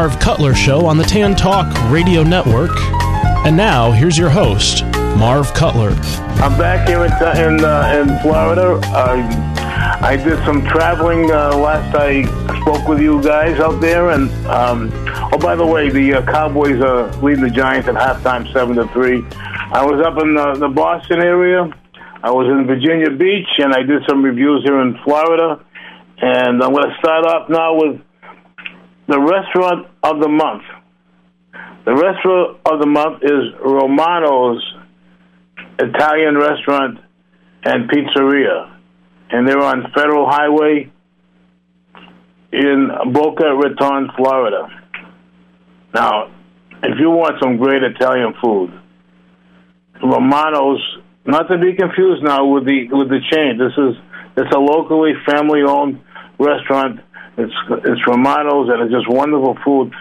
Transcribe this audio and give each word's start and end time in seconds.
Marv 0.00 0.18
Cutler 0.18 0.54
Show 0.54 0.86
on 0.86 0.96
the 0.96 1.04
Tan 1.04 1.36
Talk 1.36 1.70
Radio 1.92 2.22
Network. 2.22 2.70
And 3.44 3.54
now, 3.54 3.92
here's 3.92 4.16
your 4.16 4.30
host, 4.30 4.82
Marv 5.18 5.52
Cutler. 5.52 5.90
I'm 6.40 6.56
back 6.56 6.88
here 6.88 7.04
in 7.04 7.12
in, 7.12 7.62
uh, 7.62 8.00
in 8.00 8.18
Florida. 8.20 8.80
Uh, 8.82 9.98
I 10.00 10.16
did 10.16 10.42
some 10.46 10.64
traveling 10.64 11.30
uh, 11.30 11.54
last 11.54 11.94
I 11.94 12.24
spoke 12.62 12.88
with 12.88 13.02
you 13.02 13.22
guys 13.22 13.60
out 13.60 13.78
there, 13.82 14.08
and 14.12 14.30
um, 14.46 14.90
oh, 15.34 15.38
by 15.38 15.54
the 15.54 15.66
way, 15.66 15.90
the 15.90 16.14
uh, 16.14 16.22
Cowboys 16.22 16.80
are 16.80 17.12
leading 17.22 17.44
the 17.44 17.50
Giants 17.50 17.86
at 17.86 17.94
halftime, 17.94 18.50
seven 18.54 18.76
to 18.76 18.88
three. 18.94 19.22
I 19.28 19.84
was 19.84 20.00
up 20.02 20.18
in 20.22 20.34
the, 20.34 20.54
the 20.54 20.68
Boston 20.68 21.20
area. 21.20 21.70
I 22.22 22.30
was 22.30 22.46
in 22.46 22.66
Virginia 22.66 23.10
Beach, 23.10 23.50
and 23.58 23.74
I 23.74 23.82
did 23.82 24.00
some 24.08 24.24
reviews 24.24 24.62
here 24.64 24.80
in 24.80 24.96
Florida. 25.04 25.62
And 26.22 26.62
I'm 26.62 26.72
going 26.72 26.88
to 26.88 26.96
start 27.00 27.26
off 27.26 27.50
now 27.50 27.74
with 27.74 28.00
the 29.06 29.20
restaurant 29.20 29.89
of 30.02 30.20
the 30.20 30.28
month. 30.28 30.62
The 31.84 31.92
restaurant 31.92 32.58
of 32.66 32.80
the 32.80 32.86
month 32.86 33.22
is 33.22 33.54
Romano's 33.64 34.62
Italian 35.78 36.36
Restaurant 36.36 36.98
and 37.64 37.90
Pizzeria. 37.90 38.76
And 39.30 39.48
they're 39.48 39.62
on 39.62 39.92
Federal 39.94 40.28
Highway 40.28 40.90
in 42.52 42.90
Boca 43.12 43.54
Raton, 43.54 44.10
Florida. 44.16 44.68
Now, 45.94 46.32
if 46.82 46.98
you 46.98 47.10
want 47.10 47.36
some 47.42 47.56
great 47.58 47.82
Italian 47.82 48.34
food, 48.42 48.72
Romano's, 50.02 50.80
not 51.26 51.48
to 51.48 51.58
be 51.58 51.74
confused 51.74 52.22
now 52.22 52.46
with 52.46 52.64
the 52.64 52.88
with 52.90 53.08
the 53.08 53.20
chain. 53.30 53.58
This 53.58 53.72
is 53.76 53.96
it's 54.36 54.54
a 54.54 54.58
locally 54.58 55.12
family 55.26 55.60
owned 55.66 56.00
restaurant. 56.38 57.00
It's 57.36 57.54
it's 57.86 58.02
Romano's 58.06 58.68
and 58.68 58.82
it's 58.82 58.92
just 58.92 59.08
wonderful 59.08 59.56
food. 59.64 59.92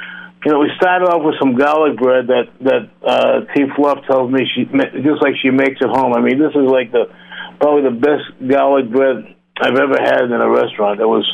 You 0.46 0.52
know, 0.54 0.60
we 0.60 0.72
started 0.78 1.06
off 1.06 1.24
with 1.24 1.36
some 1.40 1.56
garlic 1.56 1.98
bread 1.98 2.28
that 2.28 2.48
that 2.62 2.84
uh, 3.04 3.46
T. 3.54 3.66
Fluff 3.76 4.00
tells 4.10 4.32
me 4.32 4.48
she 4.56 4.66
just 4.66 5.22
like 5.22 5.36
she 5.42 5.52
makes 5.52 5.82
at 5.82 5.90
home. 5.90 6.14
I 6.14 6.22
mean, 6.22 6.40
this 6.40 6.56
is 6.56 6.68
like 6.70 6.92
the 6.92 7.12
probably 7.60 7.84
the 7.84 7.98
best 8.00 8.32
garlic 8.40 8.90
bread 8.90 9.36
I've 9.62 9.76
ever 9.76 10.00
had 10.00 10.24
in 10.24 10.40
a 10.40 10.50
restaurant. 10.50 11.02
It 11.02 11.06
was 11.06 11.28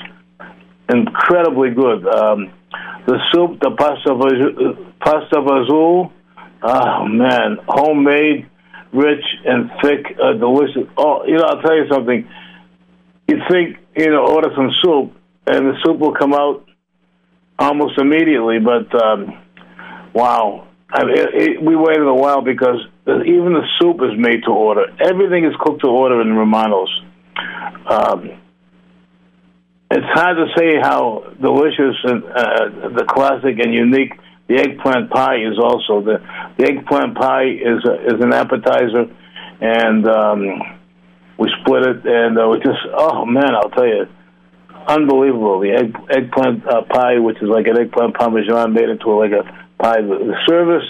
incredibly 0.90 1.70
good. 1.72 2.08
Um, 2.08 2.52
the 3.06 3.20
soup, 3.32 3.60
the 3.62 3.72
pasta 3.78 4.10
pasta 5.00 5.38
vazul, 5.38 6.12
oh 6.64 7.08
man, 7.08 7.58
homemade, 7.68 8.50
rich 8.92 9.24
and 9.46 9.70
thick, 9.84 10.18
uh, 10.22 10.34
delicious. 10.34 10.90
Oh, 10.98 11.26
you 11.26 11.38
know, 11.38 11.46
I'll 11.46 11.62
tell 11.62 11.76
you 11.76 11.86
something. 11.92 12.28
You 13.28 13.38
think 13.50 13.78
you 13.96 14.10
know, 14.10 14.26
order 14.28 14.50
some 14.56 14.72
soup, 14.84 15.14
and 15.48 15.68
the 15.68 15.74
soup 15.84 16.00
will 16.00 16.16
come 16.16 16.34
out 16.34 16.68
almost 17.58 18.00
immediately. 18.00 18.58
But 18.60 18.94
um, 19.02 19.42
wow, 20.14 20.68
I 20.90 21.04
mean, 21.06 21.18
it, 21.18 21.30
it, 21.34 21.62
we 21.62 21.76
waited 21.76 22.08
a 22.08 22.14
while 22.14 22.42
because 22.42 22.80
even 23.08 23.54
the 23.54 23.66
soup 23.80 23.98
is 24.02 24.18
made 24.18 24.44
to 24.46 24.52
order. 24.52 24.86
Everything 25.00 25.46
is 25.46 25.54
cooked 25.60 25.82
to 25.82 25.88
order 25.88 26.22
in 26.22 26.34
Romano's. 26.34 27.02
Um, 27.90 28.42
it's 29.92 30.06
hard 30.14 30.38
to 30.38 30.48
say 30.58 30.78
how 30.82 31.32
delicious 31.40 31.96
and 32.04 32.24
uh, 32.24 32.90
the 32.98 33.06
classic 33.08 33.60
and 33.60 33.74
unique 33.74 34.14
the 34.48 34.56
eggplant 34.56 35.10
pie 35.10 35.38
is. 35.38 35.58
Also, 35.62 36.02
the 36.02 36.18
the 36.58 36.66
eggplant 36.66 37.16
pie 37.16 37.46
is 37.46 37.84
a, 37.86 38.16
is 38.16 38.22
an 38.22 38.34
appetizer, 38.34 39.06
and 39.62 40.08
um, 40.08 40.42
we 41.38 41.50
split 41.62 41.84
it, 41.84 42.06
and 42.06 42.38
uh, 42.38 42.48
we 42.50 42.58
just 42.58 42.80
oh 42.94 43.26
man, 43.26 43.56
I'll 43.56 43.70
tell 43.70 43.88
you, 43.88 44.08
unbelievable. 44.88 45.60
The 45.60 45.72
egg, 45.72 45.96
eggplant 46.10 46.66
uh, 46.68 46.84
pie, 46.84 47.20
which 47.20 47.38
is 47.38 47.50
like 47.50 47.68
an 47.68 47.80
eggplant 47.80 48.16
parmesan 48.16 48.74
made 48.74 48.90
into 48.90 49.10
like 49.12 49.32
a 49.32 49.44
pie. 49.82 50.02
The, 50.02 50.18
the 50.32 50.38
service, 50.48 50.86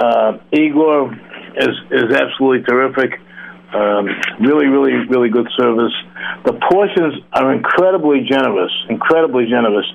uh, 0.00 0.38
Igor, 0.52 1.12
is 1.56 1.76
is 1.90 2.12
absolutely 2.14 2.62
terrific. 2.64 3.20
Um, 3.74 4.06
really, 4.40 4.66
really, 4.66 4.92
really 5.08 5.28
good 5.28 5.48
service. 5.56 5.92
The 6.44 6.52
portions 6.70 7.14
are 7.32 7.52
incredibly 7.52 8.26
generous, 8.28 8.72
incredibly 8.88 9.46
generous, 9.46 9.86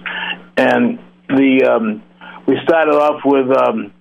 and 0.58 1.00
the 1.30 1.72
um, 1.72 2.04
we 2.48 2.58
started 2.64 2.94
off 2.94 3.22
with 3.24 3.50
um, 3.58 3.94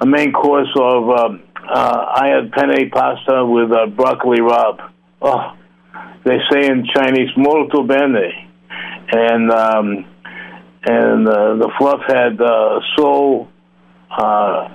a 0.00 0.06
main 0.06 0.32
course 0.32 0.70
of 0.76 1.10
um, 1.10 1.42
uh, 1.68 2.06
I 2.16 2.28
had 2.28 2.52
penne 2.52 2.90
pasta 2.90 3.44
with 3.44 3.70
uh, 3.70 3.86
broccoli 3.86 4.40
rabe 4.40 4.80
oh, 5.20 5.56
they 6.24 6.38
say 6.50 6.66
in 6.66 6.86
Chinese, 6.94 7.30
molto 7.36 7.82
bene. 7.82 8.47
And, 9.10 9.50
um, 9.50 10.04
and 10.84 11.28
uh, 11.28 11.56
the 11.56 11.70
fluff 11.78 12.00
had 12.06 12.40
uh, 12.40 12.80
so 12.96 13.48
uh, 14.10 14.68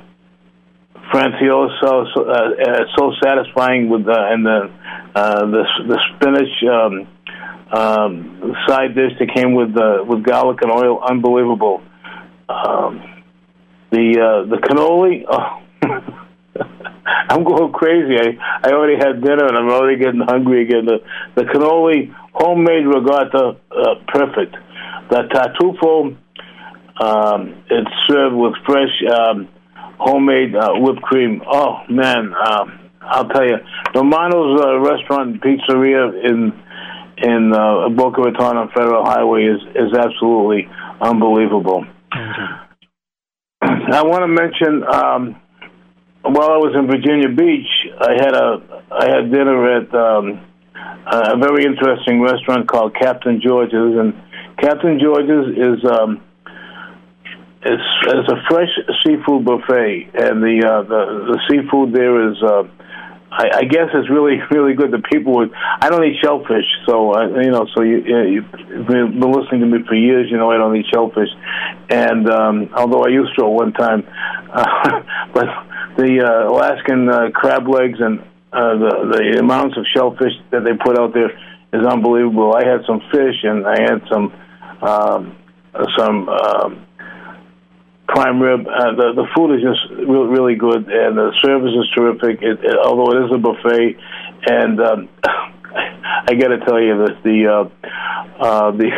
francioso, 1.12 2.06
so, 2.14 2.24
uh, 2.24 2.34
uh, 2.34 2.84
so 2.98 3.12
satisfying 3.24 3.90
with 3.90 4.06
the, 4.06 4.16
and 4.16 4.46
the, 4.46 4.72
uh, 5.16 5.46
the, 5.46 5.64
the 5.88 6.00
spinach 6.16 6.64
um, 6.70 7.08
um, 7.72 8.56
side 8.68 8.96
dish 8.96 9.12
that 9.20 9.34
came 9.34 9.54
with, 9.54 9.76
uh, 9.78 10.04
with 10.06 10.24
garlic 10.24 10.60
and 10.62 10.72
oil, 10.72 11.02
unbelievable. 11.04 11.82
Um, 12.50 13.24
the, 13.92 14.18
uh, 14.20 14.50
the 14.50 14.58
cannoli, 14.58 15.26
oh, 15.30 15.64
I'm 17.30 17.44
going 17.44 17.72
crazy. 17.74 18.16
I, 18.18 18.68
I 18.68 18.72
already 18.72 18.96
had 18.96 19.22
dinner 19.22 19.46
and 19.46 19.58
I'm 19.58 19.70
already 19.70 19.98
getting 20.02 20.22
hungry 20.22 20.64
again. 20.64 20.86
The, 20.86 21.00
the 21.36 21.44
cannoli, 21.44 22.14
homemade 22.34 22.86
ricotta, 22.86 23.58
uh, 23.72 23.96
perfect. 24.08 24.56
The 25.10 25.24
tartufo, 25.32 26.18
um, 27.02 27.64
it's 27.70 27.92
served 28.08 28.36
with 28.36 28.54
fresh 28.66 28.92
um, 29.14 29.48
homemade 30.00 30.56
uh, 30.56 30.74
whipped 30.74 31.02
cream. 31.02 31.42
Oh 31.48 31.82
man, 31.90 32.34
um, 32.34 32.80
I'll 33.02 33.28
tell 33.30 33.46
you, 33.46 33.58
Romano's 33.94 34.62
uh, 34.62 34.80
restaurant 34.80 35.42
pizzeria 35.42 36.14
in 36.24 36.54
in 37.18 37.54
uh, 37.54 37.90
Boca 37.90 38.22
Raton 38.22 38.58
on 38.58 38.70
Federal 38.70 39.06
Highway 39.06 39.46
is 39.46 39.62
is 39.76 39.94
absolutely 39.98 40.70
unbelievable. 41.02 41.86
I 43.62 44.02
want 44.04 44.24
to 44.24 44.28
mention 44.28 44.84
um, 44.84 45.36
while 46.24 46.52
I 46.52 46.58
was 46.58 46.74
in 46.76 46.88
Virginia 46.88 47.30
Beach, 47.30 47.68
I 48.00 48.14
had 48.14 48.34
a 48.34 48.84
I 48.92 49.10
had 49.10 49.32
dinner 49.32 49.78
at 49.78 49.94
um, 49.94 50.40
a 51.06 51.38
very 51.38 51.66
interesting 51.66 52.22
restaurant 52.22 52.68
called 52.68 52.96
Captain 52.96 53.42
George's, 53.42 53.74
and 53.74 54.14
Captain 54.58 55.00
George's 55.00 55.58
is 55.58 55.86
um, 55.90 56.22
it's, 57.66 57.84
it's 58.08 58.30
a 58.32 58.42
fresh 58.50 58.70
seafood 59.04 59.46
buffet, 59.46 60.10
and 60.14 60.44
the 60.44 60.64
uh, 60.66 60.82
the, 60.84 61.34
the 61.34 61.40
seafood 61.50 61.94
there 61.94 62.30
is. 62.30 62.38
Uh, 62.42 62.64
I, 63.36 63.50
I 63.50 63.64
guess 63.64 63.90
it's 63.96 64.10
really, 64.12 64.38
really 64.52 64.76
good. 64.76 64.92
The 64.92 65.02
people 65.12 65.34
would. 65.36 65.52
I 65.56 65.90
don't 65.90 66.04
eat 66.04 66.18
shellfish, 66.22 66.66
so 66.86 67.14
I, 67.14 67.26
you 67.42 67.52
know. 67.52 67.68
So 67.76 67.82
you, 67.82 67.98
you, 68.06 68.20
you've 68.30 68.88
been 68.88 69.20
listening 69.20 69.62
to 69.62 69.68
me 69.68 69.80
for 69.88 69.96
years. 69.96 70.30
You 70.30 70.38
know, 70.38 70.52
I 70.52 70.58
don't 70.58 70.76
eat 70.76 70.86
shellfish, 70.94 71.30
and 71.90 72.30
um, 72.30 72.70
although 72.76 73.04
I 73.04 73.10
used 73.10 73.36
to 73.38 73.46
at 73.46 73.52
one 73.52 73.74
time, 73.74 74.06
uh, 74.52 75.02
but 75.34 75.48
the 75.98 76.22
uh, 76.22 76.52
Alaskan 76.52 77.10
uh, 77.10 77.30
crab 77.34 77.68
legs 77.68 78.00
and 78.00 78.22
uh, 78.54 78.78
the 78.78 78.94
the 79.12 79.40
amounts 79.40 79.78
of 79.78 79.86
shellfish 79.94 80.34
that 80.52 80.64
they 80.64 80.78
put 80.78 81.00
out 81.00 81.14
there 81.14 81.32
is 81.74 81.86
unbelievable. 81.86 82.54
I 82.56 82.66
had 82.66 82.86
some 82.86 83.02
fish 83.12 83.44
and 83.44 83.66
I 83.66 83.82
had 83.82 84.02
some 84.12 84.34
um, 84.82 85.38
some 85.98 86.30
um, 86.30 86.86
prime 88.08 88.40
rib. 88.42 88.68
Uh, 88.68 88.94
the 88.96 89.14
the 89.16 89.28
food 89.36 89.56
is 89.56 89.62
just 89.62 89.90
really 90.08 90.30
really 90.30 90.56
good 90.56 90.86
and 90.88 91.18
the 91.18 91.34
service 91.42 91.74
is 91.74 91.90
terrific. 91.96 92.42
It, 92.42 92.64
it, 92.64 92.78
although 92.78 93.12
it 93.18 93.26
is 93.26 93.32
a 93.34 93.38
buffet, 93.38 93.98
and 94.46 94.80
um, 94.80 95.10
I 95.26 96.34
got 96.36 96.50
to 96.50 96.60
tell 96.66 96.80
you 96.80 97.06
this: 97.06 97.18
the 97.24 97.48
uh, 97.50 97.70
uh, 98.40 98.72
the 98.72 98.90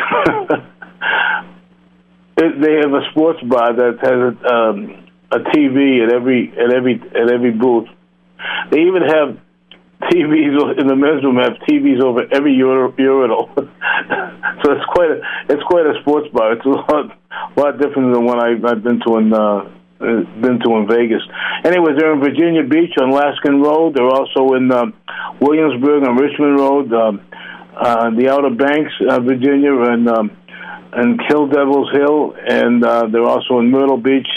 they 2.59 2.73
have 2.83 2.93
a 2.93 3.09
sports 3.11 3.41
bar 3.43 3.73
that 3.73 3.99
has 4.03 4.19
a. 4.19 4.53
Um, 4.53 5.01
a 5.31 5.39
TV 5.39 6.05
at 6.05 6.13
every 6.13 6.51
at 6.51 6.73
every 6.73 7.01
at 7.01 7.31
every 7.31 7.51
booth. 7.51 7.87
They 8.71 8.81
even 8.81 9.01
have 9.03 9.37
TVs 10.03 10.79
in 10.79 10.87
the 10.87 10.95
men's 10.95 11.23
room 11.23 11.37
have 11.37 11.57
TVs 11.67 12.03
over 12.03 12.27
every 12.31 12.53
urinal. 12.53 13.49
so 13.55 14.65
it's 14.71 14.85
quite 14.91 15.11
a 15.11 15.21
it's 15.49 15.63
quite 15.63 15.85
a 15.85 15.99
sports 16.01 16.27
bar. 16.33 16.53
It's 16.53 16.65
a 16.65 16.69
lot 16.69 17.11
a 17.11 17.59
lot 17.59 17.79
different 17.79 18.13
than 18.13 18.25
one 18.25 18.39
I, 18.39 18.53
I've 18.53 18.83
been 18.83 18.99
to 19.07 19.17
in 19.17 19.33
uh, 19.33 19.69
been 19.99 20.59
to 20.59 20.75
in 20.75 20.87
Vegas. 20.87 21.23
Anyways, 21.63 21.97
they're 21.97 22.13
in 22.13 22.19
Virginia 22.19 22.63
Beach 22.63 22.93
on 22.99 23.11
Laskin 23.11 23.63
Road. 23.63 23.95
They're 23.95 24.05
also 24.05 24.55
in 24.55 24.71
uh, 24.71 24.91
Williamsburg 25.39 26.03
on 26.03 26.17
Richmond 26.17 26.59
Road, 26.59 26.93
um, 26.93 27.21
uh, 27.75 28.09
the 28.11 28.29
Outer 28.29 28.53
Banks, 28.53 28.91
uh, 29.09 29.19
Virginia, 29.21 29.73
and 29.73 30.09
um, 30.09 30.37
and 30.93 31.19
Kill 31.27 31.47
Devil's 31.47 31.91
Hill, 31.91 32.35
and 32.47 32.83
uh, 32.83 33.07
they're 33.07 33.27
also 33.27 33.59
in 33.59 33.71
Myrtle 33.71 33.97
Beach 33.97 34.27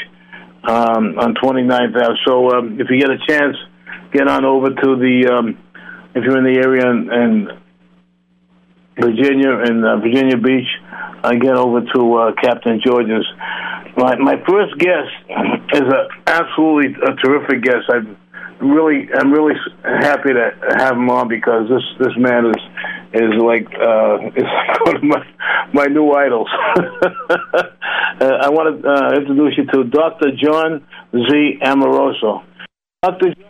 um, 0.65 1.19
on 1.19 1.35
29th 1.35 1.95
Ave. 1.95 2.19
So 2.27 2.51
um, 2.51 2.81
if 2.81 2.89
you 2.91 3.01
get 3.01 3.11
a 3.11 3.19
chance, 3.27 3.57
get 4.13 4.29
on 4.29 4.45
over 4.45 4.69
to 4.69 4.97
the 4.97 5.31
um, 5.33 5.59
if 6.15 6.25
you're 6.25 6.39
in 6.39 6.45
the 6.45 6.61
area 6.61 6.91
in, 6.91 7.11
and 7.11 7.49
Virginia 9.01 9.51
in 9.67 9.85
uh, 9.85 9.97
Virginia 9.99 10.37
Beach. 10.37 10.69
I 11.23 11.35
get 11.37 11.57
over 11.57 11.81
to 11.81 12.15
uh, 12.15 12.33
Captain 12.41 12.81
George's. 12.85 13.27
My 13.97 14.17
my 14.17 14.37
first 14.47 14.79
guest 14.79 15.11
is 15.75 15.83
a 15.83 16.09
absolutely 16.27 16.95
a 17.03 17.15
terrific 17.17 17.63
guest. 17.63 17.87
I 17.89 18.01
really 18.65 19.09
I'm 19.15 19.33
really 19.33 19.55
happy 19.85 20.33
to 20.33 20.51
have 20.79 20.97
him 20.97 21.11
on 21.11 21.29
because 21.29 21.69
this 21.69 21.83
this 21.99 22.17
man 22.17 22.47
is 22.47 22.63
is 23.15 23.35
like 23.41 23.67
uh, 23.75 24.19
is 24.37 24.47
one 24.85 24.97
of 24.97 25.03
my 25.03 25.27
my 25.73 25.87
new 25.87 26.13
idols. 26.13 26.49
uh, 26.77 27.65
I 28.21 28.51
want 28.51 28.83
to 28.83 28.89
uh, 28.89 29.15
introduce 29.19 29.59
you 29.59 29.67
to 29.67 29.85
Dr. 29.85 30.31
John 30.37 30.87
Z. 31.13 31.59
Amoroso. 31.63 32.43
Dr. 33.03 33.35
John. 33.35 33.48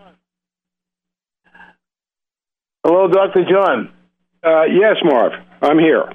Hello, 2.89 3.05
Dr. 3.07 3.45
John. 3.45 3.93
Uh, 4.43 4.65
yes, 4.65 4.97
Marv. 5.05 5.33
I'm 5.61 5.79
here. 5.79 6.11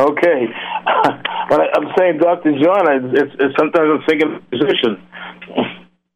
Okay. 0.00 0.46
when 1.48 1.60
I, 1.60 1.66
am 1.76 1.92
saying 1.98 2.20
Dr. 2.22 2.52
John, 2.58 2.88
it's, 3.12 3.34
it's, 3.38 3.54
sometimes 3.58 3.90
I'm 3.92 4.02
thinking 4.08 4.40
physician. 4.48 4.96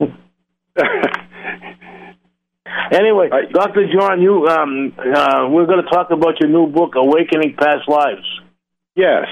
anyway, 2.93 3.29
I, 3.31 3.45
Dr. 3.53 3.93
John, 3.93 4.23
you 4.23 4.47
um, 4.47 4.95
uh, 4.97 5.49
we're 5.51 5.67
going 5.67 5.85
to 5.85 5.91
talk 5.91 6.13
about 6.13 6.41
your 6.41 6.49
new 6.49 6.69
book, 6.73 6.95
Awakening 6.97 7.55
Past 7.59 7.87
Lives. 7.89 8.25
Yes. 8.97 9.27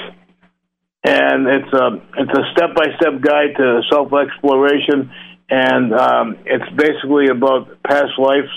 And 1.02 1.46
it's 1.46 1.72
a 1.72 1.96
it's 2.18 2.38
a 2.38 2.42
step 2.52 2.74
by 2.76 2.84
step 3.00 3.22
guide 3.22 3.56
to 3.56 3.80
self 3.90 4.12
exploration, 4.12 5.10
and 5.48 5.94
um, 5.94 6.36
it's 6.44 6.68
basically 6.76 7.28
about 7.28 7.82
past 7.84 8.18
lives. 8.18 8.50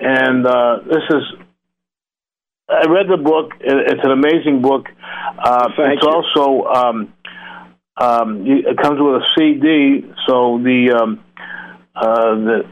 And 0.00 0.46
uh, 0.46 0.78
this 0.86 1.02
is 1.10 1.22
I 2.68 2.86
read 2.88 3.06
the 3.08 3.16
book. 3.16 3.52
It's 3.60 4.02
an 4.02 4.10
amazing 4.10 4.60
book. 4.60 4.86
Uh, 5.38 5.68
it's 5.78 6.02
you. 6.02 6.10
also 6.10 6.66
um, 6.66 7.12
um, 7.96 8.44
it 8.46 8.76
comes 8.76 8.98
with 9.00 9.22
a 9.22 9.26
CD, 9.38 10.04
so 10.26 10.58
the 10.62 10.98
um, 11.00 11.24
uh, 11.94 12.34
the 12.34 12.62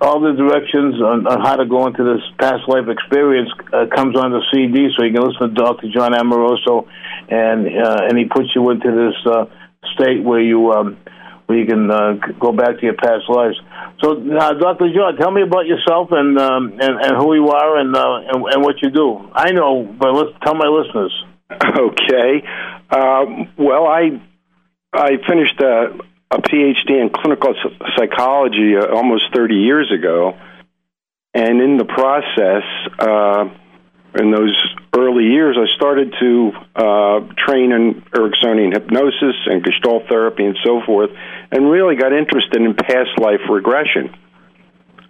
all 0.00 0.20
the 0.20 0.32
directions 0.32 0.94
on, 1.02 1.26
on, 1.26 1.40
how 1.40 1.56
to 1.56 1.66
go 1.66 1.86
into 1.86 2.04
this 2.04 2.22
past 2.38 2.68
life 2.68 2.86
experience 2.88 3.50
uh, 3.72 3.86
comes 3.94 4.16
on 4.16 4.30
the 4.30 4.42
CD, 4.52 4.88
so 4.96 5.04
you 5.04 5.12
can 5.12 5.22
listen 5.22 5.48
to 5.48 5.54
Dr. 5.54 5.90
John 5.90 6.14
Amoroso, 6.14 6.86
and 7.28 7.66
uh, 7.66 8.06
and 8.08 8.18
he 8.18 8.26
puts 8.26 8.48
you 8.54 8.70
into 8.70 8.90
this 8.90 9.32
uh, 9.32 9.46
state 9.94 10.22
where 10.22 10.40
you 10.40 10.72
um, 10.72 10.98
where 11.48 11.58
you 11.58 11.66
can 11.66 11.90
uh, 11.90 12.12
go 12.38 12.52
back 12.52 12.78
to 12.78 12.82
your 12.82 12.94
past 12.94 13.24
lives. 13.26 13.56
So, 14.02 14.12
uh, 14.12 14.52
Dr. 14.52 14.92
John, 14.94 15.16
tell 15.16 15.30
me 15.30 15.40
about 15.40 15.66
yourself 15.66 16.08
and 16.10 16.38
um, 16.38 16.72
and, 16.78 17.00
and 17.00 17.16
who 17.16 17.34
you 17.34 17.48
are 17.48 17.78
and, 17.78 17.96
uh, 17.96 18.16
and, 18.28 18.44
and 18.52 18.62
what 18.62 18.82
you 18.82 18.90
do. 18.90 19.30
I 19.32 19.52
know, 19.52 19.82
but 19.82 20.12
let's 20.12 20.38
tell 20.44 20.54
my 20.54 20.68
listeners. 20.68 21.12
Okay. 21.50 22.42
Um, 22.90 23.48
well, 23.56 23.86
I 23.86 24.20
I 24.92 25.12
finished 25.26 25.58
a, 25.60 25.98
a 26.30 26.42
PhD 26.42 26.90
in 26.90 27.10
clinical 27.10 27.54
psychology 27.96 28.76
uh, 28.76 28.94
almost 28.94 29.24
30 29.34 29.54
years 29.54 29.90
ago, 29.90 30.38
and 31.32 31.62
in 31.62 31.78
the 31.78 31.86
process, 31.86 32.64
uh, 32.98 33.48
in 34.14 34.30
those 34.30 34.56
early 34.96 35.24
years, 35.24 35.56
I 35.58 35.66
started 35.76 36.14
to 36.18 36.52
uh, 36.74 37.20
train 37.36 37.72
in 37.72 38.02
Ericksonian 38.12 38.72
hypnosis 38.72 39.36
and 39.46 39.62
Gestalt 39.62 40.08
therapy 40.08 40.44
and 40.44 40.56
so 40.64 40.80
forth, 40.84 41.10
and 41.50 41.70
really 41.70 41.96
got 41.96 42.12
interested 42.12 42.60
in 42.60 42.74
past 42.74 43.18
life 43.18 43.40
regression. 43.50 44.14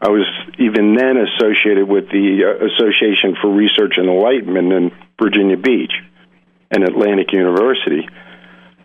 I 0.00 0.08
was 0.08 0.26
even 0.58 0.94
then 0.94 1.16
associated 1.16 1.88
with 1.88 2.08
the 2.10 2.44
uh, 2.44 2.66
Association 2.66 3.36
for 3.40 3.52
Research 3.52 3.94
and 3.96 4.08
Enlightenment 4.08 4.72
in 4.72 4.92
Virginia 5.20 5.56
Beach 5.56 5.92
and 6.70 6.84
Atlantic 6.84 7.32
University. 7.32 8.08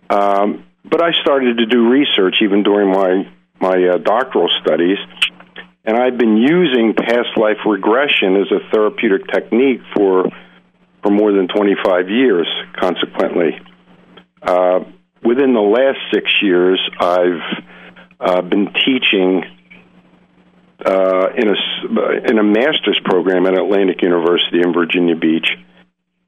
Um, 0.10 0.66
but 0.86 1.02
I 1.02 1.12
started 1.22 1.58
to 1.58 1.66
do 1.66 1.90
research 1.90 2.38
even 2.42 2.64
during 2.64 2.90
my 2.92 3.30
my 3.60 3.88
uh, 3.88 3.98
doctoral 3.98 4.50
studies, 4.62 4.98
and 5.86 5.98
I've 5.98 6.18
been 6.18 6.38
using 6.38 6.94
past 6.94 7.38
life 7.38 7.58
regression 7.66 8.38
as 8.38 8.52
a 8.52 8.72
therapeutic 8.72 9.28
technique 9.28 9.82
for 9.96 10.26
for 11.02 11.12
more 11.12 11.34
than 11.34 11.50
25 11.50 12.10
years. 12.10 12.48
Consequently, 12.80 13.60
uh, 14.42 14.80
within 15.24 15.54
the 15.54 15.62
last 15.62 16.00
six 16.14 16.32
years, 16.42 16.80
I've 17.00 17.64
uh, 18.20 18.42
been 18.42 18.74
teaching 18.86 19.44
uh, 20.86 21.28
in 21.36 21.50
a 21.50 22.30
in 22.30 22.38
a 22.40 22.44
master's 22.44 23.00
program 23.04 23.46
at 23.46 23.54
Atlantic 23.54 24.02
University 24.02 24.62
in 24.62 24.74
Virginia 24.74 25.16
Beach, 25.16 25.48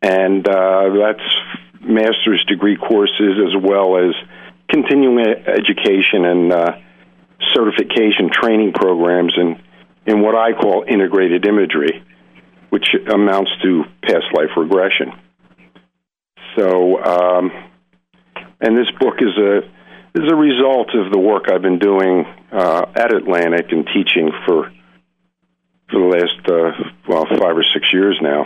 and 0.02 0.48
uh, 0.48 0.90
that's 1.00 1.82
master's 1.82 2.44
degree 2.46 2.76
courses 2.76 3.38
as 3.48 3.62
well 3.62 3.98
as 3.98 4.16
continuing 4.70 5.20
education 5.20 6.26
and 6.26 6.52
uh, 6.52 6.72
certification 7.54 8.30
training 8.32 8.74
programs 8.74 9.34
in 9.38 9.62
in 10.06 10.22
what 10.22 10.36
I 10.36 10.54
call 10.54 10.86
integrated 10.88 11.48
imagery, 11.48 12.04
which 12.70 12.88
amounts 13.12 13.52
to 13.64 13.84
past 14.04 14.26
life 14.34 14.50
regression. 14.56 15.12
So. 16.56 17.04
Um, 17.04 17.52
and 18.62 18.78
this 18.78 18.90
book 19.00 19.16
is 19.20 19.38
a 19.38 19.58
is 20.18 20.32
a 20.32 20.36
result 20.36 20.90
of 20.96 21.12
the 21.12 21.20
work 21.20 21.46
I've 21.52 21.62
been 21.62 21.80
doing 21.80 22.26
uh, 22.52 22.86
at 22.96 23.14
Atlantic 23.14 23.68
and 23.72 23.86
teaching 23.94 24.32
for 24.46 24.72
for 25.92 26.00
the 26.00 26.08
last 26.08 26.50
uh, 26.50 26.90
well 27.08 27.26
five 27.26 27.58
or 27.58 27.64
six 27.74 27.88
years 27.94 28.18
now. 28.22 28.46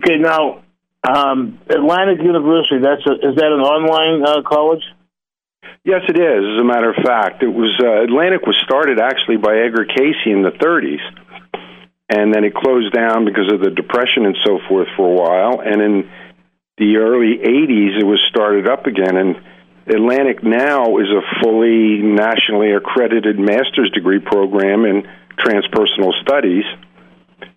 Okay, 0.00 0.18
now 0.18 0.62
um, 1.08 1.60
Atlantic 1.68 2.24
University. 2.24 2.78
That's 2.82 3.06
a, 3.06 3.12
is 3.28 3.36
that 3.36 3.52
an 3.52 3.60
online 3.60 4.24
uh, 4.26 4.42
college? 4.48 4.82
Yes, 5.84 6.02
it 6.08 6.16
is. 6.16 6.44
As 6.54 6.60
a 6.60 6.64
matter 6.64 6.90
of 6.90 6.96
fact, 7.04 7.42
it 7.42 7.48
was 7.48 7.74
uh, 7.82 8.04
Atlantic 8.04 8.46
was 8.46 8.56
started 8.62 9.00
actually 9.00 9.36
by 9.36 9.58
Edgar 9.58 9.84
Cayce 9.84 10.22
in 10.26 10.42
the 10.42 10.50
30s, 10.50 11.02
and 12.08 12.32
then 12.32 12.44
it 12.44 12.54
closed 12.54 12.92
down 12.92 13.24
because 13.24 13.50
of 13.52 13.60
the 13.60 13.70
depression 13.70 14.26
and 14.26 14.36
so 14.44 14.60
forth 14.68 14.86
for 14.96 15.08
a 15.08 15.14
while. 15.14 15.60
And 15.60 15.82
in 15.82 16.10
the 16.78 16.98
early 16.98 17.38
80s, 17.38 18.00
it 18.00 18.04
was 18.04 18.20
started 18.28 18.68
up 18.68 18.86
again. 18.86 19.16
And 19.16 19.42
Atlantic 19.86 20.44
now 20.44 20.98
is 20.98 21.08
a 21.10 21.22
fully 21.42 21.98
nationally 21.98 22.72
accredited 22.72 23.38
master's 23.38 23.90
degree 23.90 24.20
program 24.20 24.84
in 24.84 25.02
transpersonal 25.38 26.12
studies. 26.22 26.64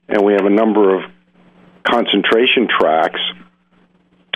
And 0.07 0.23
we 0.25 0.33
have 0.33 0.45
a 0.45 0.49
number 0.49 0.95
of 0.95 1.03
concentration 1.83 2.67
tracks. 2.67 3.19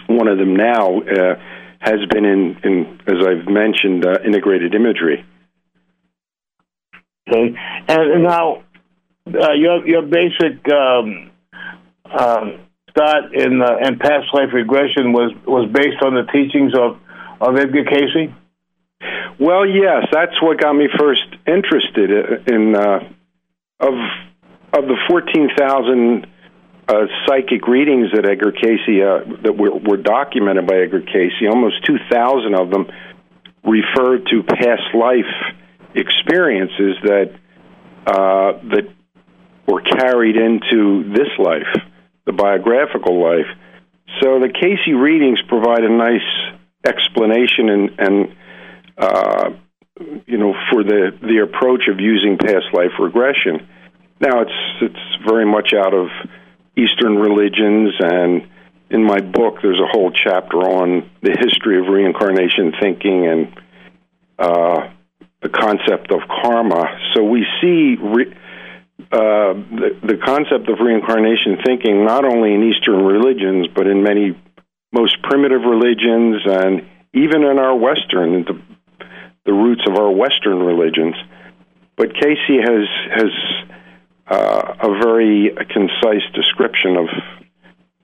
One 0.08 0.28
of 0.28 0.38
them 0.38 0.56
now 0.56 1.02
uh, 1.02 1.36
has 1.80 2.00
been 2.12 2.26
in, 2.26 2.58
in, 2.64 3.00
as 3.08 3.26
I've 3.26 3.48
mentioned, 3.48 4.06
uh, 4.06 4.20
integrated 4.26 4.76
imagery. 4.76 5.26
Okay. 7.28 7.56
And 7.88 8.24
now, 8.24 8.64
uh, 9.28 9.54
your, 9.54 9.88
your 9.88 10.02
basic 10.02 10.68
um, 10.72 11.32
um, 12.06 12.60
start 12.90 13.34
in 13.34 13.62
uh, 13.62 13.78
in 13.82 14.00
past 14.00 14.34
life 14.34 14.50
regression 14.54 15.14
was 15.14 15.32
was 15.46 15.70
based 15.72 16.02
on 16.02 16.16
the 16.16 16.24
teachings 16.32 16.74
of 16.76 16.98
of 17.40 17.58
Edgar 17.58 17.86
Cayce. 17.86 18.34
Well, 19.40 19.66
yes, 19.66 20.08
that's 20.12 20.42
what 20.42 20.60
got 20.60 20.74
me 20.74 20.88
first 20.98 21.24
interested 21.48 22.48
in 22.48 22.76
uh, 22.76 23.00
of 23.80 23.94
of 24.74 24.84
the 24.88 24.98
fourteen 25.08 25.50
thousand 25.58 26.28
uh, 26.90 27.06
psychic 27.26 27.68
readings 27.68 28.08
that 28.14 28.26
Edgar 28.26 28.52
Cayce 28.52 28.90
uh, 29.10 29.44
that 29.44 29.56
were, 29.62 29.76
were 29.90 30.02
documented 30.18 30.66
by 30.66 30.78
Edgar 30.84 31.02
Cayce, 31.02 31.40
Almost 31.48 31.86
two 31.86 32.00
thousand 32.12 32.54
of 32.56 32.72
them 32.72 32.86
referred 33.64 34.22
to 34.32 34.44
past 34.44 34.88
life 34.94 35.32
experiences 35.94 36.94
that 37.04 37.30
uh, 38.08 38.50
that 38.74 38.86
were 39.68 39.82
carried 39.82 40.36
into 40.36 41.14
this 41.14 41.32
life 41.38 41.72
the 42.26 42.34
biographical 42.34 43.16
life. 43.22 43.50
So 44.22 44.40
the 44.40 44.50
Cayce 44.50 44.88
readings 44.94 45.40
provide 45.48 45.84
a 45.84 45.90
nice 45.90 46.30
explanation 46.86 47.70
and, 47.70 47.86
and 48.00 48.36
uh, 48.98 49.50
you 50.26 50.38
know, 50.38 50.54
for 50.72 50.84
the 50.84 51.12
the 51.22 51.40
approach 51.48 51.84
of 51.92 52.00
using 52.00 52.38
past 52.38 52.68
life 52.74 52.94
regression. 53.00 53.68
Now 54.20 54.42
it's 54.42 54.60
it's 54.82 55.06
very 55.28 55.46
much 55.46 55.74
out 55.74 55.94
of 55.94 56.08
Eastern 56.78 57.16
religions, 57.18 57.94
and 58.00 58.48
in 58.90 59.04
my 59.04 59.20
book 59.20 59.56
there's 59.62 59.80
a 59.80 59.88
whole 59.92 60.12
chapter 60.12 60.58
on 60.58 61.10
the 61.22 61.36
history 61.40 61.80
of 61.80 61.88
reincarnation 61.88 62.74
thinking 62.82 63.28
and 63.28 63.62
uh, 64.38 64.90
the 65.42 65.50
concept 65.50 66.12
of 66.12 66.22
karma. 66.28 66.86
So 67.14 67.24
we 67.24 67.46
see. 67.62 67.96
Re- 68.02 68.36
uh, 69.12 69.54
the, 69.54 69.98
the 70.04 70.18
concept 70.24 70.70
of 70.70 70.78
reincarnation 70.80 71.58
thinking 71.66 72.06
not 72.06 72.26
only 72.26 72.54
in 72.54 72.62
Eastern 72.62 73.02
religions 73.02 73.68
but 73.74 73.88
in 73.88 74.04
many 74.04 74.38
most 74.92 75.22
primitive 75.24 75.62
religions 75.62 76.42
and 76.46 76.86
even 77.14 77.44
in 77.44 77.58
our 77.58 77.76
Western 77.76 78.44
the, 78.44 78.62
the 79.46 79.54
roots 79.54 79.82
of 79.88 79.96
our 79.96 80.12
Western 80.12 80.60
religions. 80.60 81.16
But 81.96 82.14
Cayce 82.14 82.62
has 82.64 82.88
has 83.16 83.32
uh, 84.30 84.76
a 84.82 84.90
very 85.04 85.52
concise 85.74 86.26
description 86.34 86.98
of 86.98 87.08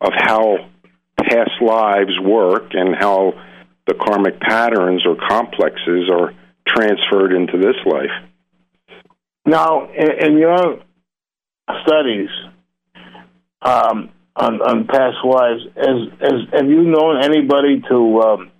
of 0.02 0.12
how 0.14 0.70
past 1.18 1.52
lives 1.62 2.20
work 2.20 2.74
and 2.74 2.96
how 2.96 3.34
the 3.88 3.94
karmic 3.94 4.40
patterns 4.40 5.06
or 5.06 5.16
complexes 5.16 6.10
are 6.12 6.34
transferred 6.68 7.34
into 7.34 7.58
this 7.58 7.76
life. 7.86 8.12
Now, 9.46 9.90
in, 9.92 10.28
in 10.28 10.38
your 10.38 10.82
studies 11.84 12.30
um, 13.62 14.10
on, 14.36 14.62
on 14.62 14.88
past 14.88 15.18
lives, 15.24 15.62
has, 15.76 16.20
has, 16.20 16.42
have 16.54 16.70
you 16.70 16.84
known 16.84 17.24
anybody 17.24 17.82
to 17.90 18.22
um, 18.22 18.52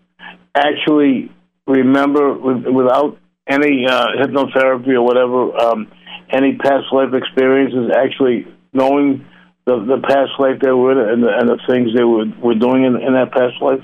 actually 0.56 1.32
remember 1.68 2.34
with, 2.34 2.66
without 2.66 3.18
any 3.48 3.86
uh, 3.88 4.08
hypnotherapy 4.22 4.94
or 4.94 5.02
whatever, 5.02 5.56
um, 5.58 5.92
any 6.30 6.56
past 6.56 6.92
life 6.92 7.14
experiences, 7.14 7.92
actually 7.96 8.48
knowing 8.74 9.26
the, 9.66 9.78
the 9.80 10.02
past 10.02 10.32
life 10.40 10.60
they 10.62 10.72
were 10.72 10.92
in 10.92 11.10
and 11.14 11.24
the, 11.24 11.30
and 11.30 11.50
the 11.50 11.60
things 11.68 11.96
they 11.96 12.04
were, 12.04 12.26
were 12.42 12.56
doing 12.56 12.84
in, 12.84 12.96
in 13.02 13.14
that 13.14 13.32
past 13.32 13.62
life? 13.62 13.82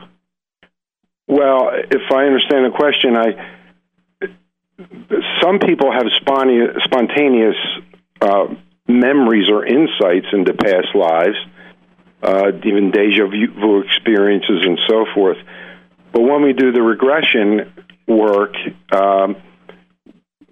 Well, 1.27 1.69
if 1.73 2.11
I 2.11 2.25
understand 2.25 2.65
the 2.65 2.75
question, 2.75 3.15
I 3.15 3.57
some 5.41 5.59
people 5.59 5.91
have 5.91 6.05
spontaneous 6.15 7.55
uh, 8.21 8.47
memories 8.87 9.49
or 9.49 9.65
insights 9.65 10.27
into 10.33 10.53
past 10.53 10.95
lives, 10.95 11.37
uh, 12.21 12.51
even 12.63 12.91
deja 12.91 13.25
vu 13.27 13.81
experiences 13.81 14.63
and 14.65 14.79
so 14.87 15.05
forth. 15.13 15.37
But 16.11 16.21
when 16.21 16.41
we 16.41 16.53
do 16.53 16.71
the 16.71 16.81
regression 16.81 17.71
work, 18.07 18.55
um, 18.91 19.37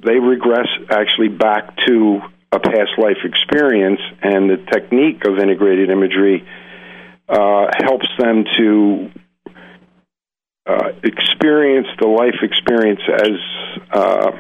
they 0.04 0.20
regress 0.20 0.68
actually 0.90 1.30
back 1.30 1.76
to 1.88 2.22
a 2.52 2.60
past 2.60 2.92
life 2.98 3.18
experience, 3.24 4.00
and 4.22 4.50
the 4.50 4.58
technique 4.72 5.26
of 5.26 5.38
integrated 5.38 5.90
imagery 5.90 6.48
uh, 7.28 7.68
helps 7.84 8.08
them 8.18 8.46
to 8.58 9.12
uh, 10.66 10.90
experience 11.04 11.88
the 12.00 12.08
life 12.08 12.42
experience 12.42 13.02
as 13.08 13.86
uh, 13.92 14.32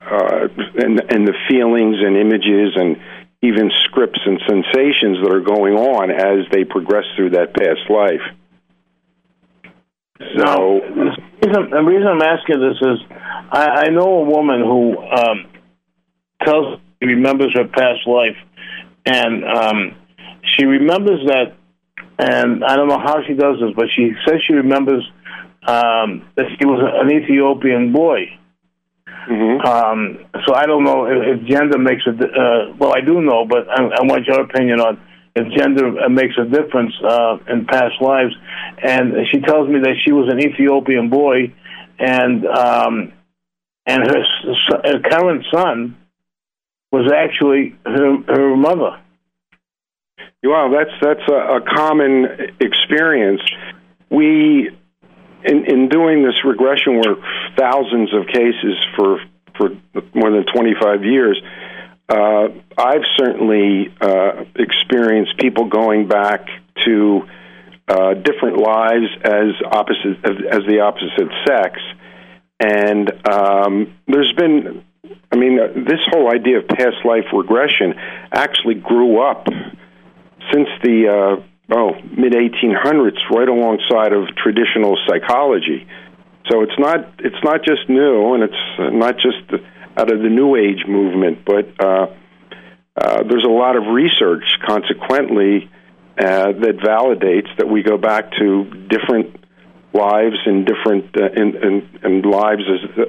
uh, 0.00 0.48
and, 0.78 1.02
and 1.10 1.26
the 1.26 1.34
feelings 1.48 1.96
and 1.98 2.16
images 2.16 2.76
and 2.76 2.96
even 3.42 3.70
scripts 3.84 4.20
and 4.24 4.40
sensations 4.46 5.18
that 5.22 5.32
are 5.32 5.40
going 5.40 5.74
on 5.74 6.10
as 6.10 6.46
they 6.52 6.64
progress 6.64 7.04
through 7.16 7.30
that 7.30 7.54
past 7.54 7.90
life. 7.90 8.22
So, 10.18 10.80
the 10.94 11.12
reason, 11.42 11.70
the 11.70 11.82
reason 11.82 12.06
I'm 12.06 12.22
asking 12.22 12.60
this 12.60 12.78
is 12.80 12.98
I, 13.52 13.86
I 13.86 13.88
know 13.90 14.22
a 14.22 14.24
woman 14.24 14.60
who 14.60 14.96
um, 14.98 15.46
tells 16.42 16.80
she 17.02 17.08
remembers 17.08 17.54
her 17.54 17.68
past 17.68 18.06
life, 18.06 18.36
and 19.04 19.44
um, 19.44 19.96
she 20.42 20.64
remembers 20.64 21.20
that, 21.26 21.54
and 22.18 22.64
I 22.64 22.76
don't 22.76 22.88
know 22.88 22.98
how 22.98 23.22
she 23.26 23.34
does 23.34 23.56
this, 23.60 23.72
but 23.76 23.86
she 23.94 24.12
says 24.26 24.40
she 24.46 24.54
remembers 24.54 25.04
um, 25.66 26.28
that 26.36 26.46
she 26.58 26.64
was 26.64 26.80
an 26.80 27.10
Ethiopian 27.12 27.92
boy. 27.92 28.26
Mm-hmm. 29.28 29.66
Um, 29.66 30.18
so 30.46 30.54
I 30.54 30.66
don't 30.66 30.84
know 30.84 31.04
if, 31.06 31.40
if 31.40 31.48
gender 31.48 31.78
makes 31.78 32.02
a. 32.06 32.10
Uh, 32.10 32.74
well, 32.78 32.94
I 32.94 33.00
do 33.00 33.20
know, 33.20 33.44
but 33.44 33.68
I, 33.68 33.82
I 33.82 34.02
want 34.02 34.24
your 34.24 34.40
opinion 34.40 34.80
on 34.80 35.00
if 35.36 35.52
gender 35.52 36.08
makes 36.08 36.34
a 36.38 36.44
difference 36.44 36.94
uh, 37.04 37.36
in 37.48 37.66
past 37.66 38.00
lives. 38.00 38.34
And 38.82 39.14
she 39.30 39.40
tells 39.40 39.68
me 39.68 39.80
that 39.80 39.96
she 40.04 40.12
was 40.12 40.32
an 40.32 40.40
Ethiopian 40.40 41.10
boy, 41.10 41.52
and 41.98 42.46
um, 42.46 43.12
and 43.86 44.02
her, 44.02 44.24
her 44.84 45.00
current 45.00 45.44
son 45.52 45.96
was 46.90 47.12
actually 47.12 47.76
her, 47.84 48.16
her 48.26 48.56
mother. 48.56 49.00
Well, 50.42 50.70
that's 50.70 50.90
that's 51.02 51.28
a, 51.28 51.56
a 51.56 51.60
common 51.60 52.26
experience. 52.60 53.42
We, 54.10 54.70
in 55.44 55.64
in 55.66 55.88
doing 55.88 56.24
this 56.24 56.44
regression 56.44 56.96
work, 56.96 57.18
thousands 57.58 58.14
of 58.14 58.26
cases 58.26 58.76
for 58.96 59.20
for 59.58 59.70
more 60.14 60.30
than 60.30 60.46
twenty 60.54 60.74
five 60.80 61.04
years. 61.04 61.40
Uh, 62.08 62.48
I've 62.78 63.04
certainly 63.16 63.92
uh, 64.00 64.44
experienced 64.54 65.38
people 65.38 65.64
going 65.68 66.06
back 66.08 66.46
to 66.84 67.28
uh, 67.88 68.14
different 68.14 68.58
lives 68.58 69.06
as 69.24 69.54
opposite 69.64 70.24
as, 70.24 70.62
the 70.66 70.80
opposite 70.80 71.32
sex, 71.46 71.80
and 72.60 73.10
um, 73.28 73.94
there's 74.06 74.32
been 74.34 74.84
I 75.32 75.36
mean, 75.36 75.56
this 75.84 76.00
whole 76.10 76.32
idea 76.32 76.58
of 76.58 76.68
past 76.68 77.04
life 77.04 77.26
regression 77.32 77.94
actually 78.32 78.74
grew 78.74 79.20
up 79.20 79.46
since 80.52 80.68
the 80.82 81.08
uh, 81.08 81.74
oh 81.74 81.92
mid 82.16 82.32
1800s, 82.32 83.18
right 83.30 83.48
alongside 83.48 84.12
of 84.12 84.28
traditional 84.36 84.96
psychology. 85.06 85.86
So 86.50 86.62
it's 86.62 86.78
not 86.78 87.12
it's 87.18 87.42
not 87.42 87.64
just 87.64 87.88
new, 87.88 88.34
and 88.34 88.44
it's 88.44 88.94
not 88.94 89.16
just 89.16 89.62
out 89.96 90.12
of 90.12 90.20
the 90.20 90.28
New 90.28 90.56
Age 90.56 90.84
movement, 90.86 91.44
but 91.44 91.66
uh, 91.78 92.06
uh, 92.96 93.22
there's 93.28 93.44
a 93.44 93.52
lot 93.52 93.76
of 93.76 93.84
research, 93.92 94.44
consequently, 94.66 95.70
uh, 96.18 96.52
that 96.52 96.78
validates 96.82 97.48
that 97.58 97.68
we 97.68 97.82
go 97.82 97.98
back 97.98 98.32
to 98.38 98.64
different 98.88 99.36
lives 99.92 100.36
and 100.46 100.66
different 100.66 101.14
uh, 101.16 102.28
lives 102.28 102.62
as 102.68 103.06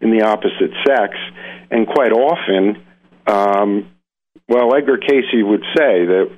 in 0.00 0.10
the 0.10 0.22
opposite 0.22 0.72
sex, 0.86 1.14
and 1.70 1.86
quite 1.86 2.12
often, 2.12 2.82
um, 3.26 3.90
well, 4.48 4.74
Edgar 4.74 4.96
Cayce 4.96 5.32
would 5.34 5.62
say 5.76 6.06
that 6.06 6.30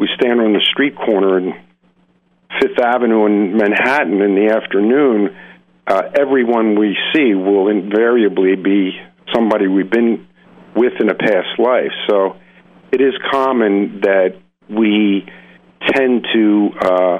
we 0.00 0.08
stand 0.18 0.40
on 0.40 0.52
the 0.52 0.64
street 0.72 0.96
corner 0.96 1.38
in 1.38 1.52
Fifth 2.60 2.78
Avenue 2.78 3.26
in 3.26 3.56
Manhattan 3.56 4.20
in 4.20 4.34
the 4.34 4.52
afternoon, 4.54 5.36
uh, 5.86 6.02
everyone 6.18 6.78
we 6.78 6.96
see 7.12 7.34
will 7.34 7.68
invariably 7.68 8.56
be 8.56 8.92
somebody 9.32 9.66
we've 9.68 9.90
been 9.90 10.26
with 10.74 10.94
in 11.00 11.08
a 11.08 11.14
past 11.14 11.58
life. 11.58 11.92
So 12.08 12.36
it 12.92 13.00
is 13.00 13.14
common 13.30 14.00
that 14.02 14.36
we 14.68 15.26
tend 15.86 16.26
to 16.32 16.70
uh, 16.80 17.18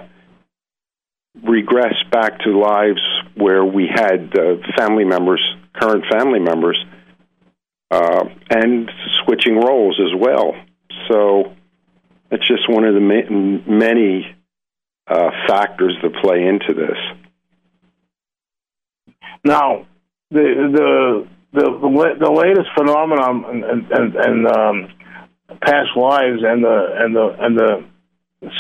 regress 1.43 1.95
back 2.11 2.41
to 2.41 2.59
lives 2.59 3.03
where 3.35 3.65
we 3.65 3.87
had 3.93 4.37
uh, 4.37 4.57
family 4.77 5.05
members 5.05 5.41
current 5.75 6.05
family 6.11 6.41
members, 6.41 6.83
uh, 7.91 8.25
and 8.51 8.91
switching 9.25 9.57
roles 9.57 10.01
as 10.01 10.19
well. 10.19 10.55
So 11.11 11.53
it's 12.31 12.47
just 12.47 12.69
one 12.69 12.85
of 12.85 12.95
the 12.95 13.01
ma- 13.01 13.71
many 13.71 14.35
uh, 15.07 15.31
factors 15.47 15.97
that 16.03 16.15
play 16.23 16.47
into 16.47 16.75
this. 16.75 16.97
Now, 19.45 19.87
the 20.31 20.71
the 20.73 21.29
the, 21.55 22.17
the 22.19 22.31
latest 22.31 22.69
phenomenon 22.77 23.45
and 23.65 24.17
and, 24.17 24.47
um, 24.47 24.89
past 25.63 25.97
lives 25.97 26.43
and 26.43 26.65
the 26.65 26.79
and 26.99 27.15
the 27.15 27.37
and 27.41 27.57
the 27.57 27.85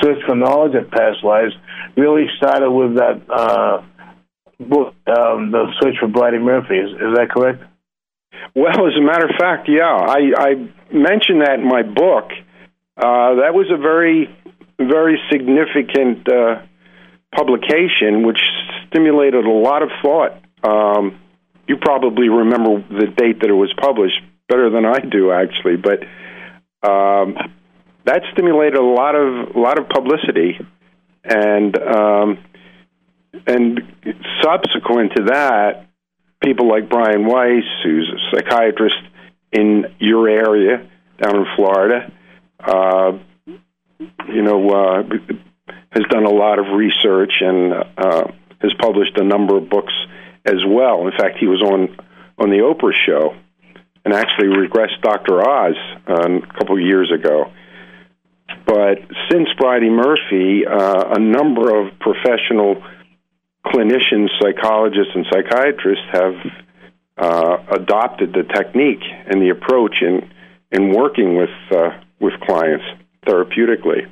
search 0.01 0.19
for 0.27 0.35
knowledge 0.35 0.75
of 0.75 0.91
past 0.91 1.23
lives 1.23 1.53
really 1.97 2.27
started 2.39 2.71
with 2.71 2.97
that 2.97 3.21
uh, 3.29 3.83
book, 4.59 4.95
um, 5.07 5.51
The 5.51 5.67
Search 5.81 5.97
for 6.01 6.09
Bridey 6.09 6.41
Murphy. 6.41 6.77
Is, 6.77 6.91
is 6.91 7.15
that 7.17 7.29
correct? 7.31 7.63
Well, 8.55 8.87
as 8.87 8.95
a 8.97 9.03
matter 9.03 9.27
of 9.27 9.37
fact, 9.39 9.69
yeah. 9.69 9.85
I, 9.85 10.33
I 10.39 10.55
mentioned 10.93 11.43
that 11.43 11.59
in 11.59 11.69
my 11.69 11.83
book. 11.83 12.31
Uh, 12.97 13.43
that 13.43 13.53
was 13.53 13.67
a 13.73 13.77
very, 13.77 14.35
very 14.79 15.19
significant 15.31 16.27
uh, 16.33 16.63
publication 17.35 18.27
which 18.27 18.39
stimulated 18.89 19.45
a 19.45 19.51
lot 19.51 19.83
of 19.83 19.91
thought. 20.03 20.41
Um, 20.63 21.21
you 21.67 21.77
probably 21.81 22.29
remember 22.29 22.85
the 22.89 23.07
date 23.07 23.41
that 23.41 23.51
it 23.51 23.55
was 23.55 23.73
published 23.81 24.21
better 24.49 24.71
than 24.71 24.85
I 24.85 24.99
do, 25.01 25.33
actually, 25.33 25.77
but 25.77 26.01
um, 26.87 27.37
that 28.05 28.23
stimulated 28.33 28.79
a 28.79 28.83
lot 28.85 29.15
of 29.15 29.57
a 29.57 29.59
lot 29.59 29.79
of 29.79 29.89
publicity, 29.89 30.59
and 31.25 31.77
um, 31.79 32.39
and 33.47 33.81
subsequent 34.43 35.13
to 35.17 35.25
that, 35.25 35.87
people 36.43 36.69
like 36.69 36.89
Brian 36.89 37.27
Weiss, 37.27 37.65
who's 37.83 38.13
a 38.13 38.37
psychiatrist 38.37 38.97
in 39.53 39.87
your 39.99 40.29
area 40.29 40.87
down 41.21 41.37
in 41.37 41.47
Florida, 41.57 42.13
uh, 42.61 43.13
you 44.29 44.43
know, 44.43 44.69
uh, 44.69 45.03
has 45.91 46.05
done 46.11 46.25
a 46.25 46.31
lot 46.31 46.59
of 46.59 46.67
research 46.77 47.35
and 47.41 47.73
uh, 47.73 48.27
has 48.61 48.73
published 48.79 49.17
a 49.17 49.25
number 49.25 49.57
of 49.57 49.71
books 49.71 49.93
as 50.45 50.63
well. 50.67 51.07
In 51.07 51.13
fact, 51.13 51.39
he 51.39 51.47
was 51.47 51.63
on 51.63 51.97
on 52.37 52.51
the 52.51 52.59
Oprah 52.59 52.93
show 53.07 53.35
and 54.05 54.13
actually 54.13 54.49
regressed 54.49 55.01
Dr. 55.03 55.41
Oz 55.41 55.77
uh, 56.09 56.15
a 56.15 56.59
couple 56.59 56.77
of 56.77 56.83
years 56.83 57.11
ago. 57.13 57.53
But 58.67 58.99
since 59.31 59.49
Bridey 59.59 59.91
Murphy, 59.91 60.67
uh, 60.67 61.15
a 61.17 61.19
number 61.19 61.79
of 61.79 61.99
professional 62.01 62.83
clinicians, 63.65 64.29
psychologists, 64.41 65.13
and 65.15 65.25
psychiatrists 65.33 66.05
have 66.13 66.35
uh, 67.17 67.57
adopted 67.71 68.33
the 68.33 68.43
technique 68.43 69.03
and 69.27 69.41
the 69.41 69.51
approach 69.51 69.97
in 70.03 70.31
in 70.73 70.91
working 70.93 71.37
with 71.37 71.51
uh, 71.71 71.91
with 72.21 72.35
clients 72.41 72.85
therapeutically. 73.27 74.11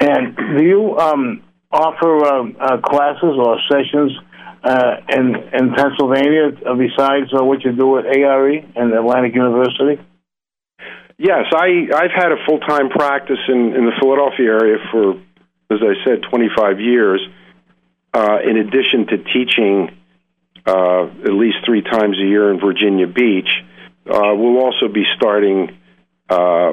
And 0.00 0.36
do 0.36 0.62
you 0.62 0.96
um, 0.98 1.42
offer 1.70 2.24
uh, 2.24 2.48
uh, 2.58 2.80
classes 2.80 3.36
or 3.36 3.58
sessions 3.70 4.12
uh, 4.62 4.96
in 5.10 5.34
in 5.52 5.74
Pennsylvania 5.74 6.50
besides 6.76 7.32
uh, 7.32 7.44
what 7.44 7.64
you 7.64 7.72
do 7.72 7.98
at 7.98 8.06
ARE 8.06 8.50
and 8.50 8.92
Atlantic 8.92 9.34
University? 9.34 10.02
Yes, 11.18 11.46
I 11.52 11.88
I've 11.94 12.14
had 12.14 12.32
a 12.32 12.44
full 12.46 12.60
time 12.60 12.88
practice 12.90 13.40
in 13.48 13.74
in 13.74 13.84
the 13.84 13.92
Philadelphia 14.00 14.46
area 14.46 14.78
for, 14.90 15.12
as 15.70 15.80
I 15.82 16.04
said, 16.04 16.22
25 16.30 16.80
years. 16.80 17.20
Uh, 18.14 18.38
in 18.42 18.56
addition 18.56 19.06
to 19.06 19.18
teaching 19.18 19.90
uh, 20.66 21.04
at 21.04 21.32
least 21.32 21.58
three 21.66 21.82
times 21.82 22.18
a 22.18 22.24
year 22.24 22.50
in 22.50 22.58
Virginia 22.58 23.06
Beach, 23.06 23.48
uh, 24.06 24.34
we'll 24.34 24.64
also 24.64 24.88
be 24.88 25.04
starting 25.14 25.76
uh, 26.30 26.72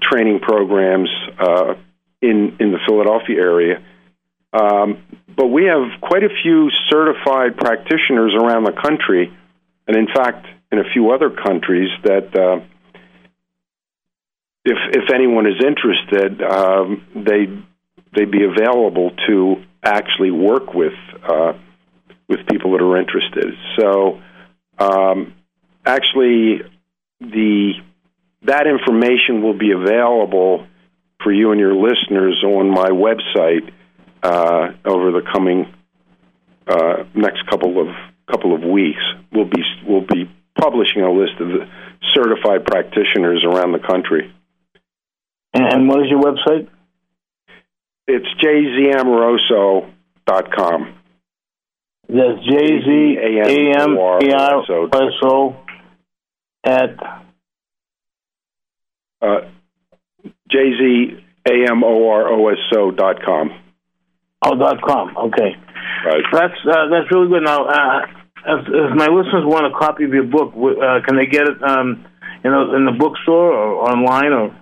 training 0.00 0.40
programs 0.40 1.08
uh, 1.38 1.74
in 2.20 2.56
in 2.58 2.72
the 2.72 2.78
Philadelphia 2.86 3.40
area. 3.40 3.82
Um, 4.52 5.02
but 5.34 5.46
we 5.46 5.64
have 5.64 6.00
quite 6.00 6.24
a 6.24 6.28
few 6.42 6.70
certified 6.90 7.56
practitioners 7.56 8.34
around 8.34 8.64
the 8.64 8.72
country, 8.72 9.32
and 9.86 9.96
in 9.96 10.06
fact, 10.14 10.46
in 10.70 10.78
a 10.78 10.84
few 10.92 11.10
other 11.10 11.30
countries 11.30 11.90
that. 12.04 12.36
Uh, 12.36 12.64
if 14.64 14.78
if 14.92 15.10
anyone 15.12 15.46
is 15.46 15.60
interested, 15.60 16.40
um, 16.40 17.04
they 17.16 17.46
they 18.14 18.24
be 18.24 18.44
available 18.44 19.10
to 19.26 19.56
actually 19.82 20.30
work 20.30 20.74
with 20.74 20.92
uh, 21.28 21.54
with 22.28 22.46
people 22.46 22.72
that 22.72 22.82
are 22.82 22.96
interested. 22.96 23.54
So, 23.78 24.20
um, 24.78 25.34
actually, 25.84 26.62
the 27.20 27.72
that 28.42 28.66
information 28.66 29.42
will 29.42 29.58
be 29.58 29.72
available 29.72 30.66
for 31.22 31.32
you 31.32 31.50
and 31.52 31.60
your 31.60 31.74
listeners 31.74 32.42
on 32.44 32.70
my 32.70 32.90
website 32.90 33.70
uh, 34.22 34.72
over 34.84 35.10
the 35.10 35.22
coming 35.32 35.72
uh, 36.66 37.04
next 37.14 37.46
couple 37.48 37.80
of 37.80 37.88
couple 38.30 38.54
of 38.54 38.62
weeks. 38.62 39.00
We'll 39.32 39.48
be 39.48 39.62
we'll 39.86 40.06
be 40.06 40.30
publishing 40.58 41.00
a 41.02 41.10
list 41.10 41.40
of 41.40 41.48
the 41.48 41.66
certified 42.14 42.64
practitioners 42.64 43.44
around 43.44 43.72
the 43.72 43.80
country. 43.80 44.32
And 45.54 45.86
what 45.88 46.00
is 46.00 46.06
your 46.10 46.22
website? 46.22 46.68
It's 48.06 48.26
jzamoroso.com. 48.42 50.94
That's 52.08 52.44
J 52.44 52.80
Z 52.84 53.18
A 53.18 53.40
M 53.80 53.96
A 53.96 53.98
R 53.98 54.18
S 54.18 54.68
O 55.24 55.56
at 56.64 56.96
uh, 59.20 59.40
J 60.50 60.72
Z 60.78 61.16
A 61.48 61.70
M 61.70 61.84
O 61.84 62.08
R 62.10 62.28
O 62.28 62.48
S 62.48 62.58
O 62.76 62.90
dot 62.90 63.22
com. 63.24 63.50
Oh, 64.44 64.54
dot 64.56 64.82
com. 64.82 65.16
Okay, 65.16 65.54
right. 66.04 66.24
That's 66.32 66.58
uh, 66.66 66.88
that's 66.90 67.10
really 67.12 67.28
good. 67.28 67.44
Now, 67.44 67.64
uh, 67.66 68.00
if, 68.46 68.66
if, 68.66 68.96
my 68.96 69.06
listeners 69.06 69.44
want 69.46 69.66
a 69.66 69.78
copy 69.78 70.04
of 70.04 70.12
your 70.12 70.24
book, 70.24 70.52
uh, 70.54 71.00
can 71.06 71.16
they 71.16 71.26
get 71.26 71.48
it? 71.48 71.62
Um, 71.62 72.06
you 72.42 72.50
know, 72.50 72.74
in 72.74 72.84
the 72.84 72.92
bookstore 72.92 73.52
or 73.52 73.88
online 73.88 74.32
or? 74.32 74.58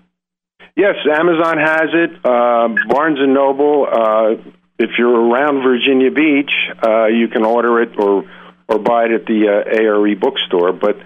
Yes, 0.77 0.97
Amazon 1.11 1.59
has 1.59 1.88
it. 1.93 2.11
Uh, 2.25 2.69
Barnes 2.88 3.19
and 3.21 3.35
Noble. 3.35 3.87
Uh, 3.90 4.53
if 4.79 4.90
you're 4.99 5.29
around 5.29 5.62
Virginia 5.62 6.11
Beach, 6.11 6.53
uh, 6.87 7.07
you 7.07 7.29
can 7.29 7.45
order 7.45 7.83
it 7.83 7.99
or 7.99 8.25
or 8.69 8.79
buy 8.79 9.07
it 9.07 9.12
at 9.12 9.27
the 9.27 9.49
uh, 9.49 9.83
ARE 9.83 10.16
bookstore. 10.16 10.73
But 10.73 10.97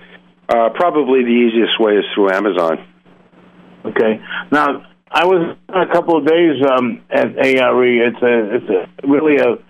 uh, 0.49 0.71
probably 0.75 1.23
the 1.23 1.31
easiest 1.31 1.81
way 1.81 1.95
is 1.95 2.05
through 2.15 2.31
Amazon. 2.31 2.87
Okay. 3.85 4.21
Now, 4.51 4.87
I 5.15 5.25
was 5.27 5.57
a 5.69 5.87
couple 5.95 6.19
of 6.19 6.27
days 6.27 6.59
um, 6.67 7.01
at 7.09 7.39
ARE. 7.39 8.09
It's 8.11 8.19
a 8.19 8.35
it's 8.57 8.67
a 8.67 9.07
really 9.07 9.39
a, 9.39 9.63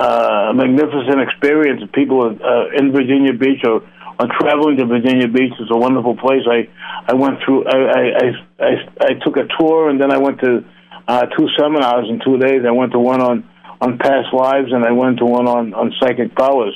uh, 0.00 0.52
magnificent 0.54 1.20
experience. 1.20 1.82
People 1.92 2.24
uh, 2.24 2.72
in 2.74 2.90
Virginia 2.90 3.34
Beach 3.34 3.60
or, 3.62 3.84
or 4.18 4.26
traveling 4.40 4.78
to 4.78 4.86
Virginia 4.86 5.28
Beach 5.28 5.52
is 5.60 5.68
a 5.70 5.76
wonderful 5.76 6.16
place. 6.16 6.48
I 6.48 6.64
I 7.06 7.12
went 7.12 7.44
through. 7.44 7.68
I 7.68 7.76
I 7.76 8.26
I, 8.58 8.72
I 9.04 9.10
took 9.22 9.36
a 9.36 9.44
tour 9.58 9.90
and 9.90 10.00
then 10.00 10.10
I 10.10 10.16
went 10.16 10.40
to 10.40 10.64
uh, 11.06 11.26
two 11.36 11.46
seminars 11.60 12.08
in 12.08 12.18
two 12.24 12.38
days. 12.38 12.62
I 12.66 12.72
went 12.72 12.92
to 12.92 12.98
one 12.98 13.20
on 13.20 13.44
on 13.82 13.98
past 13.98 14.32
lives 14.32 14.72
and 14.72 14.82
I 14.86 14.92
went 14.92 15.18
to 15.18 15.26
one 15.26 15.46
on 15.46 15.74
on 15.74 15.92
psychic 16.00 16.34
powers. 16.34 16.74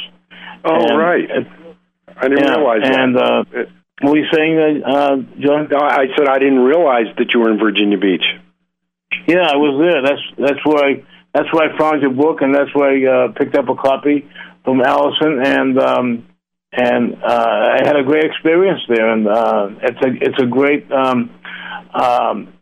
Oh 0.62 0.76
and 0.76 0.98
right. 0.98 1.24
It, 1.24 1.46
I 2.16 2.28
didn't 2.28 2.44
yeah, 2.44 2.56
realize 2.56 2.82
that. 2.82 3.00
And 3.00 3.16
uh, 3.16 3.44
it, 3.50 3.68
what 4.00 4.12
were 4.12 4.18
you 4.18 4.26
saying, 4.32 4.82
uh, 4.84 4.90
uh, 4.90 5.16
John? 5.38 5.68
I 5.74 6.06
said 6.16 6.26
I 6.28 6.38
didn't 6.38 6.60
realize 6.60 7.06
that 7.18 7.32
you 7.32 7.40
were 7.40 7.50
in 7.50 7.58
Virginia 7.58 7.98
Beach. 7.98 8.24
Yeah, 9.26 9.46
I 9.46 9.56
was 9.56 9.78
there. 9.80 10.02
That's 10.02 10.22
that's 10.36 10.66
where 10.66 10.84
I 10.84 11.04
that's 11.32 11.52
where 11.52 11.70
I 11.70 11.78
found 11.78 12.02
your 12.02 12.12
book, 12.12 12.42
and 12.42 12.54
that's 12.54 12.74
where 12.74 12.90
I 12.90 13.26
uh, 13.26 13.32
picked 13.32 13.56
up 13.56 13.68
a 13.68 13.74
copy 13.74 14.28
from 14.64 14.80
Allison, 14.80 15.40
and 15.44 15.78
um, 15.78 16.26
and 16.72 17.14
uh, 17.22 17.78
I 17.78 17.86
had 17.86 17.96
a 17.96 18.02
great 18.02 18.24
experience 18.24 18.80
there. 18.88 19.10
And 19.10 19.28
uh, 19.28 19.68
it's 19.82 20.00
a 20.02 20.10
it's 20.20 20.42
a 20.42 20.46
great 20.46 20.90
um, 20.90 21.30
um, 21.94 22.54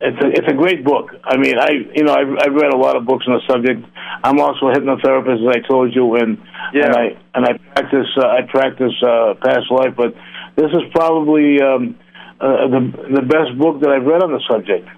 it's 0.00 0.16
a 0.20 0.28
it's 0.28 0.48
a 0.48 0.56
great 0.56 0.84
book. 0.84 1.10
I 1.22 1.36
mean, 1.36 1.58
I 1.58 1.70
you 1.94 2.04
know 2.04 2.14
I've, 2.14 2.32
I've 2.40 2.54
read 2.54 2.72
a 2.72 2.76
lot 2.76 2.96
of 2.96 3.06
books 3.06 3.26
on 3.28 3.34
the 3.34 3.46
subject. 3.46 3.86
I'm 4.24 4.40
also 4.40 4.68
a 4.68 4.72
hypnotherapist, 4.72 5.48
as 5.48 5.62
I 5.62 5.68
told 5.68 5.94
you, 5.94 6.16
and 6.16 6.38
yeah. 6.72 6.86
and 6.86 6.96
I 6.96 7.04
and 7.34 7.44
I 7.46 7.52
practice 7.74 8.08
uh, 8.16 8.26
I 8.26 8.42
practice 8.50 8.94
uh, 9.02 9.34
past 9.44 9.70
life, 9.70 9.94
but 9.96 10.14
this 10.56 10.70
is 10.72 10.82
probably 10.92 11.60
um, 11.60 11.98
uh, 12.40 12.68
the 12.68 12.80
the 13.14 13.22
best 13.22 13.58
book 13.58 13.80
that 13.80 13.90
I've 13.90 14.06
read 14.06 14.22
on 14.22 14.32
the 14.32 14.42
subject. 14.48 14.88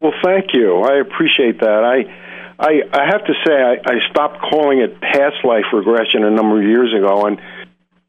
Well, 0.00 0.14
thank 0.24 0.54
you. 0.54 0.82
I 0.82 1.00
appreciate 1.00 1.60
that. 1.60 1.82
I 1.84 2.06
I, 2.58 2.82
I 2.92 3.04
have 3.06 3.24
to 3.24 3.34
say 3.46 3.54
I, 3.54 3.76
I 3.84 4.10
stopped 4.10 4.40
calling 4.50 4.80
it 4.80 5.00
past 5.00 5.44
life 5.44 5.64
regression 5.72 6.24
a 6.24 6.30
number 6.30 6.60
of 6.60 6.66
years 6.66 6.92
ago, 6.92 7.26
and 7.26 7.38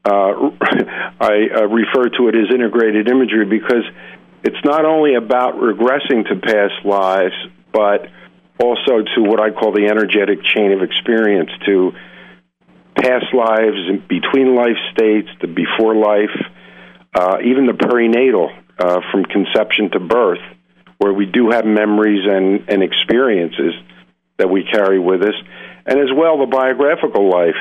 uh, 0.04 0.10
I 1.20 1.48
uh, 1.54 1.66
refer 1.68 2.08
to 2.08 2.28
it 2.28 2.34
as 2.34 2.52
integrated 2.52 3.08
imagery 3.08 3.44
because 3.44 3.84
it's 4.42 4.64
not 4.64 4.84
only 4.84 5.14
about 5.14 5.54
regressing 5.54 6.26
to 6.28 6.36
past 6.36 6.84
lives, 6.84 7.34
but 7.72 8.08
also 8.58 9.02
to 9.14 9.22
what 9.22 9.40
I 9.40 9.50
call 9.50 9.72
the 9.72 9.86
energetic 9.86 10.42
chain 10.42 10.72
of 10.72 10.82
experience, 10.82 11.50
to 11.66 11.92
past 12.96 13.26
lives, 13.32 14.02
between 14.08 14.56
life 14.56 14.76
states, 14.92 15.28
the 15.40 15.46
before 15.46 15.94
life, 15.94 16.34
uh, 17.14 17.38
even 17.44 17.66
the 17.66 17.72
perinatal, 17.72 18.48
uh, 18.78 19.00
from 19.10 19.24
conception 19.24 19.90
to 19.90 20.00
birth, 20.00 20.40
where 20.98 21.12
we 21.12 21.26
do 21.26 21.50
have 21.50 21.64
memories 21.64 22.26
and, 22.26 22.68
and 22.68 22.82
experiences 22.82 23.74
that 24.38 24.48
we 24.48 24.64
carry 24.64 24.98
with 24.98 25.22
us, 25.22 25.34
and 25.86 25.98
as 25.98 26.08
well 26.14 26.38
the 26.38 26.46
biographical 26.46 27.28
life. 27.28 27.56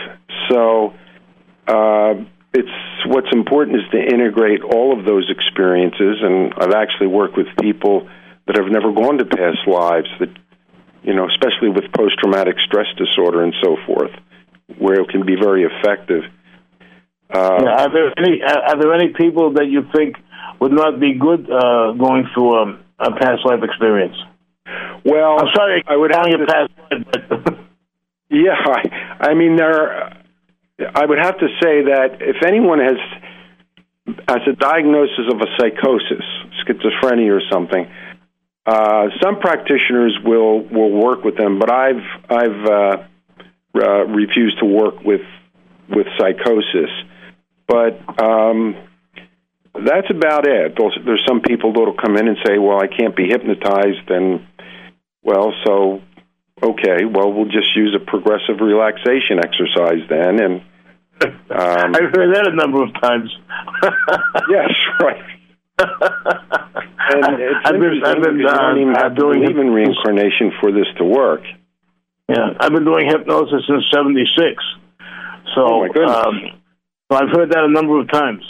So, 0.49 0.93
uh, 1.67 2.13
it's 2.53 2.69
what's 3.05 3.31
important 3.31 3.77
is 3.77 3.83
to 3.91 3.99
integrate 3.99 4.61
all 4.63 4.97
of 4.97 5.05
those 5.05 5.29
experiences, 5.29 6.17
and 6.21 6.53
I've 6.57 6.73
actually 6.73 7.07
worked 7.07 7.37
with 7.37 7.47
people 7.61 8.09
that 8.47 8.55
have 8.55 8.71
never 8.71 8.91
gone 8.91 9.19
to 9.19 9.25
past 9.25 9.67
lives 9.67 10.09
that, 10.19 10.29
you 11.03 11.13
know, 11.13 11.27
especially 11.29 11.69
with 11.69 11.91
post 11.93 12.17
traumatic 12.17 12.55
stress 12.65 12.87
disorder 12.97 13.43
and 13.43 13.53
so 13.61 13.77
forth, 13.85 14.11
where 14.77 15.01
it 15.01 15.09
can 15.09 15.25
be 15.25 15.35
very 15.35 15.63
effective. 15.63 16.23
Uh, 17.31 17.37
are 17.37 17.93
there 17.93 18.13
any 18.17 18.41
are 18.41 18.79
there 18.79 18.93
any 18.93 19.13
people 19.13 19.53
that 19.53 19.67
you 19.67 19.83
think 19.95 20.15
would 20.59 20.71
not 20.71 20.99
be 20.99 21.13
good 21.13 21.49
uh, 21.49 21.91
going 21.93 22.27
through 22.33 22.57
um, 22.57 22.83
a 22.97 23.11
past 23.11 23.45
life 23.45 23.61
experience? 23.63 24.15
Well, 25.05 25.39
I'm 25.39 25.47
sorry, 25.55 25.83
I 25.87 25.95
would 25.95 26.11
have 26.11 26.25
to, 26.25 26.45
past 26.47 26.71
life, 26.91 27.27
but 27.43 27.57
yeah, 28.29 28.55
I, 28.57 29.29
I 29.29 29.33
mean 29.35 29.55
there. 29.55 30.17
I 30.95 31.05
would 31.05 31.19
have 31.19 31.37
to 31.39 31.47
say 31.61 31.83
that 31.91 32.17
if 32.21 32.37
anyone 32.45 32.79
has 32.79 32.97
has 34.27 34.41
a 34.47 34.53
diagnosis 34.53 35.29
of 35.31 35.39
a 35.39 35.47
psychosis, 35.57 36.25
schizophrenia 36.65 37.37
or 37.37 37.41
something, 37.51 37.85
uh, 38.65 39.07
some 39.21 39.39
practitioners 39.39 40.17
will 40.23 40.63
will 40.67 40.91
work 40.91 41.23
with 41.23 41.37
them, 41.37 41.59
but 41.59 41.71
I've 41.71 42.03
I've 42.27 42.65
uh, 42.65 42.97
uh, 43.75 44.05
refused 44.05 44.59
to 44.59 44.65
work 44.65 45.03
with 45.03 45.21
with 45.89 46.07
psychosis 46.17 46.89
but 47.69 48.01
um, 48.19 48.75
that's 49.75 50.09
about 50.09 50.47
it. 50.47 50.73
There's, 50.75 51.23
some 51.27 51.41
people 51.41 51.71
that'll 51.71 51.93
come 51.93 52.17
in 52.17 52.27
and 52.27 52.37
say, 52.43 52.57
"Well, 52.57 52.81
I 52.81 52.87
can't 52.87 53.15
be 53.15 53.27
hypnotized," 53.29 54.09
and 54.09 54.47
well, 55.21 55.53
so 55.63 56.01
okay, 56.63 57.05
well, 57.05 57.31
we'll 57.31 57.45
just 57.45 57.75
use 57.75 57.95
a 57.95 58.03
progressive 58.03 58.59
relaxation 58.59 59.37
exercise 59.37 60.01
then, 60.09 60.41
and 60.41 60.61
um, 61.21 61.93
I've 61.93 62.09
heard 62.09 62.33
that 62.33 62.49
a 62.51 62.55
number 62.55 62.81
of 62.81 62.89
times. 62.99 63.29
yes, 64.49 64.71
right. 64.99 65.23
and 65.79 67.39
it's 67.39 67.65
I've 67.65 67.79
been, 67.79 68.01
I've 68.03 68.21
been, 68.21 68.45
uh, 68.45 68.53
don't 68.53 68.81
even 68.81 68.95
have 68.95 69.15
to 69.15 69.21
believe 69.21 69.57
in 69.57 69.69
reincarnation 69.69 70.51
for 70.59 70.71
this 70.71 70.87
to 70.97 71.05
work. 71.05 71.43
Yeah, 72.27 72.53
I've 72.59 72.73
been 72.73 72.83
doing 72.83 73.07
hypnosis 73.07 73.61
since 73.67 73.85
'76. 73.93 74.63
So, 75.55 75.61
oh 75.61 75.79
my 75.81 75.87
goodness. 75.93 76.15
Um, 76.15 76.58
well, 77.09 77.23
I've 77.23 77.29
heard 77.35 77.51
that 77.51 77.63
a 77.63 77.71
number 77.71 77.99
of 77.99 78.11
times. 78.11 78.43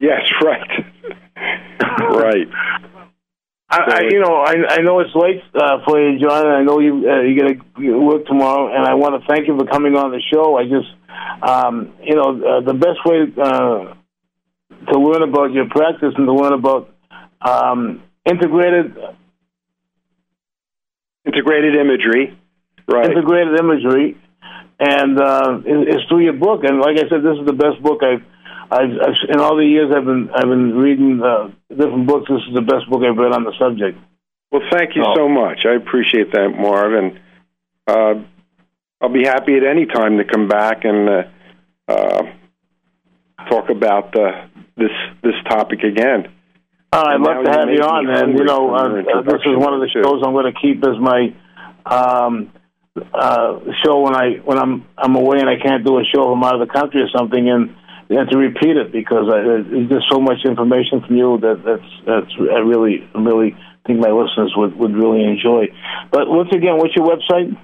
Yes, 0.00 0.22
right. 0.42 0.70
right. 2.00 2.46
I, 3.68 3.78
I, 3.78 4.00
you 4.10 4.20
know, 4.20 4.36
I, 4.36 4.54
I 4.70 4.78
know 4.78 5.00
it's 5.00 5.14
late 5.14 5.42
uh, 5.54 5.78
for 5.84 6.00
you, 6.00 6.20
John. 6.20 6.46
I 6.46 6.62
know 6.62 6.78
you 6.78 7.08
uh, 7.08 7.20
you 7.22 7.40
got 7.40 7.48
to 7.78 7.98
work 7.98 8.26
tomorrow, 8.26 8.74
and 8.74 8.86
I 8.86 8.94
want 8.94 9.20
to 9.20 9.26
thank 9.26 9.48
you 9.48 9.58
for 9.58 9.66
coming 9.66 9.96
on 9.96 10.12
the 10.12 10.22
show. 10.32 10.56
I 10.56 10.64
just, 10.64 10.88
um, 11.42 11.94
you 12.02 12.14
know, 12.14 12.30
uh, 12.30 12.60
the 12.60 12.74
best 12.74 13.04
way 13.04 13.22
uh, 13.36 13.94
to 14.92 14.98
learn 14.98 15.22
about 15.28 15.52
your 15.52 15.68
practice 15.68 16.14
and 16.16 16.26
to 16.26 16.32
learn 16.32 16.52
about 16.52 16.94
um, 17.40 18.02
integrated 18.24 18.96
integrated 21.26 21.74
imagery, 21.74 22.38
right? 22.86 23.10
Integrated 23.10 23.58
imagery, 23.58 24.16
and 24.78 25.18
uh, 25.18 25.60
it's 25.64 26.06
through 26.08 26.24
your 26.24 26.34
book. 26.34 26.64
And 26.64 26.78
like 26.80 26.96
I 26.96 27.08
said, 27.08 27.22
this 27.22 27.38
is 27.38 27.46
the 27.46 27.56
best 27.56 27.82
book 27.82 28.02
I've 28.02 28.22
I've, 28.70 28.90
I've, 28.90 29.16
in 29.28 29.38
all 29.40 29.56
the 29.56 29.64
years 29.64 29.92
I've 29.94 30.04
been 30.04 30.30
I've 30.34 30.48
been 30.48 30.74
reading 30.74 31.22
uh, 31.22 31.50
different 31.68 32.06
books. 32.06 32.28
This 32.28 32.42
is 32.48 32.54
the 32.54 32.62
best 32.62 32.88
book 32.90 33.02
I've 33.02 33.16
read 33.16 33.32
on 33.32 33.44
the 33.44 33.52
subject. 33.58 33.98
Well, 34.50 34.62
thank 34.70 34.96
you 34.96 35.04
oh. 35.06 35.14
so 35.16 35.28
much. 35.28 35.60
I 35.66 35.74
appreciate 35.74 36.32
that, 36.32 36.48
Marv, 36.48 36.92
and 36.94 37.20
uh, 37.86 38.24
I'll 39.00 39.12
be 39.12 39.24
happy 39.24 39.56
at 39.56 39.64
any 39.64 39.86
time 39.86 40.18
to 40.18 40.24
come 40.24 40.48
back 40.48 40.84
and 40.84 41.08
uh, 41.08 41.22
uh, 41.88 42.22
talk 43.48 43.70
about 43.70 44.16
uh, 44.16 44.46
this 44.76 44.92
this 45.22 45.34
topic 45.48 45.82
again. 45.82 46.28
Uh, 46.92 47.04
I'd 47.08 47.20
love 47.20 47.44
to 47.44 47.50
have 47.50 47.68
you 47.68 47.82
on, 47.82 48.08
and 48.08 48.38
you 48.38 48.44
know, 48.44 48.74
uh, 48.74 49.22
this 49.22 49.42
is 49.44 49.56
one 49.56 49.74
of 49.74 49.80
the 49.80 49.90
shows 49.92 50.22
I'm 50.24 50.32
going 50.32 50.52
to 50.52 50.58
keep 50.58 50.84
as 50.84 50.98
my 50.98 51.34
um, 51.84 52.52
uh, 53.14 53.58
show 53.84 54.00
when 54.00 54.14
I 54.14 54.36
when 54.44 54.58
I'm 54.58 54.84
I'm 54.96 55.14
away 55.16 55.38
and 55.40 55.48
I 55.48 55.56
can't 55.62 55.84
do 55.84 55.98
a 55.98 56.04
show. 56.04 56.32
I'm 56.32 56.42
out 56.42 56.60
of 56.60 56.66
the 56.66 56.72
country 56.72 57.02
or 57.02 57.08
something, 57.16 57.48
and 57.48 57.74
and 58.08 58.30
to 58.30 58.38
repeat 58.38 58.76
it 58.76 58.92
because 58.92 59.28
I, 59.28 59.42
there's 59.42 59.88
just 59.88 60.08
so 60.10 60.20
much 60.20 60.44
information 60.44 61.00
from 61.06 61.16
you 61.16 61.38
that 61.40 61.62
that's 61.64 61.90
that's 62.06 62.32
I 62.38 62.60
really 62.60 63.08
really 63.14 63.56
think 63.86 64.00
my 64.00 64.10
listeners 64.10 64.54
would 64.56 64.76
would 64.76 64.94
really 64.94 65.24
enjoy. 65.24 65.68
But 66.10 66.28
once 66.28 66.50
again, 66.52 66.76
what's 66.78 66.94
your 66.96 67.06
website? 67.06 67.56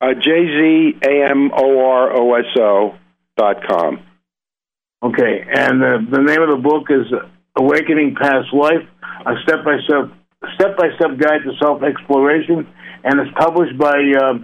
Uh, 0.00 0.14
jzamoroso 0.14 0.98
dot 3.36 3.62
com. 3.68 4.00
Okay, 5.02 5.44
and 5.52 5.82
the, 5.82 5.98
the 6.10 6.22
name 6.22 6.42
of 6.42 6.48
the 6.48 6.56
book 6.56 6.90
is 6.90 7.12
Awakening 7.56 8.14
Past 8.20 8.52
Life: 8.52 8.86
A 9.26 9.34
Step 9.42 9.64
by 9.64 9.78
Step 9.84 10.10
Step 10.54 10.76
by 10.76 10.88
Step 10.96 11.16
Guide 11.18 11.42
to 11.44 11.52
Self 11.60 11.82
Exploration, 11.82 12.66
and 13.04 13.20
it's 13.20 13.30
published 13.38 13.78
by 13.78 13.94
uh, 13.94 14.34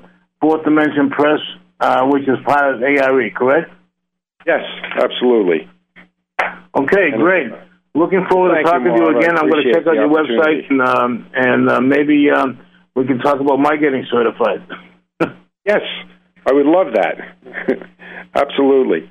Fourth 0.41 0.65
Dimension 0.65 1.11
Press, 1.11 1.41
uh, 1.81 2.07
which 2.07 2.23
is 2.25 2.37
part 2.47 2.75
of 2.75 2.83
ARE. 2.83 3.31
Correct? 3.31 3.71
Yes, 4.47 4.61
absolutely. 4.97 5.69
Okay, 6.77 7.11
great. 7.17 7.49
Looking 7.95 8.25
forward 8.31 8.57
to 8.57 8.63
talking 8.63 8.87
you, 8.87 8.93
to 8.93 9.13
you 9.13 9.19
again. 9.19 9.37
I'm 9.37 9.51
going 9.51 9.65
to 9.65 9.73
check 9.73 9.87
out 9.87 9.95
your 9.95 10.09
website 10.09 10.71
and 10.71 10.81
um, 10.81 11.27
and 11.35 11.69
uh, 11.69 11.81
maybe 11.81 12.29
um, 12.31 12.61
we 12.95 13.07
can 13.07 13.19
talk 13.19 13.41
about 13.41 13.59
my 13.59 13.77
getting 13.77 14.07
certified. 14.11 14.65
yes, 15.67 15.81
I 16.47 16.53
would 16.53 16.67
love 16.67 16.95
that. 16.95 17.17
absolutely. 18.35 19.11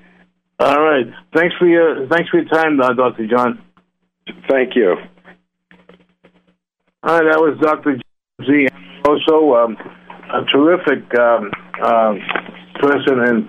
All 0.59 0.81
right. 0.81 1.05
Thanks 1.35 1.55
for 1.59 1.67
your 1.67 2.07
thanks 2.07 2.29
for 2.29 2.39
your 2.39 2.49
time, 2.49 2.79
uh, 2.79 2.93
Doctor 2.93 3.27
John. 3.27 3.61
Thank 4.47 4.75
you. 4.75 4.95
All 7.01 7.15
right, 7.15 7.31
that 7.31 7.39
was 7.39 7.57
Doctor 7.61 7.97
Z. 8.45 8.67
Also, 9.09 9.55
um, 9.55 9.77
a 10.29 10.45
terrific 10.53 11.01
um, 11.17 11.49
uh, 11.81 12.13
person 12.79 13.19
and 13.25 13.47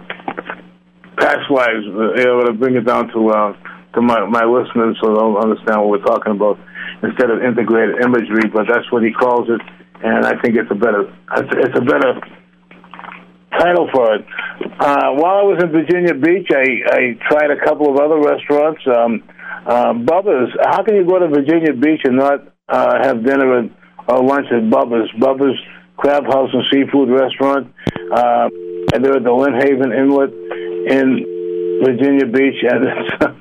past 1.18 1.50
lives, 1.50 1.84
uh, 1.92 2.16
able 2.16 2.46
to 2.46 2.54
bring 2.54 2.76
it 2.76 2.86
down 2.86 3.08
to 3.12 3.28
uh, 3.28 3.52
to 3.92 4.00
my, 4.00 4.24
my 4.24 4.44
listeners 4.44 4.96
so 5.02 5.12
they'll 5.12 5.36
understand 5.36 5.80
what 5.80 5.90
we're 5.90 6.04
talking 6.04 6.32
about 6.32 6.58
instead 7.02 7.28
of 7.28 7.42
integrated 7.42 8.00
imagery. 8.00 8.48
But 8.48 8.72
that's 8.72 8.90
what 8.90 9.02
he 9.02 9.12
calls 9.12 9.50
it, 9.50 9.60
and 10.02 10.24
I 10.24 10.40
think 10.40 10.56
it's 10.56 10.70
a 10.70 10.74
better 10.74 11.12
it's 11.36 11.76
a 11.76 11.84
better 11.84 12.20
title 13.58 13.88
for 13.92 14.14
it. 14.14 14.24
Uh, 14.80 15.12
while 15.20 15.36
I 15.36 15.44
was 15.44 15.60
in 15.62 15.70
Virginia 15.70 16.14
Beach, 16.14 16.48
I, 16.50 16.64
I 16.88 17.00
tried 17.28 17.50
a 17.50 17.60
couple 17.62 17.92
of 17.92 18.00
other 18.00 18.18
restaurants. 18.18 18.80
Um, 18.86 19.22
uh, 19.66 19.92
Bubba's. 19.92 20.56
How 20.64 20.82
can 20.82 20.96
you 20.96 21.04
go 21.04 21.18
to 21.18 21.28
Virginia 21.28 21.74
Beach 21.74 22.00
and 22.04 22.16
not 22.16 22.48
uh, 22.68 22.96
have 23.04 23.22
dinner 23.22 23.58
and, 23.58 23.74
or 24.08 24.22
lunch 24.22 24.46
at 24.50 24.62
Bubba's? 24.70 25.10
Bubba's 25.18 25.58
Crab 25.96 26.24
House 26.24 26.50
and 26.52 26.64
Seafood 26.72 27.10
Restaurant. 27.10 27.74
Uh, 28.12 28.48
and 28.92 29.04
they're 29.04 29.16
at 29.16 29.24
the 29.24 29.30
Lynnhaven 29.30 29.94
Inlet 29.96 30.32
in 30.90 31.82
Virginia 31.84 32.26
Beach, 32.26 32.62
and 32.62 32.84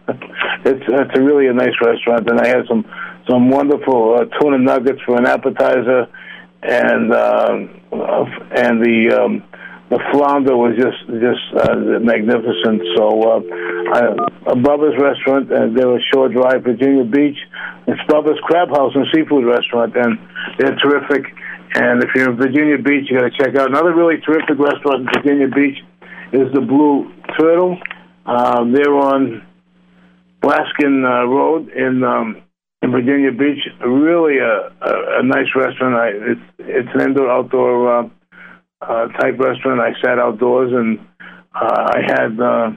it's 0.65 0.81
it's, 0.81 0.83
it's 0.87 1.17
a 1.17 1.21
really 1.21 1.47
a 1.47 1.53
nice 1.53 1.75
restaurant. 1.83 2.29
And 2.29 2.39
I 2.39 2.47
had 2.47 2.67
some 2.67 2.85
some 3.29 3.49
wonderful 3.49 4.15
uh, 4.15 4.25
tuna 4.39 4.57
nuggets 4.57 4.99
for 5.05 5.17
an 5.17 5.25
appetizer, 5.25 6.07
and 6.61 7.13
uh, 7.13 7.57
and 8.55 8.83
the 8.83 9.19
um, 9.19 9.43
the 9.89 9.99
flounder 10.13 10.55
was 10.55 10.77
just 10.77 11.01
just 11.17 11.45
uh, 11.57 11.75
magnificent. 11.97 12.81
So 12.95 13.05
uh, 13.25 13.41
I, 13.89 14.53
Bubba's 14.53 14.93
restaurant, 15.01 15.51
and 15.51 15.75
they 15.75 15.83
Shore 16.13 16.29
Drive, 16.29 16.63
Virginia 16.63 17.03
Beach. 17.03 17.37
It's 17.87 18.01
Bubba's 18.05 18.39
Crab 18.45 18.69
House 18.69 18.93
and 18.93 19.05
Seafood 19.13 19.45
Restaurant, 19.45 19.95
and 19.97 20.19
they're 20.57 20.77
terrific. 20.77 21.25
And 21.73 22.03
if 22.03 22.09
you're 22.15 22.29
in 22.31 22.37
Virginia 22.37 22.77
Beach, 22.77 23.09
you 23.09 23.17
got 23.17 23.29
to 23.29 23.37
check 23.37 23.55
out 23.57 23.69
another 23.69 23.93
really 23.93 24.21
terrific 24.21 24.57
restaurant 24.57 25.05
in 25.05 25.09
Virginia 25.09 25.47
Beach 25.47 25.77
is 26.33 26.53
the 26.53 26.61
Blue 26.61 27.11
Turtle. 27.37 27.77
Um, 28.25 28.71
they're 28.71 28.93
on 28.93 29.45
Laskin 30.43 31.01
uh, 31.01 31.25
Road 31.27 31.69
in 31.69 32.03
um, 32.03 32.41
in 32.83 32.91
Virginia 32.91 33.31
Beach. 33.31 33.65
Really 33.81 34.37
a, 34.37 34.69
a, 34.81 35.19
a 35.19 35.23
nice 35.23 35.49
restaurant. 35.55 35.95
I, 35.95 36.07
it's 36.31 36.41
it's 36.59 36.89
an 36.93 37.01
indoor 37.01 37.29
outdoor 37.29 37.99
uh, 37.99 38.09
uh, 38.81 39.07
type 39.19 39.39
restaurant. 39.39 39.81
I 39.81 39.93
sat 40.01 40.19
outdoors 40.19 40.71
and 40.73 40.99
uh, 41.53 41.91
I 41.95 41.99
had 42.05 42.39
uh, 42.39 42.71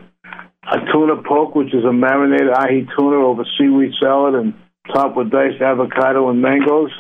a 0.73 0.93
tuna 0.93 1.23
poke, 1.27 1.55
which 1.55 1.75
is 1.75 1.85
a 1.85 1.93
marinated 1.93 2.51
ahi 2.51 2.87
tuna 2.97 3.17
over 3.27 3.45
seaweed 3.59 3.93
salad 4.01 4.35
and 4.35 4.55
topped 4.93 5.17
with 5.17 5.31
diced 5.31 5.63
avocado 5.63 6.29
and 6.31 6.43
mangoes, 6.43 6.91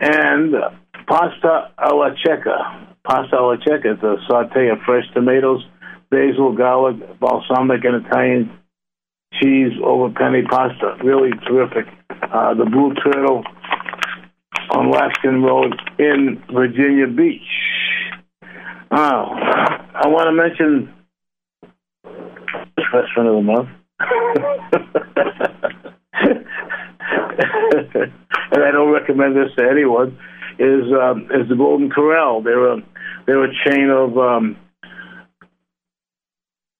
and 0.00 0.54
pasta 1.06 1.72
alla 1.78 2.14
checca. 2.24 2.86
Pasta 3.04 3.36
alla 3.36 3.56
checca 3.58 3.96
is 3.96 4.02
a 4.02 4.16
saute 4.28 4.68
of 4.68 4.78
fresh 4.86 5.04
tomatoes 5.14 5.64
basil, 6.10 6.54
garlic, 6.54 6.96
balsamic, 7.20 7.84
and 7.84 8.06
Italian 8.06 8.50
cheese 9.40 9.72
over 9.84 10.12
penne 10.12 10.44
pasta. 10.48 10.96
Really 11.04 11.30
terrific. 11.46 11.86
Uh, 12.10 12.54
the 12.54 12.64
Blue 12.64 12.94
Turtle 12.94 13.44
on 14.70 14.90
Laskin 14.90 15.44
Road 15.44 15.74
in 15.98 16.42
Virginia 16.52 17.06
Beach. 17.06 17.42
Oh, 18.90 18.96
I 18.96 20.08
want 20.08 20.28
to 20.28 20.32
mention 20.32 20.94
restaurant 22.92 23.28
of 23.28 23.34
the 23.34 23.42
month. 23.42 23.68
and 28.52 28.64
I 28.64 28.70
don't 28.70 28.92
recommend 28.92 29.36
this 29.36 29.50
to 29.58 29.68
anyone. 29.68 30.16
Is 30.58 30.90
um, 30.92 31.28
is 31.30 31.48
the 31.48 31.56
Golden 31.56 31.90
Corral? 31.90 32.42
They're 32.42 32.72
a 32.72 32.76
they're 33.26 33.44
a 33.44 33.52
chain 33.66 33.90
of 33.90 34.16
um, 34.18 34.56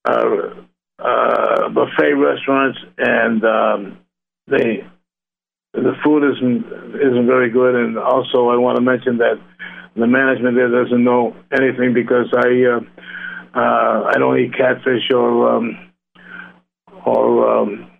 uh, 0.09 0.55
uh, 0.99 1.68
buffet 1.68 2.14
restaurants, 2.14 2.79
and 2.97 3.44
um, 3.44 3.99
they 4.49 4.85
the 5.75 5.94
food 6.05 6.25
isn't 6.25 6.64
isn't 6.97 7.27
very 7.27 7.51
good. 7.51 7.75
And 7.75 7.99
also, 7.99 8.49
I 8.49 8.57
want 8.57 8.77
to 8.77 8.83
mention 8.83 9.18
that 9.18 9.38
the 9.96 10.07
management 10.07 10.57
there 10.57 10.70
doesn't 10.70 11.03
know 11.03 11.35
anything 11.53 11.94
because 11.94 12.27
I 12.37 12.48
uh, 12.64 12.81
uh, 13.55 14.11
I 14.11 14.18
don't 14.18 14.38
eat 14.38 14.57
catfish 14.57 15.11
or 15.12 15.57
um, 15.57 15.90
or 17.05 17.59
um, 17.59 17.90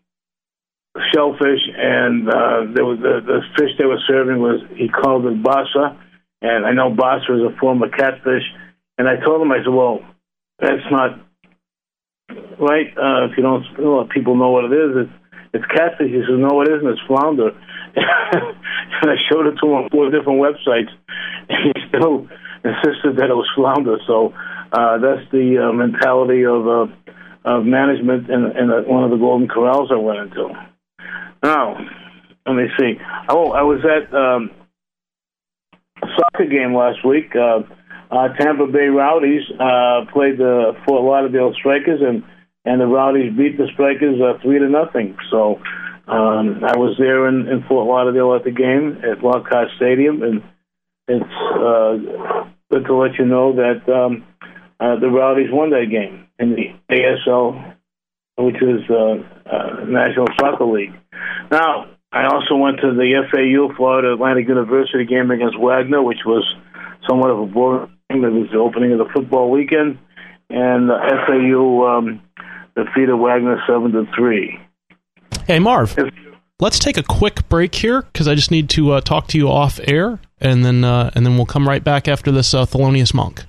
shellfish, 1.13 1.63
and 1.77 2.29
uh, 2.29 2.61
there 2.75 2.85
was 2.85 2.99
the, 3.01 3.21
the 3.25 3.41
fish 3.57 3.71
they 3.79 3.87
were 3.87 4.01
serving 4.07 4.41
was 4.41 4.61
he 4.77 4.89
called 4.89 5.27
it 5.27 5.43
basa, 5.43 5.99
and 6.43 6.67
I 6.67 6.73
know 6.73 6.95
basa 6.95 7.31
is 7.31 7.55
a 7.55 7.59
form 7.59 7.83
of 7.83 7.91
catfish, 7.93 8.45
and 8.99 9.09
I 9.09 9.17
told 9.17 9.43
him 9.43 9.53
I 9.53 9.59
said, 9.59 9.73
well, 9.73 10.01
that's 10.59 10.85
not 10.91 11.21
right? 12.59 12.87
Uh, 12.97 13.27
if 13.31 13.37
you 13.37 13.43
don't, 13.43 13.65
know, 13.79 14.07
people 14.13 14.37
know 14.37 14.51
what 14.51 14.65
it 14.65 14.73
is. 14.73 15.07
It's 15.07 15.18
it's 15.53 15.65
catfish. 15.67 16.11
He 16.11 16.21
says, 16.21 16.39
no, 16.39 16.61
it 16.63 16.69
isn't. 16.69 16.89
It's 16.89 17.07
flounder. 17.07 17.51
and 17.97 19.11
I 19.11 19.17
showed 19.31 19.47
it 19.47 19.57
to 19.61 19.67
him 19.67 19.73
on 19.73 19.91
four 19.91 20.11
different 20.11 20.41
websites, 20.41 20.93
and 21.49 21.73
he 21.73 21.89
still 21.89 22.29
insisted 22.65 23.17
that 23.17 23.31
it 23.31 23.37
was 23.37 23.49
flounder. 23.55 23.97
So 24.07 24.35
uh, 24.73 24.99
that's 24.99 25.25
the 25.33 25.69
uh, 25.69 25.73
mentality 25.73 26.45
of 26.45 26.67
uh, 26.69 26.87
of 27.45 27.65
management 27.65 28.29
in, 28.29 28.45
in 28.57 28.71
a, 28.71 28.83
one 28.83 29.05
of 29.05 29.11
the 29.11 29.17
Golden 29.17 29.49
Corrals 29.49 29.91
I 29.91 29.97
went 29.97 30.19
into. 30.19 30.49
Now, 31.43 31.79
let 32.47 32.55
me 32.55 32.65
see. 32.79 32.95
Oh, 33.29 33.53
I 33.53 33.63
was 33.63 33.81
at 33.85 34.13
um, 34.15 34.51
a 36.03 36.07
soccer 36.17 36.47
game 36.47 36.75
last 36.75 37.05
week. 37.07 37.35
Uh, 37.35 37.61
uh, 38.11 38.29
Tampa 38.41 38.67
Bay 38.67 38.89
Rowdies 38.89 39.43
uh, 39.53 40.11
played 40.13 40.39
the 40.39 40.73
Fort 40.87 41.05
Lauderdale 41.05 41.53
Strikers, 41.55 42.01
and 42.03 42.23
and 42.69 42.81
the 42.81 42.87
Rowdies 42.87 43.37
beat 43.37 43.57
the 43.57 43.69
Strikers 43.73 44.21
uh, 44.21 44.39
three 44.43 44.59
to 44.59 44.69
nothing. 44.69 45.17
So 45.31 45.61
Um, 46.09 46.65
I 46.65 46.73
was 46.79 46.97
there 46.99 47.29
in, 47.29 47.49
in 47.49 47.65
Fort 47.69 47.87
Lauderdale 47.87 48.35
at 48.35 48.43
the 48.43 48.51
game 48.51 48.97
at 49.05 49.23
Lockhart 49.23 49.69
Stadium, 49.77 50.23
and 50.23 50.43
it's 51.07 51.37
uh, 51.53 52.49
good 52.73 52.87
to 52.87 52.97
let 52.97 53.19
you 53.19 53.27
know 53.27 53.53
that 53.57 53.85
um, 53.93 54.25
uh, 54.81 54.99
the 54.99 55.09
Rowdies 55.09 55.53
won 55.53 55.69
that 55.71 55.91
game 55.91 56.27
in 56.39 56.57
the 56.57 56.73
ASL, 56.91 57.75
which 58.39 58.57
is 58.57 58.89
uh, 58.89 59.21
uh, 59.53 59.85
National 59.85 60.29
Soccer 60.41 60.65
League. 60.65 60.95
Now, 61.51 61.91
I 62.11 62.25
also 62.25 62.57
went 62.57 62.81
to 62.81 62.95
the 62.95 63.29
FAU 63.29 63.77
Florida 63.77 64.15
Atlantic 64.15 64.49
University 64.49 65.05
game 65.05 65.31
against 65.31 65.61
Wagner, 65.61 66.03
which 66.03 66.25
was 66.25 66.45
somewhat 67.07 67.31
of 67.31 67.39
a 67.41 67.47
boring 67.47 67.93
game. 68.09 68.25
It 68.25 68.33
was 68.33 68.49
the 68.51 68.61
opening 68.61 68.93
of 68.93 68.99
the 68.99 69.13
football 69.13 69.51
weekend, 69.51 69.99
and 70.49 70.89
FAU 70.89 71.85
um, 71.85 72.23
defeated 72.85 73.15
Wagner 73.15 73.61
seven 73.67 73.93
to 73.93 74.07
three. 74.17 74.59
Hey, 75.47 75.59
Marv. 75.59 75.97
Let's 76.61 76.79
take 76.79 76.97
a 76.97 77.03
quick 77.03 77.49
break 77.49 77.75
here 77.75 78.03
because 78.03 78.27
I 78.27 78.35
just 78.35 78.51
need 78.51 78.69
to 78.71 78.93
uh, 78.93 79.01
talk 79.01 79.29
to 79.29 79.39
you 79.39 79.49
off 79.49 79.79
air, 79.85 80.19
and 80.41 80.65
then 80.65 80.83
uh, 80.85 81.11
and 81.15 81.25
then 81.25 81.37
we'll 81.37 81.47
come 81.47 81.69
right 81.69 81.83
back 81.83 82.09
after 82.09 82.33
this 82.33 82.53
uh, 82.53 82.67
Thelonious 82.67 83.15
Monk. 83.15 83.45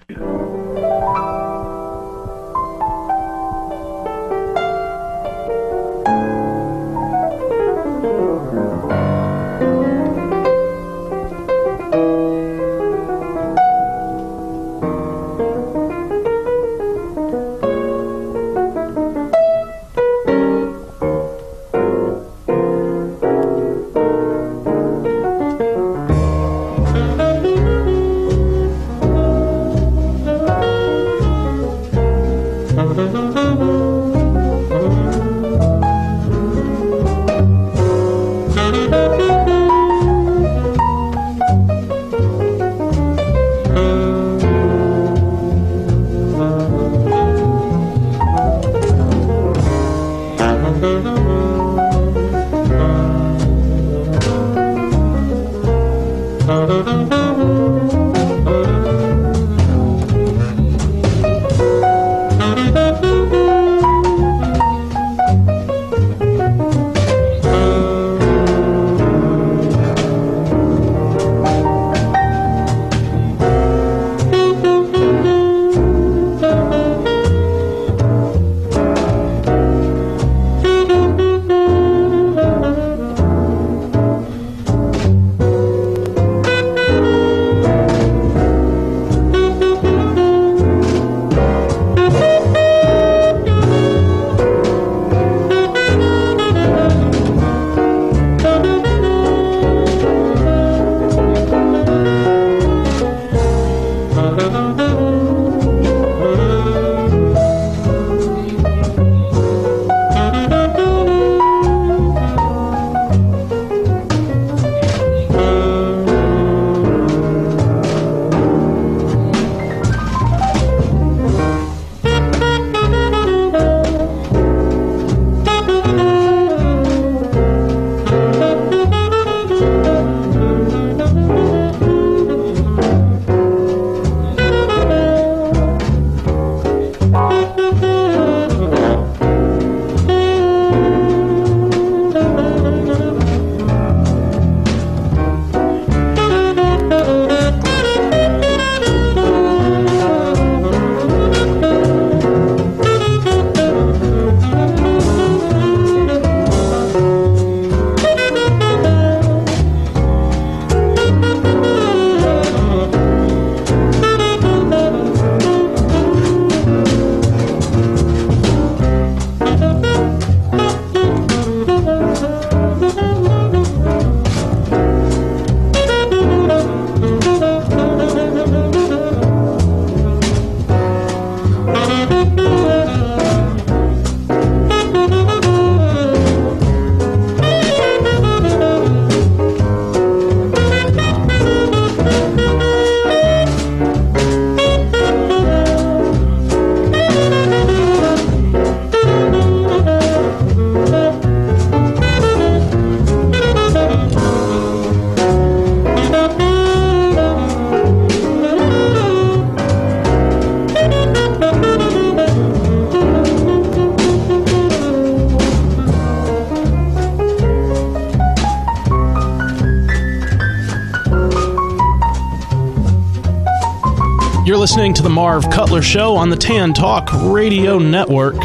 Listening 224.69 224.93
to 224.93 225.01
the 225.01 225.09
Marv 225.09 225.49
Cutler 225.49 225.81
Show 225.81 226.15
on 226.15 226.29
the 226.29 226.35
Tan 226.35 226.75
Talk 226.75 227.09
Radio 227.23 227.79
Network. 227.79 228.35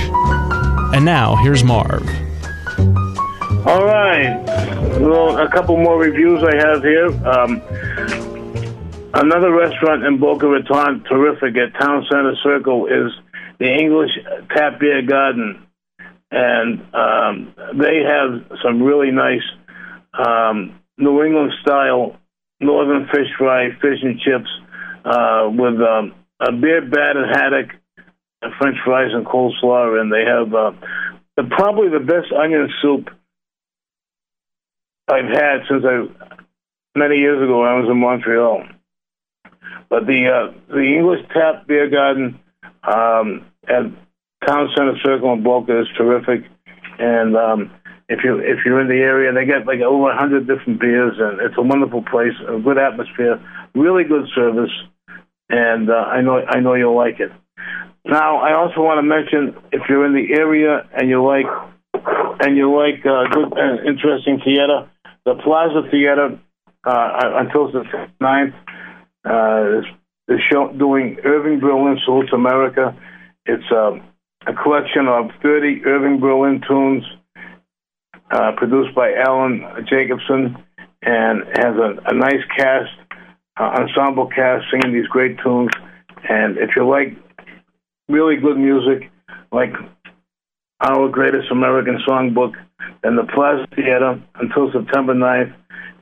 And 0.95 1.05
now, 1.05 1.37
here's 1.37 1.63
Marv. 1.63 2.01
All 3.67 3.85
right. 3.85 4.43
Well, 5.01 5.37
a 5.37 5.51
couple 5.51 5.77
more 5.77 6.01
reviews 6.01 6.43
I 6.43 6.57
have 6.67 6.83
here. 6.83 7.09
Um, 7.29 7.61
another 9.13 9.53
restaurant 9.53 10.03
in 10.05 10.19
Boca 10.19 10.49
Raton, 10.49 11.05
terrific 11.05 11.59
at 11.59 11.79
Town 11.79 12.07
Center 12.11 12.35
Circle, 12.43 12.87
is 12.87 13.13
the 13.59 13.71
English 13.71 14.13
Tap 14.57 14.81
Beer 14.81 15.03
Garden. 15.03 15.67
And 16.31 16.81
um, 16.95 17.55
they 17.75 18.01
have 18.03 18.59
some 18.65 18.83
really 18.83 19.11
nice 19.11 19.45
um, 20.15 20.81
New 20.97 21.23
England 21.23 21.53
style 21.61 22.17
northern 22.61 23.09
fish 23.09 23.29
fry, 23.37 23.69
fish 23.83 23.99
and 24.01 24.19
chips 24.21 24.49
uh, 25.05 25.51
with 25.51 25.81
um, 25.81 26.15
a 26.41 26.53
beer 26.53 26.83
battered 26.83 27.29
haddock, 27.29 27.71
French 28.59 28.77
fries, 28.85 29.13
and 29.13 29.27
coleslaw, 29.27 30.01
and 30.01 30.13
they 30.13 30.25
have 30.25 30.55
uh, 30.55 30.73
the, 31.37 31.45
probably 31.57 31.89
the 31.89 32.05
best 32.05 32.33
onion 32.33 32.69
soup 32.83 33.09
I've 35.09 35.31
had 35.31 35.61
since 35.69 35.85
I 35.85 36.07
many 36.97 37.17
years 37.17 37.43
ago 37.43 37.61
when 37.61 37.69
I 37.69 37.79
was 37.79 37.89
in 37.91 38.01
Montreal. 38.01 38.65
But 39.91 40.07
the 40.07 40.29
uh, 40.29 40.73
the 40.73 40.83
English 40.83 41.21
Tap 41.33 41.67
Beer 41.67 41.91
Garden 41.91 42.41
um, 42.83 43.47
at 43.69 43.85
Town 44.47 44.69
Center 44.77 44.97
Circle 45.05 45.33
in 45.35 45.43
Boca 45.43 45.81
is 45.81 45.89
terrific, 45.97 46.45
and 46.99 47.37
um, 47.37 47.71
if 48.09 48.21
you 48.25 48.39
if 48.39 48.65
you're 48.65 48.81
in 48.81 48.89
the 48.89 48.95
area, 48.95 49.33
they 49.33 49.45
get 49.45 49.67
like 49.67 49.81
over 49.81 50.15
hundred 50.15 50.47
different 50.47 50.81
beers, 50.81 51.15
and 51.19 51.41
it's 51.41 51.57
a 51.59 51.63
wonderful 51.63 52.03
place, 52.03 52.35
a 52.49 52.59
good 52.59 52.79
atmosphere, 52.79 53.41
really 53.75 54.05
good 54.05 54.27
service, 54.35 54.73
and 55.49 55.91
uh, 55.91 55.95
I 55.95 56.21
know 56.21 56.41
I 56.41 56.61
know 56.61 56.75
you'll 56.75 56.97
like 56.97 57.21
it. 57.21 57.31
Now, 58.07 58.39
I 58.39 58.53
also 58.53 58.83
want 58.83 58.99
to 58.99 59.03
mention 59.03 59.57
if 59.73 59.83
you're 59.89 60.05
in 60.05 60.13
the 60.13 60.35
area 60.35 60.87
and 60.93 61.09
you 61.09 61.25
like 61.25 61.47
and 62.41 62.57
you 62.57 62.75
like 62.75 63.01
uh, 63.07 63.25
good 63.33 63.53
uh, 63.57 63.83
interesting 63.89 64.41
theater, 64.45 64.91
the 65.25 65.35
Plaza 65.43 65.89
Theater 65.91 66.39
uh, 66.85 67.09
until 67.41 67.73
the 67.73 67.85
9th 68.21 68.55
uh, 69.25 69.79
is, 69.79 69.85
is 70.29 70.41
show, 70.53 70.73
doing 70.73 71.17
Irving 71.25 71.61
Berlin 71.61 71.99
Salutes 72.05 72.33
America. 72.35 72.95
It's 73.47 73.65
uh, 73.73 73.93
a 74.47 74.53
collection 74.63 75.09
of 75.09 75.31
30 75.43 75.85
Irving 75.87 76.21
Berlin 76.21 76.61
tunes 76.69 77.05
uh, 78.31 78.53
produced 78.57 78.95
by 78.95 79.13
Alan 79.15 79.63
Jacobson 79.89 80.57
and 81.03 81.43
has 81.57 81.77
a, 81.77 82.11
a 82.11 82.15
nice 82.15 82.45
cast, 82.57 82.91
uh, 83.59 83.81
ensemble 83.81 84.29
cast 84.29 84.65
singing 84.71 84.93
these 84.93 85.09
great 85.09 85.39
tunes. 85.43 85.71
And 86.29 86.59
if 86.59 86.71
you 86.77 86.89
like 86.89 87.17
really 88.09 88.37
good 88.37 88.57
music, 88.57 89.11
like 89.53 89.73
our 90.81 91.09
greatest 91.09 91.51
American 91.51 91.99
songbook, 92.07 92.53
then 93.03 93.17
the 93.17 93.25
Plaza 93.25 93.67
Theater 93.75 94.23
until 94.37 94.73
September 94.73 95.15
9th 95.15 95.55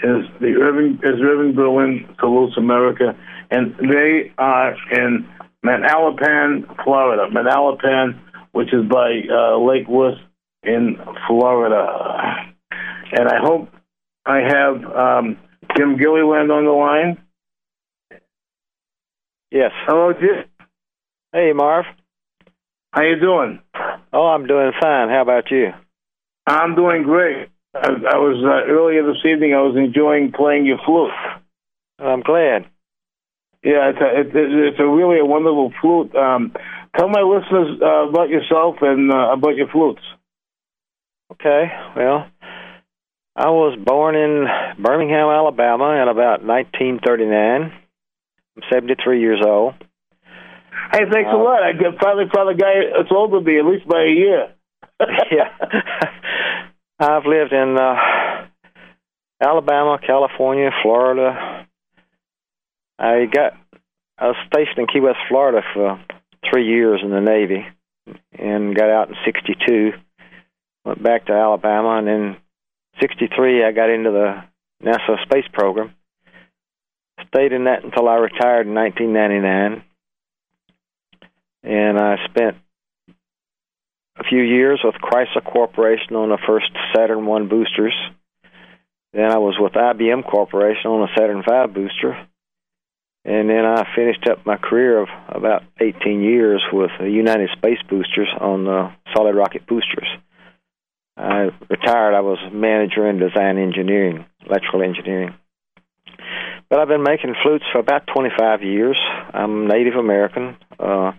is 0.05 0.27
the 0.41 0.55
Irving 0.61 0.99
is 1.03 1.21
Irving 1.21 1.55
Berlin 1.55 2.09
salutes 2.19 2.57
America, 2.57 3.17
and 3.51 3.75
they 3.79 4.33
are 4.39 4.75
in 4.91 5.29
Manalapan, 5.65 6.67
Florida. 6.83 7.29
Manalapan, 7.33 8.19
which 8.51 8.73
is 8.73 8.85
by 8.91 9.23
uh, 9.31 9.59
Lake 9.59 9.87
Worth 9.89 10.19
in 10.65 10.97
Florida. 11.29 12.53
And 13.13 13.29
I 13.29 13.39
hope 13.41 13.69
I 14.27 14.39
have 14.39 14.85
um, 14.85 15.39
Jim 15.77 15.97
Gilliland 15.97 16.51
on 16.51 16.65
the 16.65 16.73
line. 16.73 17.22
Yes. 19.53 19.71
Hello, 19.87 20.15
Jim. 20.15 20.49
Hey, 21.31 21.53
Marv. 21.55 21.85
How 22.91 23.03
you 23.03 23.21
doing? 23.21 23.61
Oh, 24.11 24.29
I'm 24.29 24.47
doing 24.47 24.73
fine. 24.81 25.11
How 25.11 25.21
about 25.21 25.51
you? 25.51 25.69
I'm 26.47 26.75
doing 26.75 27.03
great. 27.03 27.49
I, 27.75 27.89
I 27.89 28.17
was 28.17 28.43
uh, 28.43 28.73
earlier 28.73 29.07
this 29.07 29.23
evening. 29.27 29.53
I 29.53 29.61
was 29.61 29.77
enjoying 29.77 30.33
playing 30.33 30.65
your 30.65 30.79
flute. 30.87 31.11
I'm 31.99 32.23
glad. 32.23 32.65
Yeah, 33.63 33.91
it's 33.91 34.01
a, 34.01 34.21
it, 34.21 34.27
it's 34.35 34.81
a 34.81 34.89
really 34.89 35.21
a 35.21 35.25
wonderful 35.25 35.71
flute. 35.83 36.17
Um, 36.17 36.55
tell 36.97 37.11
my 37.11 37.21
listeners 37.21 37.79
uh, 37.83 38.09
about 38.09 38.31
yourself 38.31 38.77
and 38.81 39.13
uh, 39.13 39.33
about 39.35 39.57
your 39.57 39.69
flutes. 39.69 40.03
Okay, 41.33 41.65
well, 41.95 42.27
I 43.37 43.51
was 43.51 43.79
born 43.85 44.17
in 44.17 44.47
Birmingham, 44.83 45.29
Alabama 45.29 46.03
in 46.03 46.09
about 46.09 46.43
1939. 46.43 47.82
I'm 48.57 48.63
73 48.71 49.21
years 49.21 49.43
old. 49.45 49.75
Hey, 50.93 51.05
thanks 51.11 51.31
a 51.33 51.37
lot. 51.37 51.63
I 51.63 51.73
finally 52.01 52.27
found 52.35 52.51
a 52.51 52.55
guy 52.55 52.75
that's 52.97 53.11
older 53.11 53.39
than 53.39 53.45
me, 53.45 53.59
at 53.59 53.65
least 53.65 53.89
by 53.89 54.03
a 54.03 54.15
year. 54.15 54.53
yeah. 55.31 55.49
I've 56.99 57.25
lived 57.25 57.53
in 57.53 57.77
uh, 57.79 58.47
Alabama, 59.43 59.99
California, 60.05 60.71
Florida. 60.83 61.67
I 62.99 63.25
got 63.33 63.55
I 64.19 64.29
was 64.29 64.37
stationed 64.47 64.79
in 64.79 64.87
Key 64.87 65.01
West, 65.01 65.19
Florida 65.29 65.63
for 65.75 66.01
three 66.49 66.67
years 66.67 67.01
in 67.03 67.11
the 67.11 67.21
Navy, 67.21 67.67
and 68.39 68.77
got 68.77 68.91
out 68.91 69.09
in 69.09 69.17
'62 69.25 69.93
went 70.85 71.03
back 71.03 71.27
to 71.27 71.33
Alabama, 71.33 71.99
and 71.99 72.09
in 72.09 72.37
'63 73.01 73.65
I 73.65 73.73
got 73.73 73.91
into 73.91 74.11
the 74.11 74.45
NASA 74.85 75.23
space 75.25 75.47
program. 75.53 75.95
Stayed 77.29 77.53
in 77.53 77.65
that 77.65 77.85
until 77.85 78.09
I 78.09 78.17
retired 78.17 78.67
in 78.67 78.75
1999, 78.75 79.85
and 81.63 81.99
I 81.99 82.17
spent 82.29 82.57
a 84.19 84.25
few 84.25 84.43
years 84.43 84.81
with 84.85 84.95
Chrysler 84.97 85.45
Corporation 85.45 86.17
on 86.17 86.29
the 86.29 86.39
first 86.47 86.71
Saturn 86.95 87.27
One 87.27 87.49
boosters. 87.49 87.95
Then 89.13 89.31
I 89.31 89.39
was 89.39 89.57
with 89.59 89.73
IBM 89.73 90.25
Corporation 90.31 90.91
on 90.91 91.01
the 91.01 91.15
Saturn 91.19 91.43
V 91.43 91.73
booster. 91.73 92.29
And 93.25 93.49
then 93.49 93.65
I 93.65 93.87
finished 93.95 94.27
up 94.29 94.45
my 94.45 94.57
career 94.57 95.01
of 95.01 95.09
about 95.29 95.63
18 95.81 96.23
years 96.23 96.63
with 96.73 96.91
United 97.01 97.51
Space 97.57 97.79
Boosters 97.89 98.29
on 98.41 98.65
the 98.65 98.93
solid 99.15 99.37
rocket 99.37 99.67
boosters. 99.67 100.09
I 101.17 101.51
retired. 101.71 102.15
I 102.15 102.21
was 102.21 102.39
manager 102.53 103.09
in 103.09 103.19
design 103.19 103.59
engineering, 103.59 104.25
electrical 104.45 104.83
engineering. 104.83 105.35
But 106.69 106.79
I've 106.79 106.89
been 106.89 107.03
making 107.03 107.35
flutes 107.43 107.65
for 107.73 107.79
about 107.79 108.07
25 108.15 108.63
years. 108.63 108.97
I'm 109.35 109.69
Native 109.69 109.95
American. 109.95 110.57
Uh, 110.79 111.13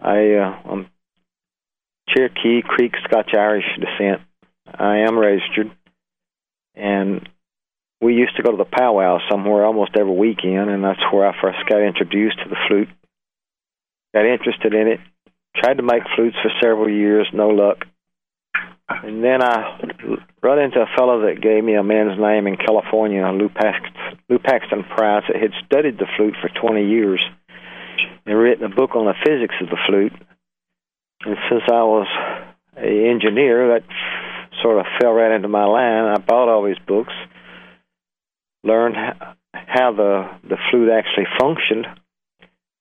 I, 0.00 0.34
uh, 0.34 0.70
I'm 0.70 0.86
Cherokee, 2.08 2.62
Creek, 2.62 2.92
Scotch 3.04 3.30
Irish 3.34 3.64
descent. 3.78 4.22
I 4.66 4.98
am 4.98 5.18
registered, 5.18 5.70
and 6.74 7.28
we 8.00 8.14
used 8.14 8.36
to 8.36 8.42
go 8.42 8.50
to 8.50 8.56
the 8.56 8.64
powwow 8.64 9.18
somewhere 9.30 9.64
almost 9.64 9.92
every 9.98 10.14
weekend, 10.14 10.70
and 10.70 10.82
that's 10.82 11.00
where 11.12 11.28
I 11.28 11.40
first 11.40 11.58
got 11.68 11.82
introduced 11.82 12.38
to 12.38 12.48
the 12.48 12.56
flute. 12.68 12.88
Got 14.14 14.26
interested 14.26 14.74
in 14.74 14.88
it. 14.88 15.00
Tried 15.56 15.76
to 15.78 15.82
make 15.82 16.02
flutes 16.16 16.36
for 16.42 16.50
several 16.62 16.88
years, 16.88 17.28
no 17.32 17.48
luck. 17.48 17.84
And 18.90 19.22
then 19.22 19.42
I 19.42 19.78
run 20.42 20.58
into 20.58 20.80
a 20.80 20.96
fellow 20.96 21.22
that 21.22 21.40
gave 21.40 21.62
me 21.62 21.74
a 21.74 21.82
man's 21.82 22.18
name 22.18 22.46
in 22.46 22.56
California, 22.56 23.26
Lew 23.28 23.48
Paxton, 23.48 24.18
Lew 24.28 24.38
Paxton 24.38 24.82
Price, 24.84 25.24
that 25.28 25.40
had 25.40 25.52
studied 25.64 25.98
the 25.98 26.06
flute 26.16 26.34
for 26.40 26.50
20 26.60 26.86
years 26.86 27.20
and 28.26 28.38
written 28.38 28.64
a 28.64 28.74
book 28.74 28.96
on 28.96 29.06
the 29.06 29.14
physics 29.24 29.54
of 29.60 29.68
the 29.68 29.78
flute. 29.86 30.12
And 31.24 31.36
since 31.48 31.62
I 31.68 31.82
was 31.82 32.06
an 32.76 33.06
engineer, 33.06 33.78
that 33.78 33.84
sort 34.62 34.78
of 34.78 34.86
fell 35.00 35.12
right 35.12 35.34
into 35.34 35.48
my 35.48 35.64
line. 35.64 36.04
I 36.04 36.18
bought 36.18 36.48
all 36.48 36.64
these 36.64 36.78
books, 36.86 37.12
learned 38.64 38.96
how 39.52 39.92
the 39.92 40.30
the 40.48 40.56
flute 40.70 40.90
actually 40.90 41.26
functioned, 41.38 41.86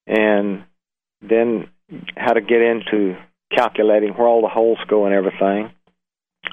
and 0.07 0.64
then 1.22 1.70
how 2.16 2.34
to 2.34 2.41
get 2.41 2.62
into 2.62 3.18
calculating 3.55 4.14
where 4.14 4.28
all 4.28 4.41
the 4.41 4.47
holes 4.47 4.80
go 4.88 5.05
and 5.05 5.14
everything. 5.14 5.72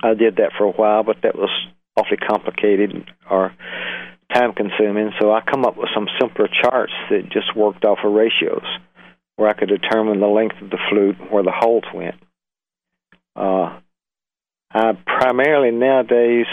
I 0.02 0.14
did 0.14 0.36
that 0.36 0.52
for 0.56 0.64
a 0.64 0.72
while, 0.72 1.02
but 1.02 1.16
that 1.22 1.36
was 1.36 1.50
awfully 1.96 2.18
complicated 2.18 3.08
or 3.30 3.54
time 4.32 4.52
consuming. 4.52 5.12
So 5.20 5.32
I 5.32 5.40
come 5.40 5.64
up 5.64 5.76
with 5.76 5.88
some 5.94 6.08
simpler 6.20 6.48
charts 6.48 6.92
that 7.10 7.30
just 7.30 7.56
worked 7.56 7.84
off 7.84 7.98
of 8.04 8.12
ratios, 8.12 8.64
where 9.36 9.48
I 9.48 9.54
could 9.54 9.68
determine 9.68 10.20
the 10.20 10.26
length 10.26 10.60
of 10.60 10.70
the 10.70 10.78
flute, 10.90 11.16
where 11.30 11.42
the 11.42 11.52
holes 11.54 11.84
went. 11.94 12.16
Uh, 13.34 13.80
I 14.72 14.92
primarily 15.06 15.70
nowadays 15.70 16.46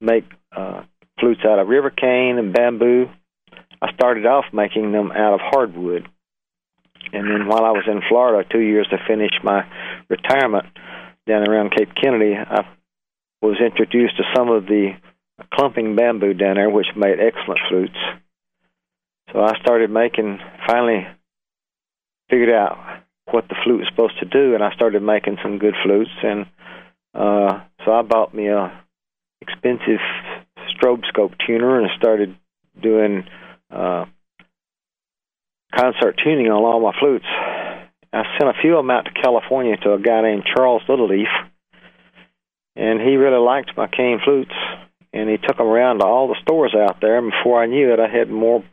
make 0.00 0.24
uh, 0.56 0.82
flutes 1.18 1.40
out 1.44 1.58
of 1.58 1.68
river 1.68 1.90
cane 1.90 2.38
and 2.38 2.52
bamboo. 2.52 3.06
I 3.82 3.92
started 3.92 4.26
off 4.26 4.44
making 4.52 4.92
them 4.92 5.10
out 5.12 5.34
of 5.34 5.40
hardwood. 5.42 6.08
And 7.12 7.28
then 7.28 7.48
while 7.48 7.64
I 7.64 7.70
was 7.70 7.84
in 7.86 8.02
Florida, 8.08 8.48
two 8.50 8.60
years 8.60 8.86
to 8.90 8.98
finish 9.08 9.32
my 9.42 9.62
retirement, 10.08 10.66
down 11.26 11.48
around 11.48 11.74
Cape 11.76 11.90
Kennedy, 12.00 12.34
I 12.34 12.66
was 13.42 13.56
introduced 13.64 14.16
to 14.16 14.24
some 14.34 14.48
of 14.48 14.66
the 14.66 14.92
clumping 15.54 15.96
bamboo 15.96 16.34
down 16.34 16.56
there, 16.56 16.70
which 16.70 16.86
made 16.96 17.18
excellent 17.20 17.60
flutes. 17.68 17.96
So 19.32 19.40
I 19.40 19.58
started 19.60 19.90
making, 19.90 20.38
finally 20.66 21.06
figured 22.28 22.50
out 22.50 22.78
what 23.30 23.48
the 23.48 23.56
flute 23.64 23.80
was 23.80 23.88
supposed 23.90 24.18
to 24.20 24.26
do, 24.26 24.54
and 24.54 24.62
I 24.62 24.74
started 24.74 25.02
making 25.02 25.38
some 25.42 25.58
good 25.58 25.74
flutes. 25.84 26.10
And 26.22 26.46
uh, 27.14 27.60
so 27.84 27.92
I 27.92 28.02
bought 28.02 28.34
me 28.34 28.48
a 28.48 28.72
expensive 29.40 30.00
stroboscope 30.74 31.34
tuner 31.46 31.80
and 31.80 31.90
started 31.98 32.36
doing 32.80 33.24
uh, 33.70 34.04
concert 35.74 36.20
tuning 36.22 36.46
on 36.46 36.62
all 36.62 36.80
my 36.80 36.92
flutes. 36.98 37.26
I 38.12 38.22
sent 38.38 38.50
a 38.50 38.60
few 38.60 38.76
of 38.76 38.84
them 38.84 38.90
out 38.90 39.04
to 39.04 39.22
California 39.22 39.76
to 39.76 39.94
a 39.94 40.00
guy 40.00 40.22
named 40.22 40.44
Charles 40.44 40.82
Littleleaf, 40.88 41.30
and 42.76 43.00
he 43.00 43.16
really 43.16 43.38
liked 43.38 43.76
my 43.76 43.86
cane 43.86 44.20
flutes, 44.24 44.54
and 45.12 45.28
he 45.28 45.36
took 45.36 45.58
them 45.58 45.66
around 45.66 45.98
to 45.98 46.06
all 46.06 46.28
the 46.28 46.40
stores 46.42 46.74
out 46.74 47.00
there. 47.00 47.18
And 47.18 47.30
before 47.30 47.62
I 47.62 47.66
knew 47.66 47.92
it, 47.92 48.00
I 48.00 48.08
had 48.08 48.30
more 48.30 48.64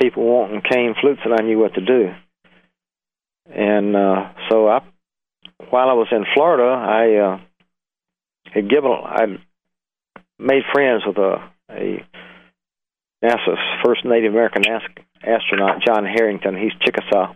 people 0.00 0.24
wanting 0.24 0.62
cane 0.62 0.94
flutes 1.00 1.20
than 1.24 1.32
I 1.32 1.42
knew 1.42 1.58
what 1.58 1.74
to 1.74 1.84
do. 1.84 2.14
And 3.54 3.94
uh, 3.94 4.32
so 4.48 4.68
I, 4.68 4.80
while 5.70 5.90
I 5.90 5.94
was 5.94 6.08
in 6.10 6.24
Florida, 6.34 6.64
I 6.64 7.16
uh, 7.16 7.40
had 8.54 8.70
given 8.70 8.90
I 8.90 9.38
made 10.38 10.62
friends 10.72 11.02
with 11.06 11.18
a, 11.18 11.50
a 11.70 12.04
NASA's 13.22 13.58
first 13.84 14.04
Native 14.04 14.32
American 14.32 14.62
astronaut, 15.22 15.82
John 15.86 16.04
Herrington. 16.04 16.56
He's 16.56 16.72
Chickasaw, 16.80 17.34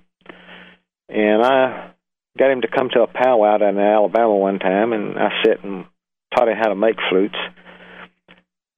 and 1.09 1.43
I 1.43 1.93
got 2.39 2.51
him 2.51 2.63
to 2.63 2.69
come 2.69 2.91
to 2.91 3.03
a 3.03 3.07
powwow 3.07 3.59
down 3.59 3.77
in 3.77 3.81
Alabama 3.81 4.35
one 4.37 4.59
time, 4.59 4.93
and 4.93 5.19
I 5.19 5.31
sat 5.45 5.65
and 5.65 5.87
taught 6.35 6.49
him 6.49 6.57
how 6.57 6.69
to 6.69 6.75
make 6.75 6.97
flutes. 7.09 7.37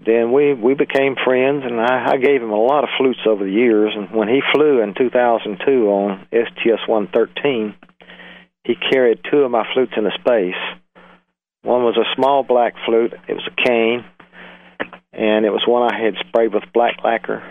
Then 0.05 0.33
we 0.33 0.55
we 0.55 0.75
became 0.75 1.17
friends, 1.25 1.65
and 1.65 1.81
I, 1.81 2.13
I 2.13 2.17
gave 2.19 2.41
him 2.41 2.51
a 2.51 2.61
lot 2.61 2.85
of 2.85 2.91
flutes 2.99 3.21
over 3.27 3.45
the 3.45 3.51
years. 3.51 3.93
And 3.97 4.11
when 4.17 4.29
he 4.29 4.41
flew 4.55 4.81
in 4.81 4.95
2002 4.97 5.89
on 5.89 6.27
STS-113, 6.31 7.75
he 8.65 8.75
carried 8.93 9.21
two 9.29 9.39
of 9.39 9.51
my 9.51 9.67
flutes 9.75 9.93
into 9.97 10.11
space. 10.21 10.61
One 11.63 11.83
was 11.83 11.97
a 11.97 12.15
small 12.15 12.45
black 12.45 12.75
flute; 12.87 13.13
it 13.27 13.35
was 13.35 13.49
a 13.49 13.69
cane, 13.69 14.05
and 15.13 15.45
it 15.45 15.51
was 15.51 15.65
one 15.67 15.93
I 15.93 16.01
had 16.01 16.15
sprayed 16.29 16.55
with 16.55 16.63
black 16.73 16.99
lacquer. 17.03 17.43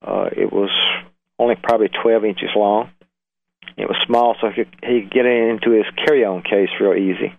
Uh, 0.00 0.28
it 0.30 0.52
was 0.52 0.70
only 1.38 1.56
probably 1.56 1.88
12 1.88 2.24
inches 2.24 2.50
long. 2.54 2.90
It 3.78 3.86
was 3.86 3.96
small, 4.06 4.34
so 4.40 4.48
he 4.48 4.64
could, 4.64 4.74
he 4.82 5.02
could 5.02 5.12
get 5.12 5.24
it 5.24 5.50
into 5.50 5.70
his 5.70 5.86
carry-on 6.04 6.42
case 6.42 6.68
real 6.80 6.94
easy. 6.94 7.32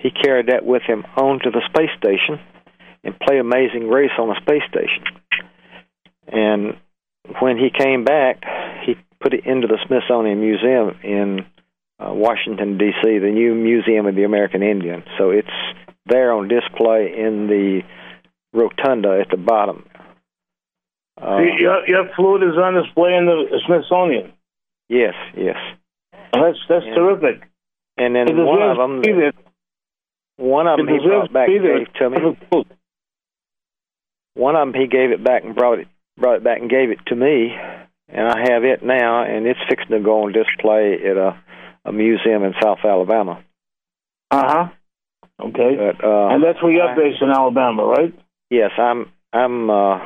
He 0.00 0.10
carried 0.10 0.48
that 0.48 0.66
with 0.66 0.82
him 0.82 1.04
onto 1.16 1.52
the 1.52 1.62
space 1.68 1.90
station 1.96 2.40
and 3.04 3.18
play 3.20 3.38
Amazing 3.38 3.86
Grace 3.86 4.10
on 4.18 4.28
the 4.28 4.40
space 4.42 4.62
station. 4.68 5.04
And 6.26 6.76
when 7.38 7.58
he 7.58 7.70
came 7.70 8.04
back, 8.04 8.42
he 8.84 8.96
put 9.20 9.32
it 9.32 9.46
into 9.46 9.68
the 9.68 9.78
Smithsonian 9.86 10.40
Museum 10.40 10.98
in 11.04 11.46
uh, 12.00 12.12
Washington 12.12 12.76
D.C., 12.76 13.18
the 13.18 13.30
new 13.30 13.54
Museum 13.54 14.06
of 14.06 14.16
the 14.16 14.24
American 14.24 14.62
Indian. 14.62 15.04
So 15.16 15.30
it's 15.30 15.48
there 16.06 16.32
on 16.32 16.48
display 16.48 17.14
in 17.16 17.46
the 17.46 17.82
rotunda 18.52 19.20
at 19.20 19.30
the 19.30 19.36
bottom. 19.36 19.86
Your, 21.60 21.86
your 21.86 22.10
flute 22.16 22.42
is 22.42 22.56
on 22.56 22.82
display 22.82 23.14
in 23.14 23.26
the 23.26 23.60
Smithsonian. 23.66 24.32
Yes, 24.90 25.14
yes. 25.36 25.56
That's 26.32 26.58
that's 26.68 26.84
and, 26.84 26.94
terrific. 26.96 27.48
And 27.96 28.16
then 28.16 28.26
one 28.44 28.60
of 28.60 28.76
them, 28.76 29.02
one 30.36 30.66
of 30.66 30.78
them 30.78 30.88
he 30.88 30.98
brought 30.98 31.32
back 31.32 31.48
gave 31.48 31.92
to 31.94 32.10
me. 32.10 32.66
One 34.34 34.56
of 34.56 34.66
them 34.66 34.74
he 34.74 34.88
gave 34.88 35.12
it 35.12 35.22
back 35.22 35.44
and 35.44 35.54
brought 35.54 35.78
it 35.78 35.88
brought 36.16 36.36
it 36.36 36.44
back 36.44 36.58
and 36.60 36.68
gave 36.68 36.90
it 36.90 36.98
to 37.06 37.14
me, 37.14 37.54
and 38.08 38.26
I 38.26 38.52
have 38.52 38.64
it 38.64 38.82
now, 38.82 39.22
and 39.22 39.46
it's 39.46 39.60
fixing 39.68 39.90
to 39.90 40.00
go 40.00 40.24
on 40.24 40.32
display 40.32 40.98
at 41.08 41.16
a, 41.16 41.40
a 41.84 41.92
museum 41.92 42.42
in 42.42 42.54
South 42.60 42.78
Alabama. 42.84 43.44
Uh 44.32 44.42
huh. 44.46 44.68
Okay. 45.40 45.76
But, 45.76 46.04
uh, 46.04 46.28
and 46.30 46.42
that's 46.42 46.60
where 46.62 46.72
you're 46.72 46.96
based 46.96 47.22
in 47.22 47.30
Alabama, 47.30 47.84
right? 47.84 48.14
Yes, 48.50 48.72
I'm. 48.76 49.12
I'm. 49.32 49.70
uh 49.70 49.98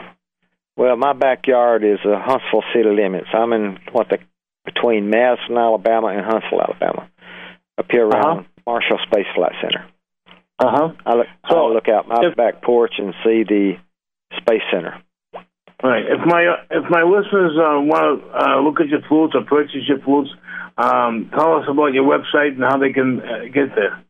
Well, 0.77 0.97
my 0.97 1.15
backyard 1.15 1.85
is 1.85 2.01
uh, 2.05 2.21
Huntsville 2.21 2.65
city 2.75 2.91
limits. 2.91 3.29
I'm 3.33 3.53
in 3.55 3.79
what 3.93 4.09
the 4.11 4.19
between 4.65 5.11
Madison, 5.11 5.57
Alabama, 5.57 6.09
and 6.09 6.25
Huntsville, 6.25 6.63
Alabama, 6.63 7.09
up 7.79 7.87
here 7.91 8.07
around 8.07 8.41
uh-huh. 8.41 8.63
Marshall 8.67 8.99
Space 9.07 9.27
Flight 9.35 9.53
Center. 9.61 9.87
Uh 10.59 10.71
huh. 10.71 10.89
I 11.05 11.15
look. 11.15 11.27
So 11.51 11.57
I 11.57 11.73
look 11.73 11.89
out 11.89 12.09
my 12.09 12.29
if, 12.31 12.37
back 12.37 12.63
porch 12.63 12.95
and 12.99 13.13
see 13.25 13.43
the 13.43 13.73
Space 14.41 14.63
Center. 14.73 15.03
Right. 15.83 16.05
If 16.07 16.21
my 16.25 16.55
if 16.71 16.85
my 16.89 17.03
listeners 17.03 17.59
uh, 17.59 17.81
want 17.83 18.23
to 18.23 18.39
uh, 18.39 18.61
look 18.63 18.81
at 18.81 18.89
your 18.89 19.03
flutes 19.09 19.35
or 19.35 19.45
purchase 19.45 19.83
your 19.89 19.99
flutes, 19.99 20.31
um, 20.79 21.31
tell 21.37 21.57
us 21.57 21.67
about 21.69 21.93
your 21.93 22.05
website 22.05 22.55
and 22.55 22.63
how 22.63 22.79
they 22.79 22.93
can 22.93 23.21
uh, 23.21 23.45
get 23.53 23.75
there. 23.75 24.03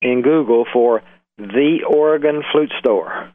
in 0.00 0.22
Google 0.22 0.66
for 0.72 1.02
the 1.38 1.84
Oregon 1.88 2.42
Flute 2.52 2.72
Store. 2.78 3.32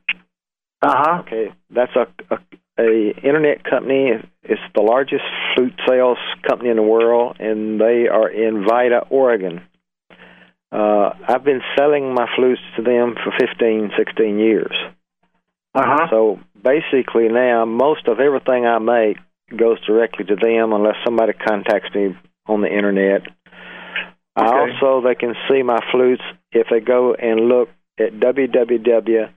Uh 0.81 0.95
huh. 0.95 1.19
Okay, 1.21 1.53
that's 1.69 1.95
a, 1.95 2.07
a 2.33 2.39
a 2.79 3.13
internet 3.23 3.63
company. 3.63 4.11
It's 4.43 4.61
the 4.75 4.81
largest 4.81 5.23
flute 5.55 5.73
sales 5.87 6.17
company 6.47 6.69
in 6.69 6.77
the 6.77 6.83
world, 6.83 7.37
and 7.39 7.79
they 7.79 8.07
are 8.07 8.29
in 8.29 8.65
Vida, 8.67 9.05
Oregon. 9.09 9.61
Uh, 10.71 11.11
I've 11.27 11.43
been 11.43 11.61
selling 11.77 12.13
my 12.13 12.27
flutes 12.35 12.61
to 12.75 12.83
them 12.83 13.15
for 13.23 13.31
15, 13.39 13.91
16 13.97 14.39
years. 14.39 14.75
Uh-huh. 15.73 16.07
So 16.09 16.39
basically 16.61 17.29
now, 17.29 17.65
most 17.65 18.07
of 18.07 18.19
everything 18.19 18.65
I 18.65 18.79
make 18.79 19.17
goes 19.55 19.83
directly 19.85 20.25
to 20.25 20.35
them 20.35 20.73
unless 20.73 20.95
somebody 21.05 21.33
contacts 21.33 21.93
me 21.95 22.17
on 22.47 22.61
the 22.61 22.67
internet. 22.67 23.21
Okay. 23.21 24.45
I 24.45 24.67
also, 24.69 25.07
they 25.07 25.15
can 25.15 25.35
see 25.49 25.63
my 25.63 25.79
flutes 25.91 26.23
if 26.51 26.67
they 26.69 26.79
go 26.79 27.13
and 27.13 27.47
look 27.47 27.69
at 27.99 28.13
www 28.13 29.29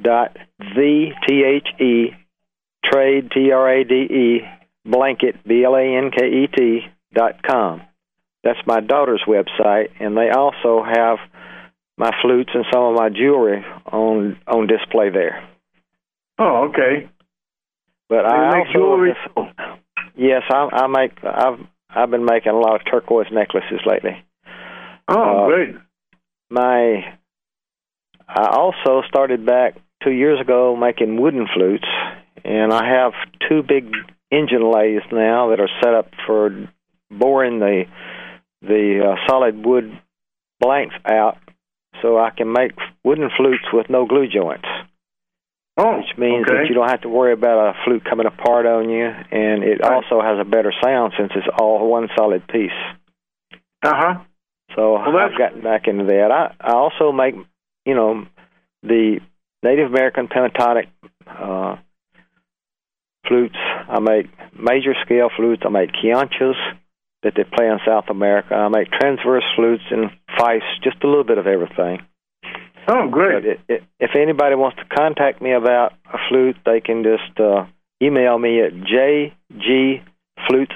dot 0.00 0.36
the 0.58 1.10
T 1.26 1.42
H 1.44 1.80
E 1.80 2.10
trade 2.84 3.30
T 3.32 3.52
R 3.52 3.80
A 3.80 3.84
D 3.84 3.94
E 3.94 4.40
blanket 4.84 5.36
B 5.46 5.64
L 5.64 5.74
A 5.74 5.82
N 5.82 6.10
K 6.10 6.26
E 6.26 6.46
T 6.54 6.80
dot 7.14 7.42
com. 7.42 7.82
That's 8.42 8.58
my 8.66 8.80
daughter's 8.80 9.22
website, 9.26 9.88
and 10.00 10.16
they 10.16 10.30
also 10.30 10.84
have 10.84 11.18
my 11.96 12.10
flutes 12.20 12.50
and 12.54 12.64
some 12.72 12.82
of 12.82 12.94
my 12.94 13.08
jewelry 13.08 13.64
on 13.86 14.38
on 14.46 14.66
display 14.66 15.10
there. 15.10 15.48
Oh, 16.38 16.68
okay. 16.68 17.08
But 18.08 18.26
I 18.26 18.58
make 18.58 18.72
jewelry. 18.74 19.14
Yes, 20.16 20.42
I, 20.50 20.68
I 20.72 20.86
make. 20.88 21.12
I've 21.24 21.60
I've 21.88 22.10
been 22.10 22.24
making 22.24 22.52
a 22.52 22.58
lot 22.58 22.74
of 22.74 22.82
turquoise 22.90 23.28
necklaces 23.32 23.80
lately. 23.86 24.22
Oh, 25.08 25.44
uh, 25.44 25.46
great. 25.46 25.76
My 26.50 27.16
I 28.28 28.48
also 28.50 29.02
started 29.08 29.46
back 29.46 29.76
two 30.04 30.12
years 30.12 30.40
ago 30.40 30.76
making 30.76 31.20
wooden 31.20 31.46
flutes, 31.54 31.86
and 32.44 32.72
I 32.72 32.84
have 32.86 33.12
two 33.48 33.62
big 33.62 33.90
engine 34.30 34.70
lathes 34.70 35.04
now 35.10 35.50
that 35.50 35.60
are 35.60 35.70
set 35.82 35.94
up 35.94 36.10
for 36.26 36.68
boring 37.10 37.58
the 37.58 37.84
the 38.62 39.00
uh, 39.04 39.28
solid 39.28 39.64
wood 39.64 39.98
blanks 40.60 40.94
out, 41.04 41.38
so 42.02 42.18
I 42.18 42.30
can 42.30 42.52
make 42.52 42.72
wooden 43.04 43.30
flutes 43.36 43.64
with 43.72 43.90
no 43.90 44.06
glue 44.06 44.26
joints. 44.28 44.68
Oh, 45.76 45.98
which 45.98 46.16
means 46.16 46.46
okay. 46.46 46.54
that 46.54 46.66
you 46.68 46.74
don't 46.74 46.88
have 46.88 47.00
to 47.00 47.08
worry 47.08 47.32
about 47.32 47.74
a 47.74 47.84
flute 47.84 48.04
coming 48.08 48.26
apart 48.26 48.64
on 48.64 48.88
you, 48.88 49.06
and 49.06 49.64
it 49.64 49.80
right. 49.82 49.92
also 49.92 50.22
has 50.22 50.38
a 50.40 50.48
better 50.48 50.72
sound 50.82 51.14
since 51.18 51.32
it's 51.34 51.48
all 51.58 51.90
one 51.90 52.08
solid 52.16 52.46
piece. 52.46 52.70
Uh 53.82 53.92
huh. 53.92 54.14
So 54.76 54.94
well, 54.94 55.16
I've 55.16 55.36
gotten 55.36 55.62
back 55.62 55.86
into 55.86 56.04
that. 56.04 56.30
I 56.30 56.54
I 56.60 56.74
also 56.74 57.12
make 57.12 57.34
you 57.84 57.94
know 57.94 58.24
the 58.82 59.20
Native 59.64 59.88
American 59.90 60.28
pentatonic 60.28 60.88
uh, 61.26 61.76
flutes. 63.26 63.56
I 63.96 63.98
make 64.00 64.26
major 64.70 64.94
scale 65.04 65.30
flutes. 65.34 65.62
I 65.64 65.70
make 65.70 65.90
quianchas 65.92 66.58
that 67.22 67.32
they 67.34 67.44
play 67.44 67.66
in 67.66 67.78
South 67.86 68.10
America. 68.10 68.54
I 68.54 68.68
make 68.68 68.90
transverse 68.90 69.44
flutes 69.56 69.84
and 69.90 70.10
fife, 70.38 70.62
just 70.82 71.02
a 71.02 71.08
little 71.08 71.24
bit 71.24 71.38
of 71.38 71.46
everything. 71.46 72.02
Oh, 72.86 73.08
great! 73.08 73.46
It, 73.46 73.60
it, 73.66 73.82
if 73.98 74.10
anybody 74.14 74.56
wants 74.56 74.76
to 74.76 74.84
contact 74.94 75.40
me 75.40 75.52
about 75.52 75.94
a 76.12 76.18
flute, 76.28 76.58
they 76.66 76.82
can 76.82 77.02
just 77.02 77.40
uh, 77.40 77.64
email 78.02 78.38
me 78.38 78.60
at 78.60 78.72
jgflutes 78.74 79.32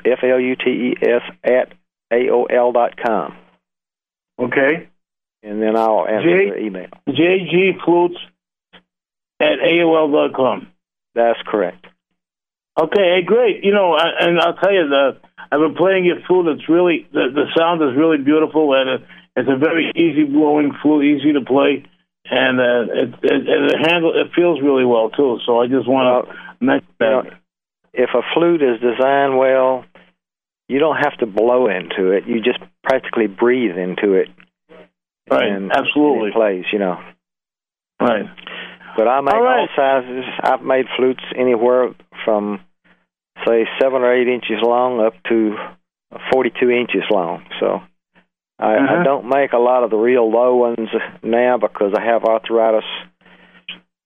f 0.07 0.21
l 0.23 0.41
u 0.41 0.57
t 0.57 0.71
e 0.71 0.95
s 1.03 1.23
at 1.45 1.75
aol 2.11 2.73
dot 2.73 2.97
com. 2.97 3.37
Okay. 4.39 4.89
And 5.43 5.61
then 5.63 5.77
I'll 5.77 6.07
answer 6.09 6.39
J- 6.39 6.47
your 6.47 6.59
email. 6.59 6.89
jgflutes 7.07 8.17
at 9.41 9.59
aol 9.61 10.13
dot 10.13 10.35
com. 10.35 10.69
That's 11.15 11.39
correct. 11.47 11.87
Okay, 12.81 13.17
hey, 13.17 13.23
great. 13.25 13.65
You 13.65 13.73
know, 13.73 13.97
and 13.99 14.39
I'll 14.39 14.55
tell 14.55 14.73
you 14.73 14.89
the 14.89 15.19
I've 15.51 15.61
been 15.61 15.75
playing 15.75 16.05
your 16.05 16.21
flute. 16.27 16.47
It's 16.49 16.69
really 16.69 17.09
the 17.13 17.29
the 17.35 17.47
sound 17.57 17.83
is 17.83 17.97
really 17.97 18.19
beautiful, 18.19 18.75
and 18.75 19.05
it's 19.37 19.49
a 19.49 19.57
very 19.57 19.91
easy 19.97 20.25
blowing 20.25 20.73
flute, 20.83 21.05
easy 21.05 21.33
to 21.33 21.41
play, 21.41 21.85
and 22.25 22.61
uh, 22.61 22.93
it, 22.93 23.15
it 23.23 23.49
it 23.49 23.87
handle 23.91 24.13
it 24.15 24.33
feels 24.35 24.61
really 24.63 24.85
well 24.85 25.11
too. 25.11 25.39
So 25.47 25.61
I 25.61 25.67
just 25.67 25.89
want 25.89 26.27
to 26.27 26.31
well, 26.31 26.39
mention 26.61 26.89
that. 27.01 27.25
You 27.25 27.31
know, 27.31 27.37
if 27.95 28.11
a 28.15 28.21
flute 28.35 28.63
is 28.63 28.81
designed 28.81 29.39
well, 29.39 29.85
you 30.69 30.79
don't 30.79 30.99
have 30.99 31.17
to 31.19 31.27
blow 31.27 31.67
into 31.69 32.13
it. 32.13 32.29
You 32.29 32.41
just 32.41 32.61
practically 32.85 33.27
breathe 33.27 33.77
into 33.77 34.13
it, 34.13 34.29
Right. 35.29 35.49
and 35.51 35.73
Absolutely. 35.73 36.19
and 36.19 36.29
it 36.29 36.35
plays. 36.35 36.65
You 36.73 36.79
know. 36.79 37.01
Right. 38.01 38.27
But 38.99 39.07
I 39.07 39.21
make 39.21 39.33
All 39.33 39.43
right. 39.45 39.61
all 39.61 39.69
sizes. 39.77 40.25
I've 40.43 40.61
made 40.63 40.87
flutes 40.97 41.23
anywhere 41.37 41.95
from 42.25 42.59
say 43.47 43.65
seven 43.81 44.03
or 44.03 44.13
eight 44.13 44.27
inches 44.27 44.59
long 44.61 44.99
up 44.99 45.15
to 45.29 45.55
forty-two 46.33 46.69
inches 46.69 47.05
long. 47.09 47.45
So 47.61 47.81
I, 48.59 48.75
I 48.75 48.79
Mhm. 48.97 49.05
don't 49.05 49.29
make 49.29 49.53
a 49.53 49.59
lot 49.59 49.85
of 49.85 49.91
the 49.91 49.97
real 49.97 50.29
low 50.29 50.57
ones 50.57 50.91
now 51.23 51.59
because 51.59 51.95
I 51.97 52.01
have 52.07 52.25
arthritis, 52.25 52.83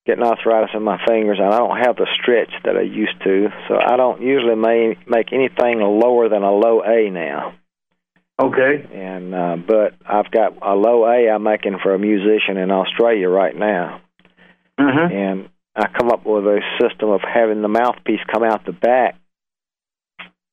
getting 0.04 0.24
arthritis 0.24 0.74
in 0.74 0.82
my 0.82 1.02
fingers, 1.06 1.38
and 1.38 1.48
I 1.48 1.56
don't 1.56 1.78
have 1.78 1.96
the 1.96 2.06
stretch 2.12 2.52
that 2.64 2.76
I 2.76 2.82
used 2.82 3.18
to. 3.24 3.50
So 3.68 3.80
I 3.80 3.96
don't 3.96 4.20
usually 4.20 4.56
make 4.56 5.08
make 5.08 5.32
anything 5.32 5.80
lower 5.80 6.28
than 6.28 6.42
a 6.42 6.52
low 6.52 6.82
A 6.82 7.08
now. 7.08 7.54
Okay. 8.38 8.86
And 8.92 9.34
uh, 9.34 9.56
but 9.56 9.94
I've 10.04 10.30
got 10.30 10.52
a 10.60 10.74
low 10.74 11.06
A 11.06 11.30
I'm 11.30 11.44
making 11.44 11.78
for 11.78 11.94
a 11.94 11.98
musician 11.98 12.58
in 12.58 12.70
Australia 12.70 13.30
right 13.30 13.56
now 13.56 14.01
Mm-hmm. 14.80 15.12
and 15.14 15.48
I 15.76 15.86
come 15.98 16.10
up 16.10 16.24
with 16.26 16.44
a 16.44 16.60
system 16.80 17.10
of 17.10 17.20
having 17.22 17.62
the 17.62 17.68
mouthpiece 17.68 18.20
come 18.32 18.42
out 18.42 18.64
the 18.66 18.72
back 18.72 19.16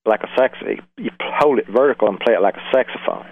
like 0.06 0.22
a 0.24 0.28
sax. 0.38 0.58
You 0.98 1.12
hold 1.22 1.60
it 1.60 1.68
vertical 1.70 2.08
and 2.08 2.20
play 2.20 2.34
it 2.34 2.42
like 2.42 2.56
a 2.56 2.64
saxophone, 2.74 3.28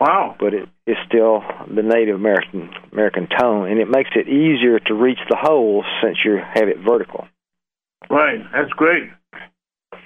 Wow. 0.00 0.36
but 0.38 0.54
it 0.54 0.68
is 0.86 0.96
still 1.06 1.42
the 1.72 1.82
Native 1.82 2.16
American 2.16 2.70
American 2.92 3.28
tone, 3.28 3.70
and 3.70 3.78
it 3.80 3.88
makes 3.88 4.10
it 4.14 4.28
easier 4.28 4.78
to 4.80 4.94
reach 4.94 5.18
the 5.28 5.36
holes 5.40 5.84
since 6.02 6.18
you 6.24 6.36
have 6.36 6.68
it 6.68 6.78
vertical. 6.78 7.26
Right. 8.10 8.40
That's 8.52 8.70
great. 8.70 9.10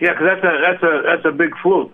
Yeah, 0.01 0.13
because 0.13 0.27
that's 0.27 0.45
a 0.45 0.59
that's 0.63 0.83
a 0.83 1.03
that's 1.07 1.25
a 1.27 1.37
big 1.37 1.51
flute. 1.63 1.93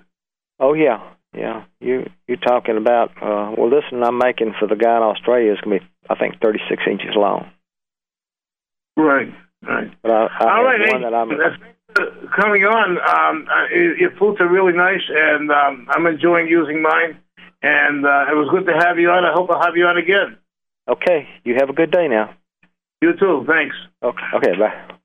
Oh 0.61 0.75
yeah, 0.75 1.01
yeah. 1.35 1.65
You 1.81 2.09
you're 2.27 2.37
talking 2.37 2.77
about 2.77 3.11
uh, 3.23 3.55
well, 3.57 3.71
this 3.71 3.85
one 3.91 4.03
I'm 4.05 4.19
making 4.19 4.55
for 4.59 4.67
the 4.69 4.77
guy 4.77 4.97
in 4.97 5.03
Australia 5.03 5.53
is 5.53 5.61
gonna 5.61 5.79
be 5.79 5.87
I 6.11 6.15
think 6.17 6.41
36 6.43 6.83
inches 6.91 7.15
long. 7.17 7.51
Right. 8.97 9.29
Right. 9.63 9.91
But 10.03 10.11
I, 10.11 10.27
I 10.27 10.57
All 10.57 10.65
right. 10.65 10.93
one 10.93 11.03
that 11.03 11.15
I'm 11.15 11.31
coming 12.37 12.65
on. 12.65 12.99
Um, 12.99 13.47
uh, 13.49 13.75
your 13.75 13.97
your 13.99 14.11
flutes 14.17 14.41
are 14.41 14.49
really 14.51 14.73
nice, 14.73 15.03
and 15.09 15.51
um, 15.51 15.87
I'm 15.91 16.07
enjoying 16.07 16.49
using 16.49 16.83
mine. 16.83 17.19
And 17.63 18.05
uh, 18.05 18.27
it 18.31 18.35
was 18.37 18.49
good 18.51 18.67
to 18.67 18.77
have 18.87 18.99
you 18.99 19.09
on. 19.09 19.25
I 19.25 19.33
hope 19.33 19.49
I'll 19.51 19.63
have 19.63 19.77
you 19.77 19.87
on 19.87 19.97
again. 19.97 20.37
okay. 20.89 21.27
You 21.45 21.55
have 21.59 21.71
a 21.71 21.73
good 21.73 21.91
day 21.91 22.09
now. 22.09 22.35
You 23.01 23.13
too. 23.19 23.45
Thanks. 23.49 23.77
Okay. 24.03 24.27
Okay. 24.37 24.59
Bye. 24.59 24.97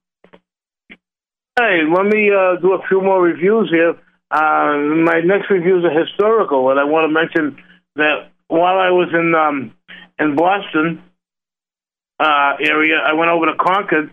Hey, 1.57 1.81
let 1.89 2.05
me 2.05 2.31
uh, 2.31 2.59
do 2.61 2.73
a 2.73 2.87
few 2.87 3.01
more 3.01 3.21
reviews 3.21 3.69
here. 3.69 3.95
Uh, 4.31 4.77
my 5.03 5.21
next 5.23 5.49
reviews 5.49 5.83
are 5.83 5.99
historical, 5.99 6.69
and 6.69 6.79
I 6.79 6.83
want 6.83 7.09
to 7.09 7.13
mention 7.13 7.61
that 7.95 8.31
while 8.47 8.77
I 8.77 8.91
was 8.91 9.09
in 9.13 9.33
um, 9.35 9.73
in 10.19 10.35
Boston 10.35 11.03
uh, 12.19 12.53
area, 12.59 12.97
I 12.99 13.13
went 13.13 13.31
over 13.31 13.45
to 13.47 13.55
Concord, 13.55 14.11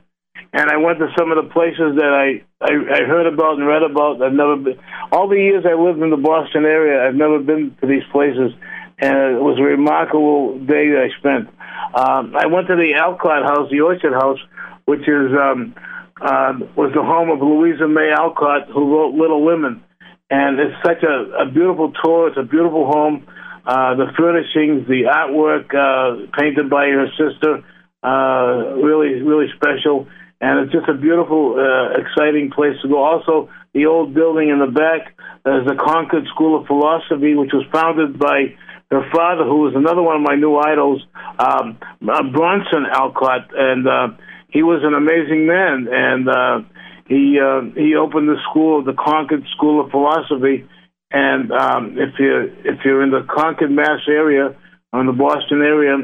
and 0.52 0.70
I 0.70 0.76
went 0.76 0.98
to 1.00 1.08
some 1.18 1.32
of 1.32 1.42
the 1.42 1.50
places 1.52 1.98
that 1.98 2.12
I, 2.12 2.44
I 2.62 2.72
I 2.72 3.00
heard 3.04 3.26
about 3.26 3.58
and 3.58 3.66
read 3.66 3.82
about. 3.82 4.22
I've 4.22 4.32
never 4.32 4.56
been. 4.56 4.78
All 5.10 5.28
the 5.28 5.36
years 5.36 5.64
I 5.66 5.74
lived 5.74 6.00
in 6.00 6.10
the 6.10 6.16
Boston 6.16 6.64
area, 6.64 7.06
I've 7.06 7.14
never 7.14 7.38
been 7.40 7.76
to 7.80 7.86
these 7.86 8.04
places, 8.12 8.52
and 9.00 9.36
it 9.36 9.42
was 9.42 9.58
a 9.58 9.62
remarkable 9.62 10.58
day 10.60 10.94
that 10.94 11.02
I 11.02 11.18
spent. 11.18 11.48
Um, 11.94 12.36
I 12.36 12.46
went 12.46 12.68
to 12.68 12.76
the 12.76 12.94
Alcott 12.96 13.42
House, 13.44 13.70
the 13.70 13.80
Orchard 13.80 14.14
House, 14.14 14.38
which 14.84 15.02
is 15.02 15.34
um, 15.34 15.74
uh, 16.20 16.54
was 16.76 16.92
the 16.94 17.02
home 17.02 17.30
of 17.30 17.40
Louisa 17.40 17.88
May 17.88 18.12
Alcott, 18.16 18.70
who 18.72 18.94
wrote 18.94 19.14
Little 19.14 19.44
Women, 19.44 19.82
and 20.30 20.58
it's 20.58 20.78
such 20.84 21.02
a, 21.02 21.42
a 21.42 21.50
beautiful 21.50 21.92
tour. 22.02 22.28
It's 22.28 22.38
a 22.38 22.46
beautiful 22.46 22.86
home. 22.86 23.26
Uh, 23.66 23.96
the 23.96 24.06
furnishings, 24.16 24.86
the 24.86 25.10
artwork 25.10 25.74
uh, 25.74 26.30
painted 26.38 26.70
by 26.70 26.86
her 26.86 27.08
sister, 27.18 27.66
uh, 28.06 28.78
really, 28.78 29.20
really 29.22 29.50
special. 29.56 30.06
And 30.40 30.60
it's 30.60 30.72
just 30.72 30.88
a 30.88 30.94
beautiful, 30.94 31.56
uh, 31.58 31.98
exciting 31.98 32.52
place 32.54 32.76
to 32.82 32.88
go. 32.88 33.02
Also, 33.02 33.48
the 33.74 33.86
old 33.86 34.14
building 34.14 34.48
in 34.48 34.60
the 34.60 34.70
back 34.70 35.10
is 35.44 35.66
the 35.66 35.74
Concord 35.74 36.24
School 36.34 36.60
of 36.60 36.66
Philosophy, 36.66 37.34
which 37.34 37.50
was 37.52 37.64
founded 37.72 38.18
by 38.18 38.54
her 38.90 39.02
father, 39.10 39.44
who 39.44 39.66
was 39.66 39.74
another 39.74 40.02
one 40.02 40.16
of 40.16 40.22
my 40.22 40.36
new 40.36 40.56
idols, 40.56 41.02
um, 41.38 41.78
uh, 42.06 42.22
Bronson 42.30 42.86
Alcott, 42.86 43.50
and 43.52 43.88
uh, 43.88 44.08
he 44.48 44.62
was 44.62 44.82
an 44.84 44.94
amazing 44.94 45.46
man. 45.46 45.88
And 45.90 46.28
uh, 46.28 46.68
he 47.08 47.40
uh, 47.42 47.74
he 47.74 47.96
opened 47.96 48.28
the 48.28 48.38
school, 48.50 48.84
the 48.84 48.94
Concord 48.94 49.42
School 49.56 49.84
of 49.84 49.90
Philosophy. 49.90 50.68
And 51.10 51.50
um, 51.50 51.96
if 51.98 52.14
you're 52.18 52.44
if 52.44 52.84
you're 52.84 53.02
in 53.02 53.10
the 53.10 53.26
Concord, 53.26 53.70
Mass 53.70 54.06
area, 54.08 54.54
or 54.92 55.00
in 55.00 55.06
the 55.06 55.12
Boston 55.12 55.62
area, 55.62 55.96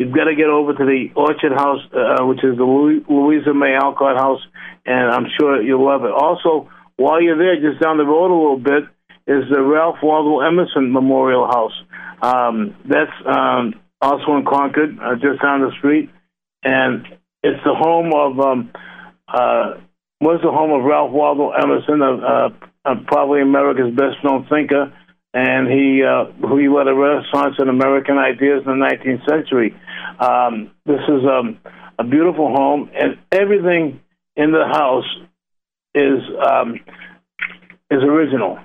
you've 0.00 0.14
got 0.16 0.24
to 0.24 0.34
get 0.34 0.48
over 0.48 0.72
to 0.72 0.84
the 0.84 1.12
Orchard 1.14 1.52
House, 1.52 1.84
uh, 1.92 2.24
which 2.24 2.42
is 2.42 2.56
the 2.56 2.64
Louis, 2.64 3.04
Louisa 3.06 3.52
May 3.52 3.76
Alcott 3.76 4.16
House, 4.16 4.40
and 4.86 5.12
I'm 5.12 5.26
sure 5.38 5.60
you'll 5.60 5.84
love 5.84 6.04
it. 6.04 6.10
Also, 6.10 6.70
while 6.96 7.20
you're 7.20 7.36
there, 7.36 7.60
just 7.60 7.82
down 7.82 7.98
the 7.98 8.06
road 8.06 8.32
a 8.32 8.40
little 8.40 8.58
bit, 8.58 8.84
is 9.26 9.44
the 9.52 9.60
Ralph 9.60 9.98
Waldo 10.02 10.40
Emerson 10.40 10.90
Memorial 10.90 11.46
House. 11.46 11.76
Um, 12.22 12.74
that's 12.88 13.12
um, 13.26 13.74
also 14.00 14.36
in 14.36 14.44
Concord, 14.48 14.98
uh, 14.98 15.16
just 15.16 15.42
down 15.42 15.60
the 15.60 15.70
street, 15.78 16.08
and 16.64 17.04
it's 17.42 17.62
the 17.62 17.74
home 17.74 18.12
of 18.16 18.40
um, 18.40 18.72
uh, 19.28 19.80
was 20.20 20.40
the 20.42 20.50
home 20.50 20.72
of 20.72 20.84
Ralph 20.84 21.12
Waldo 21.12 21.50
Emerson, 21.50 22.00
uh, 22.00 22.16
uh, 22.16 22.48
uh, 22.84 22.94
probably 23.06 23.42
America's 23.42 23.94
best 23.94 24.16
known 24.24 24.46
thinker, 24.48 24.92
and 25.34 25.68
he 25.68 26.02
uh, 26.02 26.32
who 26.40 26.56
he 26.56 26.68
led 26.68 26.88
a 26.88 26.94
renaissance 26.94 27.56
in 27.58 27.68
American 27.68 28.16
ideas 28.16 28.62
in 28.64 28.80
the 28.80 28.84
19th 28.84 29.28
century. 29.28 29.76
Um, 30.20 30.72
this 30.84 31.00
is 31.08 31.24
um, 31.24 31.58
a 31.98 32.04
beautiful 32.04 32.54
home, 32.54 32.90
and 32.94 33.18
everything 33.32 34.00
in 34.36 34.52
the 34.52 34.66
house 34.66 35.08
is 35.94 36.20
um, 36.46 36.74
is 37.90 38.02
original. 38.02 38.58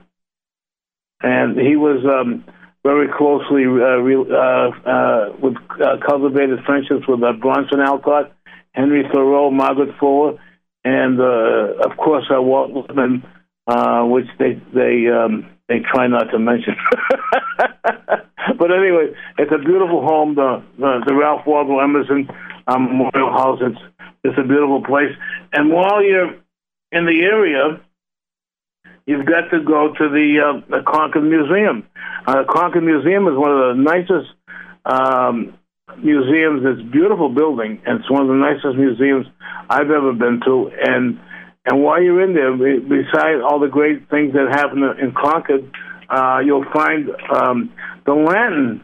And 1.22 1.58
he 1.58 1.78
was 1.78 2.03
um, 2.06 2.43
very 2.84 3.08
closely 3.08 3.64
uh, 3.64 3.97
re- 4.03 4.32
uh, 4.32 4.89
uh, 4.89 5.36
with 5.41 5.56
uh, 5.82 5.97
cultivated 6.06 6.60
friendships 6.66 7.08
with 7.08 7.24
uh, 7.24 7.32
Bronson 7.34 7.80
Alcott, 7.80 8.34
Henry 8.74 9.03
Thoreau, 9.12 9.49
Margaret 9.49 9.95
Fuller, 9.97 10.38
and 10.84 11.20
uh, 11.22 11.89
of 11.89 11.95
course 11.97 12.26
Walt 12.30 12.74
Whitman, 12.74 13.24
which 14.12 14.28
they 14.39 14.62
they 14.74 15.08
um, 15.08 15.49
they 15.70 15.80
try 15.80 16.08
not 16.08 16.26
to 16.32 16.38
mention. 16.38 16.76
but 18.58 18.72
anyway, 18.72 19.14
it's 19.38 19.52
a 19.52 19.58
beautiful 19.58 20.02
home, 20.02 20.36
the 20.36 20.64
the, 20.78 21.04
the 21.08 21.16
Ralph 21.16 21.46
Waldo 21.46 21.80
Emerson 21.80 22.28
um, 22.68 22.86
Memorial 22.86 23.32
House. 23.32 23.60
It's 23.62 24.06
it's 24.24 24.38
a 24.38 24.48
beautiful 24.48 24.84
place, 24.84 25.14
and 25.54 25.72
while 25.72 26.04
you're 26.04 26.34
in 26.91 27.06
the 27.06 27.22
area, 27.24 27.82
you've 29.06 29.26
got 29.26 29.50
to 29.52 29.64
go 29.64 29.93
to 29.93 30.10
the 30.10 30.28
uh, 30.41 30.66
the 30.70 30.84
Concord 30.84 31.24
Museum. 31.24 31.88
Uh, 32.28 32.43
Concord 32.50 32.84
Museum 32.84 33.28
is 33.28 33.38
one 33.38 33.52
of 33.52 33.78
the 33.78 33.82
nicest 33.82 34.34
um, 34.86 35.58
museums. 36.02 36.62
It's 36.66 36.82
a 36.82 36.91
beautiful 36.91 37.30
building, 37.30 37.82
and 37.86 38.00
it's 38.00 38.10
one 38.10 38.24
of 38.24 38.28
the 38.28 38.36
nicest 38.36 38.78
museums 38.78 39.28
I've 39.70 39.91
ever 39.91 40.14
been 40.14 40.41
to. 40.46 40.72
And 40.82 41.20
and 41.66 41.82
while 41.82 42.02
you're 42.02 42.22
in 42.22 42.34
there, 42.34 42.54
be- 42.54 42.86
besides 42.86 43.41
all 43.43 43.60
the 43.60 43.70
great 43.70 44.10
things 44.10 44.34
that 44.34 44.50
happen 44.50 44.84
in 45.02 45.14
Concord, 45.14 45.72
uh, 46.10 46.39
you'll 46.45 46.66
find 46.74 47.10
um, 47.34 47.74
the 48.06 48.14
lantern 48.14 48.84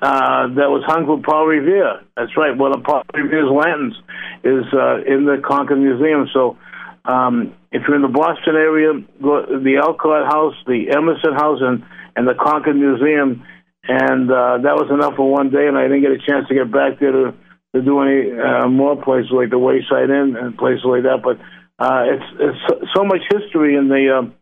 uh, 0.00 0.48
that 0.54 0.68
was 0.68 0.84
hung 0.86 1.06
for 1.06 1.20
Paul 1.22 1.46
Revere. 1.46 2.02
That's 2.16 2.36
right. 2.36 2.56
One 2.56 2.76
of 2.76 2.84
Paul 2.84 3.02
Revere's 3.14 3.50
lanterns 3.50 3.96
is 4.44 4.64
uh, 4.72 5.00
in 5.06 5.24
the 5.24 5.40
Concord 5.44 5.78
Museum. 5.78 6.28
So 6.32 6.58
um, 7.04 7.54
if 7.72 7.82
you're 7.86 7.96
in 7.96 8.02
the 8.02 8.08
Boston 8.08 8.54
area, 8.54 8.92
go 9.22 9.46
to 9.46 9.58
the 9.60 9.78
Alcott 9.78 10.26
House, 10.30 10.54
the 10.66 10.90
Emerson 10.90 11.32
House, 11.32 11.58
and, 11.60 11.84
and 12.16 12.28
the 12.28 12.34
Concord 12.34 12.76
Museum. 12.76 13.44
And 13.86 14.30
uh, 14.30 14.58
that 14.64 14.76
was 14.80 14.88
enough 14.90 15.16
for 15.16 15.30
one 15.30 15.50
day, 15.50 15.68
and 15.68 15.76
I 15.76 15.82
didn't 15.84 16.02
get 16.02 16.12
a 16.12 16.18
chance 16.18 16.48
to 16.48 16.54
get 16.54 16.72
back 16.72 17.00
there 17.00 17.12
to, 17.12 17.34
to 17.74 17.82
do 17.82 18.00
any 18.00 18.32
uh, 18.32 18.68
more 18.68 18.96
places 18.96 19.30
like 19.30 19.50
the 19.50 19.58
Wayside 19.58 20.08
Inn 20.08 20.36
and 20.40 20.56
places 20.56 20.84
like 20.84 21.02
that. 21.04 21.20
But 21.20 21.36
uh, 21.78 22.04
it's 22.08 22.24
it's 22.40 22.92
so- 22.94 23.04
much 23.04 23.20
history 23.28 23.76
in 23.76 23.88
the 23.88 24.08
um, 24.16 24.34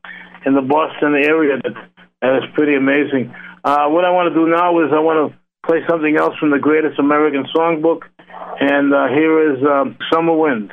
in 0.47 0.55
the 0.55 0.63
Boston 0.63 1.15
area 1.15 1.59
that, 1.59 1.75
that 2.23 2.37
is 2.39 2.45
pretty 2.55 2.75
amazing. 2.75 3.35
Uh, 3.65 3.89
what 3.89 4.05
I 4.05 4.11
want 4.11 4.33
to 4.33 4.35
do 4.35 4.49
now 4.49 4.81
is 4.81 4.91
I 4.95 5.01
want 5.01 5.31
to 5.31 5.39
play 5.67 5.81
something 5.89 6.17
else 6.17 6.35
from 6.39 6.51
the 6.51 6.59
Greatest 6.59 6.99
American 6.99 7.45
Songbook, 7.55 8.03
and 8.61 8.95
uh, 8.95 9.09
here 9.09 9.53
is 9.53 9.63
um, 9.63 9.99
Summer 10.13 10.35
Wind. 10.35 10.73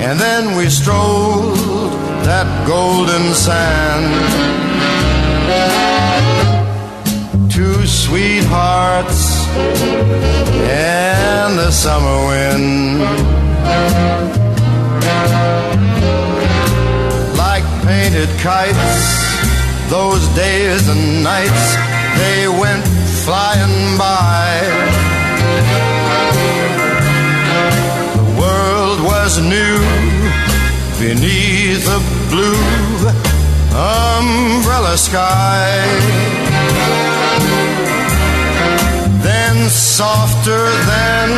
and 0.00 0.18
then 0.18 0.56
we 0.56 0.70
strolled 0.70 1.56
that 2.24 2.48
golden 2.66 3.34
sand. 3.34 4.08
Two 7.52 7.86
sweethearts 7.86 9.46
and 10.70 11.58
the 11.58 11.70
summer 11.70 12.18
wind. 12.28 13.00
Like 17.36 17.64
painted 17.84 18.30
kites, 18.40 19.90
those 19.90 20.26
days 20.34 20.88
and 20.88 21.22
nights, 21.22 21.76
they 22.16 22.48
went 22.48 22.84
flying 23.24 23.98
by. 23.98 25.09
Was 29.24 29.38
new 29.38 29.78
beneath 30.98 31.84
a 31.98 32.00
blue 32.30 32.64
umbrella 33.76 34.96
sky. 34.96 35.68
Then, 39.26 39.68
softer 39.68 40.64
than 40.92 41.28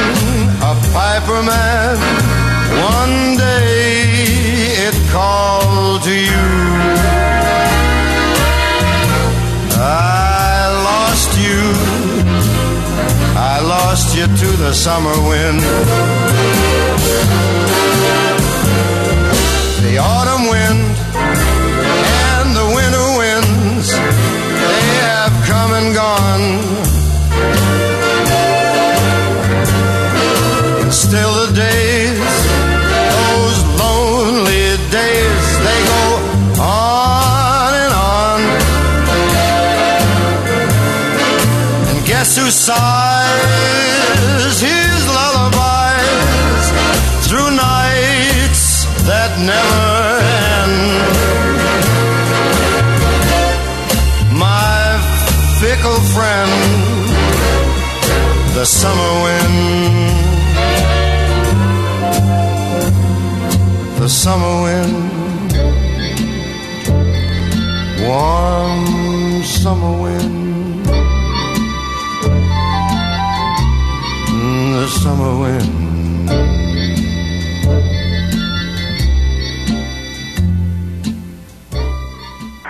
a 0.70 0.74
piper 0.96 1.40
man, 1.42 1.96
one 2.94 3.36
day 3.36 4.02
it 4.86 4.96
called 5.10 6.02
to 6.04 6.14
you. 6.30 6.48
I 9.74 10.60
lost 10.88 11.30
you, 11.46 11.60
I 13.52 13.54
lost 13.74 14.16
you 14.16 14.26
to 14.42 14.48
the 14.64 14.72
summer 14.72 15.16
wind. 15.28 16.61
The 19.92 19.98
autumn 19.98 20.48
wind 20.48 20.96
and 22.32 22.56
the 22.56 22.66
winter 22.76 23.08
winds, 23.20 23.88
they 23.92 24.84
have 25.04 25.34
come 25.44 25.70
and 25.78 25.94
gone. 25.94 26.46
Still 30.90 31.32
the 31.44 31.52
days, 31.54 32.32
those 33.18 33.58
lonely 33.82 34.80
days, 34.88 35.44
they 35.66 35.78
go 35.92 36.04
on 36.62 37.72
and 37.84 37.92
on. 37.92 38.40
And 41.90 41.98
guess 42.06 42.38
who 42.38 42.48
sighs 42.50 42.91
the 58.62 58.66
summer 58.66 59.12
wind. 59.24 59.56
The 63.98 64.08
summer 64.08 64.54
wind, 64.62 65.52
warm 68.06 69.42
summer 69.42 69.94
wind, 70.02 70.86
Mm, 74.30 74.72
the 74.80 74.88
summer 75.02 75.32
wind. 75.42 75.71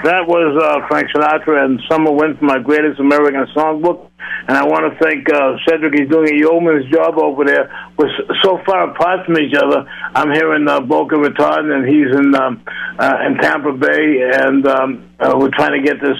That 0.02 0.26
was 0.26 0.50
uh, 0.58 0.82
Frank 0.88 1.14
Sinatra 1.14 1.64
and 1.64 1.80
Summer 1.88 2.10
Wind 2.10 2.38
from 2.38 2.48
my 2.48 2.58
greatest 2.58 2.98
American 2.98 3.46
songbook. 3.54 4.10
And 4.48 4.58
I 4.58 4.66
want 4.66 4.90
to 4.90 4.98
thank 4.98 5.30
uh, 5.30 5.54
Cedric. 5.62 5.94
He's 5.94 6.10
doing 6.10 6.26
a 6.26 6.36
yeoman's 6.36 6.90
job 6.90 7.18
over 7.18 7.44
there. 7.44 7.70
We're 7.96 8.10
so 8.42 8.58
far 8.66 8.90
apart 8.90 9.26
from 9.26 9.38
each 9.38 9.54
other. 9.54 9.86
I'm 10.14 10.32
here 10.32 10.56
in 10.56 10.66
uh, 10.66 10.80
Boca 10.80 11.14
Raton, 11.16 11.70
and 11.70 11.86
he's 11.86 12.10
in 12.10 12.34
um, 12.34 12.64
uh, 12.98 13.14
in 13.26 13.38
Tampa 13.38 13.72
Bay, 13.78 14.26
and 14.42 14.66
um, 14.66 15.10
uh, 15.20 15.38
we're 15.38 15.54
trying 15.54 15.80
to 15.80 15.86
get 15.86 16.02
this 16.02 16.18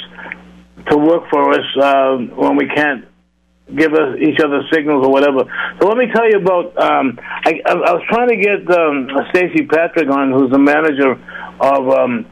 to 0.91 0.97
work 0.97 1.25
for 1.29 1.51
us 1.51 1.67
uh, 1.83 2.17
when 2.39 2.55
we 2.55 2.69
can't 2.69 3.05
give 3.75 3.95
us 3.95 4.15
each 4.23 4.39
other 4.45 4.63
signals 4.73 5.05
or 5.05 5.11
whatever. 5.11 5.43
So 5.81 5.89
let 5.89 5.97
me 5.97 6.07
tell 6.15 6.31
you 6.31 6.39
about. 6.39 6.79
Um, 6.79 7.19
I, 7.19 7.59
I, 7.67 7.73
I 7.73 7.93
was 7.99 8.03
trying 8.09 8.29
to 8.29 8.39
get 8.39 8.63
um, 8.71 9.11
Stacy 9.31 9.67
Patrick 9.67 10.09
on, 10.09 10.31
who's 10.31 10.53
the 10.53 10.63
manager 10.63 11.19
of 11.59 11.91
um, 11.91 12.27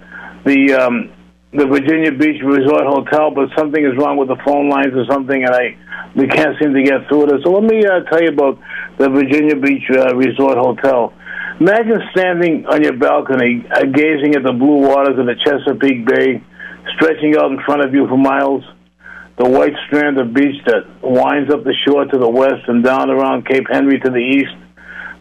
the 0.44 0.74
um, 0.74 1.10
the 1.52 1.66
Virginia 1.66 2.12
Beach 2.12 2.38
Resort 2.46 2.86
Hotel, 2.86 3.34
but 3.34 3.50
something 3.58 3.82
is 3.82 3.98
wrong 3.98 4.16
with 4.16 4.28
the 4.28 4.38
phone 4.46 4.70
lines 4.70 4.94
or 4.94 5.04
something, 5.10 5.42
and 5.42 5.50
I 5.50 5.74
we 6.14 6.26
can't 6.26 6.54
seem 6.62 6.74
to 6.74 6.82
get 6.82 7.06
through 7.08 7.26
it. 7.26 7.42
So 7.42 7.50
let 7.50 7.66
me 7.66 7.82
uh, 7.82 8.06
tell 8.06 8.22
you 8.22 8.30
about 8.30 8.58
the 8.98 9.10
Virginia 9.10 9.56
Beach 9.56 9.82
uh, 9.90 10.14
Resort 10.14 10.58
Hotel. 10.58 11.12
Imagine 11.58 12.00
standing 12.10 12.66
on 12.66 12.82
your 12.82 12.96
balcony, 12.96 13.66
uh, 13.70 13.84
gazing 13.84 14.34
at 14.34 14.42
the 14.42 14.54
blue 14.54 14.86
waters 14.86 15.18
of 15.18 15.26
the 15.26 15.34
Chesapeake 15.42 16.06
Bay, 16.06 16.42
stretching 16.94 17.36
out 17.36 17.50
in 17.50 17.60
front 17.66 17.82
of 17.82 17.94
you 17.94 18.06
for 18.06 18.16
miles. 18.16 18.64
The 19.38 19.48
white 19.48 19.74
strand 19.86 20.20
of 20.20 20.34
beach 20.34 20.60
that 20.66 20.84
winds 21.02 21.52
up 21.52 21.64
the 21.64 21.74
shore 21.86 22.04
to 22.04 22.18
the 22.18 22.28
west 22.28 22.68
and 22.68 22.84
down 22.84 23.10
around 23.10 23.46
Cape 23.46 23.66
Henry 23.70 23.98
to 23.98 24.10
the 24.10 24.18
east. 24.18 24.54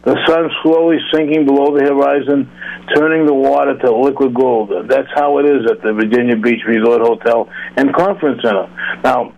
The 0.02 0.16
sun 0.26 0.48
slowly 0.62 0.96
sinking 1.12 1.44
below 1.44 1.76
the 1.76 1.84
horizon, 1.84 2.50
turning 2.94 3.26
the 3.26 3.34
water 3.34 3.76
to 3.78 3.92
liquid 3.92 4.34
gold. 4.34 4.72
That's 4.88 5.08
how 5.14 5.38
it 5.38 5.46
is 5.46 5.70
at 5.70 5.82
the 5.82 5.92
Virginia 5.92 6.36
Beach 6.36 6.62
Resort 6.66 7.02
Hotel 7.02 7.48
and 7.76 7.94
Conference 7.94 8.40
Center. 8.42 8.66
Now, 9.04 9.34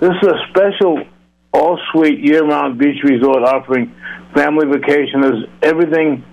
this 0.00 0.10
is 0.10 0.28
a 0.28 0.38
special 0.50 1.04
all-suite 1.52 2.20
year-round 2.20 2.78
beach 2.78 3.02
resort 3.04 3.42
offering 3.44 3.94
family 4.34 4.66
vacationers 4.66 5.48
everything 5.62 6.24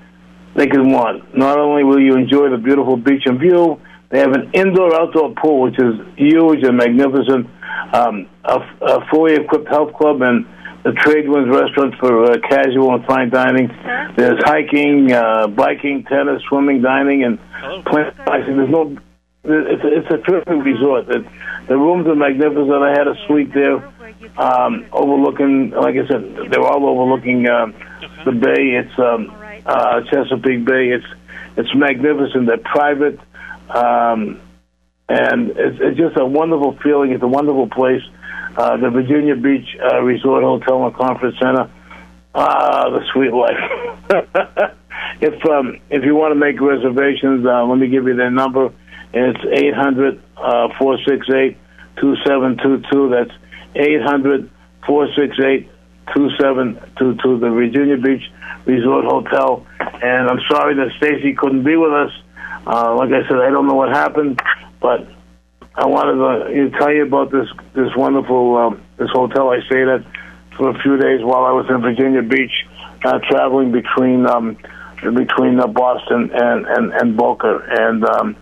they 0.55 0.67
could 0.67 0.85
want. 0.85 1.37
Not 1.37 1.59
only 1.59 1.83
will 1.83 2.01
you 2.01 2.15
enjoy 2.15 2.49
the 2.49 2.57
beautiful 2.57 2.97
beach 2.97 3.23
and 3.25 3.39
view, 3.39 3.79
they 4.09 4.19
have 4.19 4.31
an 4.31 4.51
indoor-outdoor 4.53 5.35
pool, 5.35 5.61
which 5.61 5.77
is 5.79 5.93
huge 6.15 6.63
and 6.63 6.77
magnificent, 6.77 7.47
um, 7.93 8.29
a, 8.45 8.59
a 8.81 9.07
fully 9.11 9.35
equipped 9.35 9.67
health 9.67 9.93
club, 9.93 10.21
and 10.21 10.45
the 10.83 10.91
Trade 10.93 11.27
Winds 11.27 11.49
restaurants 11.49 11.97
for 11.97 12.31
uh, 12.31 12.37
casual 12.49 12.93
and 12.93 13.05
fine 13.05 13.29
dining. 13.29 13.67
There's 14.15 14.39
hiking, 14.43 15.11
uh, 15.11 15.47
biking, 15.47 16.03
tennis, 16.05 16.41
swimming, 16.47 16.81
dining, 16.81 17.23
and 17.23 17.39
plenty 17.85 18.09
of. 18.09 18.25
There's 18.25 18.69
no. 18.69 18.97
It's 19.43 19.83
a, 19.83 19.87
it's 19.87 20.11
a 20.11 20.17
terrific 20.17 20.63
resort. 20.63 21.09
It, 21.09 21.25
the 21.67 21.77
rooms 21.77 22.07
are 22.07 22.15
magnificent. 22.15 22.71
I 22.71 22.91
had 22.91 23.07
a 23.07 23.15
suite 23.27 23.53
there, 23.53 23.77
um, 24.37 24.85
overlooking. 24.91 25.71
Like 25.71 25.95
I 25.95 26.07
said, 26.07 26.51
they're 26.51 26.61
all 26.61 26.85
overlooking 26.87 27.47
um, 27.49 27.73
the 28.25 28.31
bay. 28.31 28.75
It's 28.75 28.99
um, 28.99 29.33
uh, 29.65 30.01
Chesapeake 30.09 30.65
Bay. 30.65 30.89
It's 30.89 31.05
it's 31.57 31.73
magnificent. 31.75 32.47
They're 32.47 32.57
private, 32.57 33.19
um, 33.69 34.39
and 35.09 35.51
it's, 35.51 35.77
it's 35.79 35.97
just 35.97 36.17
a 36.17 36.25
wonderful 36.25 36.77
feeling. 36.83 37.11
It's 37.11 37.23
a 37.23 37.27
wonderful 37.27 37.69
place. 37.69 38.01
Uh, 38.57 38.77
the 38.77 38.89
Virginia 38.89 39.35
Beach 39.35 39.67
uh, 39.81 40.01
Resort 40.01 40.43
Hotel 40.43 40.85
and 40.85 40.95
Conference 40.95 41.35
Center. 41.41 41.71
Ah, 42.35 42.89
the 42.89 43.03
sweet 43.13 43.31
life. 43.31 43.57
if 45.21 45.45
um, 45.49 45.79
if 45.89 46.03
you 46.03 46.15
want 46.15 46.31
to 46.31 46.35
make 46.35 46.59
reservations, 46.59 47.45
uh, 47.45 47.65
let 47.65 47.77
me 47.77 47.87
give 47.87 48.05
you 48.05 48.15
their 48.15 48.31
number. 48.31 48.73
It's 49.13 49.39
eight 49.53 49.73
hundred 49.73 50.21
four 50.77 50.97
six 51.07 51.25
eight 51.33 51.57
two 51.99 52.15
seven 52.25 52.57
two 52.61 52.83
two. 52.91 53.09
That's 53.09 53.31
eight 53.75 54.01
hundred 54.01 54.51
four 54.85 55.07
six 55.15 55.37
eight 55.39 55.69
two 56.15 56.29
seven 56.39 56.79
two 56.99 57.15
two. 57.23 57.39
The 57.39 57.49
Virginia 57.49 57.97
Beach 57.97 58.23
Resort 58.65 59.05
Hotel. 59.05 59.65
And 59.79 60.29
I'm 60.29 60.39
sorry 60.51 60.75
that 60.75 60.91
Stacy 60.97 61.33
couldn't 61.33 61.63
be 61.63 61.75
with 61.75 61.93
us. 61.93 62.11
Uh, 62.67 62.95
like 62.95 63.09
I 63.09 63.27
said, 63.27 63.39
I 63.39 63.49
don't 63.49 63.65
know 63.67 63.75
what 63.75 63.89
happened, 63.89 64.41
but 64.81 65.07
I 65.75 65.85
wanted 65.85 66.71
to 66.71 66.77
tell 66.79 66.91
you 66.91 67.03
about 67.03 67.31
this 67.31 67.47
this 67.73 67.95
wonderful 67.95 68.57
um, 68.57 68.81
this 68.97 69.09
hotel 69.11 69.49
I 69.49 69.61
stayed 69.67 69.87
at 69.87 70.03
for 70.57 70.69
a 70.69 70.81
few 70.81 70.97
days 70.97 71.23
while 71.23 71.45
I 71.45 71.51
was 71.51 71.67
in 71.69 71.81
Virginia 71.81 72.23
Beach, 72.23 72.65
uh, 73.05 73.19
traveling 73.29 73.71
between 73.71 74.25
um, 74.25 74.57
between 75.01 75.59
uh, 75.59 75.67
Boston 75.67 76.31
and 76.33 76.65
and 76.65 76.93
and 76.93 77.17
Boca. 77.17 77.61
And 77.69 78.03
um, 78.05 78.35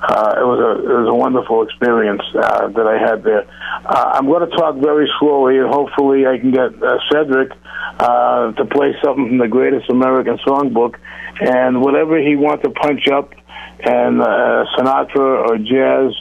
uh, 0.00 0.34
it 0.38 0.46
was 0.46 0.60
a 0.62 0.72
it 0.80 0.96
was 1.02 1.08
a 1.08 1.14
wonderful 1.14 1.62
experience 1.62 2.22
uh, 2.34 2.68
that 2.68 2.86
I 2.86 2.96
had 2.98 3.22
there. 3.24 3.44
Uh, 3.84 4.12
I'm 4.14 4.26
going 4.26 4.48
to 4.48 4.56
talk 4.56 4.76
very 4.76 5.10
slowly, 5.18 5.58
and 5.58 5.68
hopefully 5.68 6.26
I 6.26 6.38
can 6.38 6.52
get 6.52 6.82
uh, 6.82 6.98
Cedric 7.10 7.52
uh, 7.98 8.52
to 8.52 8.64
play 8.64 8.94
something 9.04 9.28
from 9.28 9.38
the 9.38 9.48
Greatest 9.48 9.90
American 9.90 10.38
Songbook, 10.46 10.96
and 11.40 11.82
whatever 11.82 12.16
he 12.18 12.36
wants 12.36 12.62
to 12.64 12.70
punch 12.70 13.08
up, 13.08 13.34
and 13.84 14.20
uh, 14.20 14.64
Sinatra 14.76 15.48
or 15.48 15.58
jazz 15.58 16.12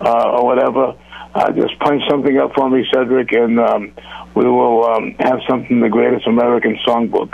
uh, 0.00 0.30
or 0.30 0.44
whatever. 0.44 0.94
Uh, 1.34 1.52
just 1.52 1.78
punch 1.80 2.02
something 2.08 2.38
up 2.38 2.52
for 2.54 2.70
me, 2.70 2.84
Cedric, 2.92 3.32
and 3.32 3.60
um, 3.60 3.92
we 4.34 4.44
will 4.44 4.84
um, 4.84 5.14
have 5.18 5.40
something 5.48 5.68
from 5.68 5.80
the 5.80 5.88
Greatest 5.88 6.26
American 6.26 6.78
Songbook. 6.86 7.30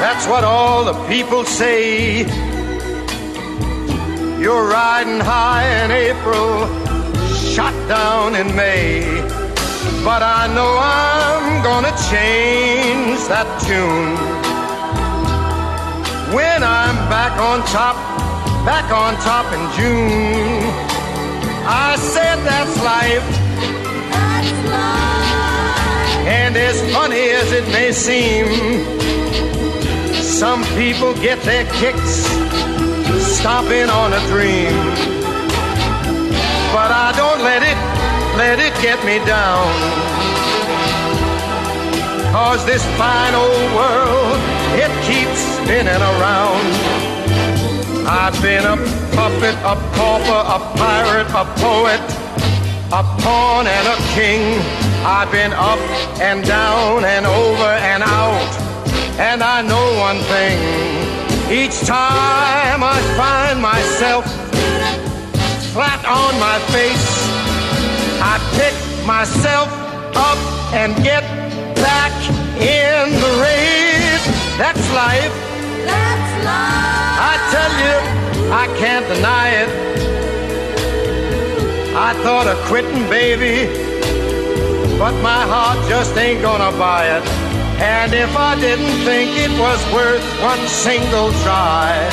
That's 0.00 0.26
what 0.26 0.44
all 0.44 0.84
the 0.84 0.94
people 1.08 1.44
say. 1.44 2.20
You're 4.40 4.68
riding 4.68 5.20
high 5.20 5.84
in 5.84 5.90
April, 5.90 6.66
shot 7.52 7.74
down 7.88 8.34
in 8.34 8.54
May. 8.56 9.20
But 10.02 10.22
I 10.22 10.46
know 10.54 10.78
I'm 10.80 11.62
gonna 11.62 11.94
change 12.08 13.18
that 13.28 13.60
tune. 13.60 14.29
When 16.34 16.62
I'm 16.62 16.94
back 17.08 17.38
on 17.40 17.58
top, 17.66 17.96
back 18.64 18.88
on 18.92 19.14
top 19.16 19.46
in 19.52 19.62
June. 19.76 20.62
I 21.66 21.96
said 21.96 22.36
that's 22.44 22.76
life. 22.84 23.26
And 26.28 26.56
as 26.56 26.78
funny 26.94 27.30
as 27.30 27.50
it 27.50 27.66
may 27.72 27.90
seem, 27.90 28.46
some 30.22 30.62
people 30.78 31.14
get 31.14 31.42
their 31.42 31.64
kicks 31.80 32.26
stomping 33.34 33.90
on 33.90 34.12
a 34.12 34.20
dream. 34.28 34.76
But 36.70 36.90
I 36.92 37.12
don't 37.16 37.42
let 37.42 37.62
it, 37.64 37.78
let 38.38 38.60
it 38.60 38.74
get 38.80 39.04
me 39.04 39.18
down. 39.26 39.66
Cause 42.32 42.64
this 42.64 42.84
fine 42.96 43.34
old 43.34 43.74
world, 43.74 44.59
it 44.78 44.92
keeps 45.06 45.40
spinning 45.58 46.02
around. 46.12 46.66
I've 48.06 48.40
been 48.42 48.64
a 48.64 48.76
puppet, 49.14 49.54
a 49.62 49.76
pauper, 49.94 50.42
a 50.56 50.58
pirate, 50.76 51.30
a 51.30 51.44
poet, 51.58 52.00
a 52.92 53.02
pawn 53.22 53.66
and 53.66 53.86
a 53.88 53.96
king. 54.14 54.60
I've 55.04 55.30
been 55.30 55.52
up 55.52 55.78
and 56.20 56.44
down 56.44 57.04
and 57.04 57.26
over 57.26 57.70
and 57.90 58.02
out. 58.02 58.50
And 59.18 59.42
I 59.42 59.62
know 59.62 59.86
one 59.98 60.20
thing. 60.32 60.58
Each 61.50 61.80
time 61.80 62.82
I 62.82 62.98
find 63.16 63.60
myself 63.60 64.24
flat 65.72 66.04
on 66.06 66.38
my 66.38 66.58
face, 66.70 67.08
I 68.22 68.38
pick 68.58 69.06
myself 69.06 69.68
up 70.14 70.38
and 70.72 70.94
get 71.02 71.22
back 71.74 72.12
in 72.60 73.12
the 73.20 73.42
race. 73.42 73.79
That's 74.60 74.92
life. 74.92 75.32
That's 75.86 76.44
life. 76.44 77.16
I 77.32 77.34
tell 77.50 77.72
you, 77.80 77.96
I 78.52 78.66
can't 78.78 79.06
deny 79.08 79.48
it. 79.62 79.70
I 81.96 82.12
thought 82.22 82.46
of 82.46 82.58
quitting, 82.66 83.08
baby, 83.08 83.72
but 84.98 85.12
my 85.22 85.46
heart 85.46 85.78
just 85.88 86.14
ain't 86.18 86.42
gonna 86.42 86.76
buy 86.76 87.06
it. 87.06 87.26
And 87.80 88.12
if 88.12 88.36
I 88.36 88.54
didn't 88.60 89.02
think 89.06 89.30
it 89.38 89.50
was 89.58 89.80
worth 89.94 90.22
one 90.42 90.68
single 90.68 91.32
try, 91.42 92.06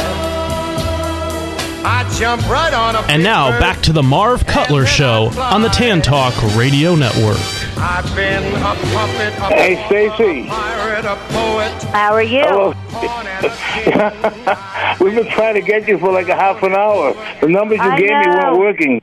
I'd 1.83 2.09
jump 2.17 2.47
right 2.47 2.73
on 2.73 2.95
a 2.95 2.99
And 3.11 3.23
now 3.23 3.59
back 3.59 3.81
to 3.81 3.91
the 3.91 4.03
Marv 4.03 4.47
Cutler 4.47 4.85
Show 4.85 5.33
on 5.37 5.63
the 5.63 5.69
Tan 5.69 6.01
Talk 6.01 6.33
Radio 6.55 6.95
Network. 6.95 7.56
I've 7.79 8.15
been 8.15 8.43
a 8.55 8.75
puppet, 8.93 9.33
a 9.39 9.53
Hey, 9.53 9.85
Stacy. 9.87 10.47
pirate, 10.47 11.05
a 11.05 11.15
poet, 11.29 11.71
How 11.93 12.13
are 12.13 12.21
you? 12.23 12.41
Hello. 12.41 12.73
pawn 12.89 13.27
and 13.27 13.45
a 13.45 13.49
king. 14.99 15.05
We've 15.05 15.15
been 15.15 15.31
trying 15.33 15.53
to 15.55 15.61
get 15.61 15.87
you 15.87 15.97
for 15.99 16.11
like 16.11 16.27
a 16.29 16.35
half 16.35 16.61
an 16.63 16.73
hour. 16.73 17.13
The 17.39 17.47
numbers 17.47 17.77
you 17.77 17.83
I 17.83 17.97
gave 17.97 18.09
me 18.09 18.27
weren't 18.29 18.57
working. 18.57 19.01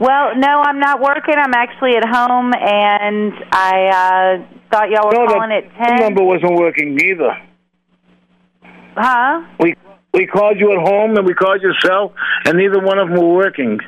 Well, 0.00 0.36
no, 0.36 0.62
I'm 0.62 0.78
not 0.78 1.00
working. 1.00 1.34
I'm 1.36 1.54
actually 1.54 1.96
at 1.96 2.04
home, 2.08 2.52
and 2.54 3.32
I 3.52 4.38
uh, 4.40 4.46
thought 4.70 4.88
y'all 4.90 5.06
were 5.08 5.12
No, 5.12 5.26
calling 5.26 5.50
the 5.50 5.56
at 5.56 5.74
ten. 5.76 5.96
The 5.96 6.02
number 6.04 6.22
wasn't 6.22 6.54
working 6.54 6.98
either. 7.00 7.36
Huh? 8.96 9.42
We 9.60 9.74
we 10.14 10.26
called 10.26 10.58
you 10.58 10.72
at 10.72 10.78
home 10.88 11.16
and 11.16 11.26
we 11.26 11.34
called 11.34 11.60
your 11.62 11.74
cell, 11.84 12.14
and 12.46 12.56
neither 12.56 12.80
one 12.80 12.98
of 12.98 13.08
them 13.08 13.18
were 13.20 13.34
working. 13.34 13.80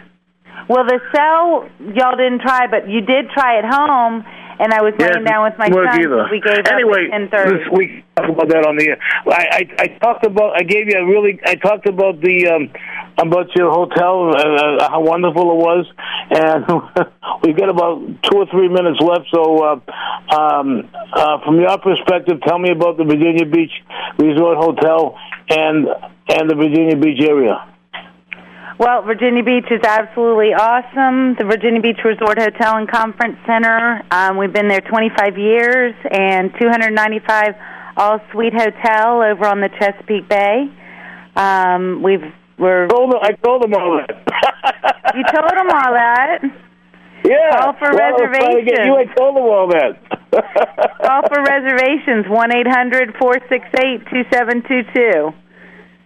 Well, 0.68 0.84
the 0.84 1.00
cell 1.14 1.68
y'all 1.94 2.16
didn't 2.16 2.40
try, 2.40 2.66
but 2.66 2.88
you 2.88 3.00
did 3.00 3.30
try 3.30 3.58
at 3.58 3.64
home, 3.64 4.24
and 4.60 4.72
I 4.72 4.82
was 4.82 4.92
laying 4.98 5.24
down 5.24 5.44
with 5.44 5.56
my 5.58 5.68
son. 5.68 6.00
either. 6.00 6.28
We 6.30 6.40
gave 6.40 6.58
it 6.58 6.68
anyway, 6.70 7.08
up 7.08 7.32
at 7.32 7.48
this- 7.48 7.68
week 7.72 8.04
talked 8.16 8.30
about 8.30 8.48
that 8.48 8.66
on 8.66 8.76
the 8.76 8.88
air. 8.88 8.98
I, 9.26 9.44
I 9.52 9.82
I 9.84 9.86
talked 9.98 10.26
about. 10.26 10.56
I 10.56 10.62
gave 10.62 10.88
you 10.88 10.98
a 10.98 11.06
really. 11.06 11.40
I 11.44 11.54
talked 11.54 11.86
about 11.88 12.20
the 12.20 12.48
um 12.48 12.70
about 13.18 13.54
your 13.56 13.70
hotel, 13.70 14.30
uh, 14.30 14.38
uh, 14.38 14.90
how 14.90 15.00
wonderful 15.00 15.42
it 15.42 15.56
was, 15.56 15.86
and 16.30 16.64
we've 17.42 17.56
got 17.56 17.68
about 17.68 17.98
two 18.22 18.38
or 18.38 18.46
three 18.46 18.68
minutes 18.68 19.00
left. 19.00 19.26
So, 19.34 19.42
uh, 19.64 20.36
um, 20.36 20.88
uh, 21.12 21.38
from 21.44 21.60
your 21.60 21.76
perspective, 21.78 22.40
tell 22.46 22.58
me 22.58 22.70
about 22.70 22.96
the 22.96 23.04
Virginia 23.04 23.46
Beach 23.46 23.72
Resort 24.18 24.58
Hotel 24.58 25.16
and 25.48 25.88
and 26.28 26.50
the 26.50 26.54
Virginia 26.54 26.96
Beach 26.96 27.20
area. 27.22 27.64
Well, 28.78 29.02
Virginia 29.02 29.42
Beach 29.42 29.66
is 29.72 29.82
absolutely 29.82 30.54
awesome. 30.54 31.34
The 31.34 31.42
Virginia 31.44 31.80
Beach 31.80 31.98
Resort 32.04 32.38
Hotel 32.38 32.76
and 32.76 32.88
Conference 32.88 33.36
Center. 33.44 34.02
Um, 34.12 34.36
we've 34.36 34.52
been 34.52 34.68
there 34.68 34.80
25 34.80 35.36
years 35.36 35.94
and 36.08 36.54
295 36.60 37.56
all 37.96 38.20
suite 38.30 38.54
hotel 38.54 39.20
over 39.20 39.46
on 39.46 39.60
the 39.60 39.68
Chesapeake 39.80 40.28
Bay. 40.28 40.70
Um, 41.34 42.04
we've 42.04 42.22
we're 42.56 42.84
I 42.84 42.88
told 42.88 43.10
them, 43.10 43.20
I 43.20 43.32
told 43.42 43.62
them 43.64 43.74
all 43.74 43.98
that. 43.98 44.14
you 45.16 45.24
told 45.26 45.50
them 45.50 45.70
all 45.74 45.92
that. 45.94 46.38
Yeah. 47.24 47.58
Call 47.58 47.72
for 47.82 47.90
well, 47.90 47.98
I 47.98 48.12
was 48.14 48.62
to 48.62 48.84
you. 48.86 48.94
I 48.94 49.04
told 49.18 49.34
them 49.34 49.42
all 49.42 49.66
that. 49.74 49.98
Call 51.02 51.22
for 51.26 51.42
reservations 51.42 52.26
one 52.28 52.54
eight 52.54 52.68
hundred 52.68 53.16
four 53.18 53.34
six 53.48 53.66
eight 53.82 54.06
two 54.08 54.22
seven 54.32 54.62
two 54.68 54.82
two. 54.94 55.32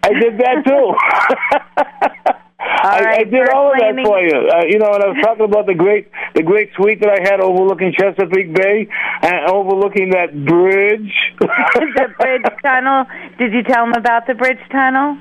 I 0.02 0.08
did 0.14 0.38
that 0.38 0.64
too. 0.64 2.32
I, 2.80 3.18
I 3.20 3.24
did 3.24 3.48
all 3.50 3.72
of 3.72 3.78
that 3.78 3.94
for 4.04 4.20
you. 4.20 4.48
Uh, 4.48 4.64
you 4.68 4.78
know, 4.78 4.92
and 4.92 5.02
I 5.02 5.08
was 5.08 5.18
talking 5.22 5.44
about 5.44 5.66
the 5.66 5.74
great, 5.74 6.10
the 6.34 6.42
great 6.42 6.70
suite 6.74 7.00
that 7.00 7.10
I 7.10 7.20
had 7.22 7.40
overlooking 7.40 7.92
Chesapeake 7.92 8.54
Bay 8.54 8.88
and 9.22 9.50
overlooking 9.50 10.10
that 10.10 10.32
bridge. 10.44 11.12
the 11.40 12.08
bridge 12.18 12.42
tunnel. 12.62 13.04
Did 13.38 13.52
you 13.52 13.62
tell 13.62 13.84
them 13.84 13.94
about 13.94 14.26
the 14.26 14.34
bridge 14.34 14.60
tunnel? 14.70 15.18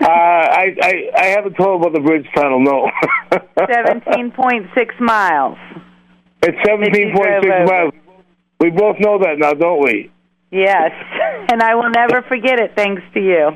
uh, 0.00 0.06
I, 0.06 0.74
I, 0.80 1.10
I 1.16 1.24
haven't 1.26 1.54
told 1.54 1.82
about 1.82 1.92
the 1.92 2.00
bridge 2.00 2.26
tunnel. 2.34 2.60
No. 2.60 2.90
Seventeen 3.70 4.30
point 4.32 4.66
six 4.76 4.94
miles. 5.00 5.58
It's 6.42 6.58
seventeen 6.64 7.14
point 7.14 7.42
six 7.42 7.70
miles. 7.70 7.92
We 8.60 8.70
both 8.70 8.96
know 9.00 9.18
that 9.18 9.38
now, 9.38 9.52
don't 9.52 9.84
we? 9.84 10.10
Yes, 10.50 10.92
and 11.50 11.62
I 11.62 11.74
will 11.74 11.90
never 11.90 12.22
forget 12.22 12.58
it. 12.60 12.72
Thanks 12.76 13.02
to 13.14 13.20
you. 13.20 13.50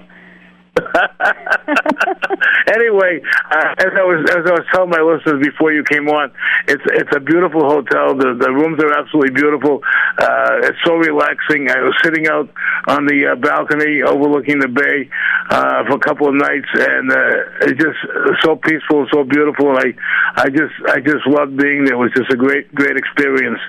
anyway, 2.69 3.21
uh, 3.51 3.75
as 3.81 3.93
I 3.97 4.05
was 4.05 4.21
as 4.29 4.45
I 4.45 4.53
was 4.53 4.67
telling 4.73 4.91
my 4.91 5.01
listeners 5.01 5.41
before 5.41 5.73
you 5.73 5.83
came 5.85 6.09
on, 6.09 6.33
it's 6.69 6.83
it's 6.93 7.17
a 7.17 7.21
beautiful 7.21 7.65
hotel. 7.65 8.13
The 8.15 8.37
the 8.37 8.53
rooms 8.53 8.83
are 8.85 8.93
absolutely 8.93 9.33
beautiful. 9.33 9.81
Uh, 10.19 10.69
it's 10.69 10.79
so 10.85 10.97
relaxing. 10.97 11.71
I 11.71 11.81
was 11.81 11.97
sitting 12.05 12.29
out 12.29 12.51
on 12.89 13.07
the 13.07 13.33
uh, 13.33 13.37
balcony 13.37 14.03
overlooking 14.03 14.61
the 14.61 14.69
bay 14.69 15.09
uh, 15.49 15.85
for 15.89 15.97
a 15.97 16.01
couple 16.05 16.29
of 16.29 16.35
nights, 16.35 16.69
and 16.75 17.11
uh, 17.11 17.67
it's 17.73 17.81
just 17.81 17.99
so 18.45 18.57
peaceful, 18.57 19.07
so 19.13 19.25
beautiful. 19.25 19.73
I 19.73 19.97
I 20.37 20.51
just 20.51 20.77
I 20.93 21.01
just 21.01 21.27
loved 21.27 21.57
being 21.57 21.85
there. 21.85 21.95
It 21.95 22.03
was 22.05 22.13
just 22.15 22.31
a 22.33 22.37
great 22.37 22.69
great 22.75 22.97
experience, 22.97 23.61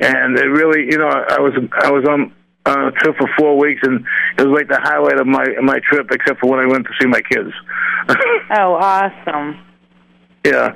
and 0.00 0.38
it 0.38 0.46
really 0.46 0.86
you 0.90 0.98
know 0.98 1.10
I 1.10 1.40
was 1.40 1.54
I 1.82 1.90
was 1.90 2.06
on 2.06 2.32
on 2.66 2.88
a 2.88 2.92
trip 2.92 3.16
for 3.18 3.28
four 3.38 3.58
weeks, 3.58 3.80
and 3.82 4.04
it 4.38 4.46
was 4.46 4.56
like 4.56 4.68
the 4.68 4.80
highlight 4.80 5.18
of 5.20 5.26
my 5.26 5.44
my 5.62 5.80
trip, 5.88 6.08
except 6.10 6.40
for 6.40 6.50
when 6.50 6.60
I 6.60 6.66
went 6.66 6.84
to 6.86 6.92
see 7.00 7.06
my 7.06 7.20
kids. 7.20 7.52
Oh, 8.50 8.74
awesome. 8.74 9.64
yeah. 10.44 10.72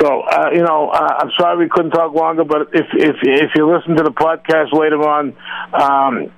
So 0.00 0.20
uh, 0.20 0.50
you 0.52 0.62
know, 0.62 0.90
uh, 0.90 1.14
I'm 1.20 1.30
sorry 1.38 1.58
we 1.58 1.68
couldn't 1.68 1.92
talk 1.92 2.14
longer, 2.14 2.44
but 2.44 2.68
if 2.72 2.86
if 2.92 3.16
if 3.22 3.50
you 3.56 3.70
listen 3.70 3.96
to 3.96 4.02
the 4.02 4.10
podcast 4.10 4.72
later 4.72 5.00
on, 5.08 5.34
um, 5.72 6.30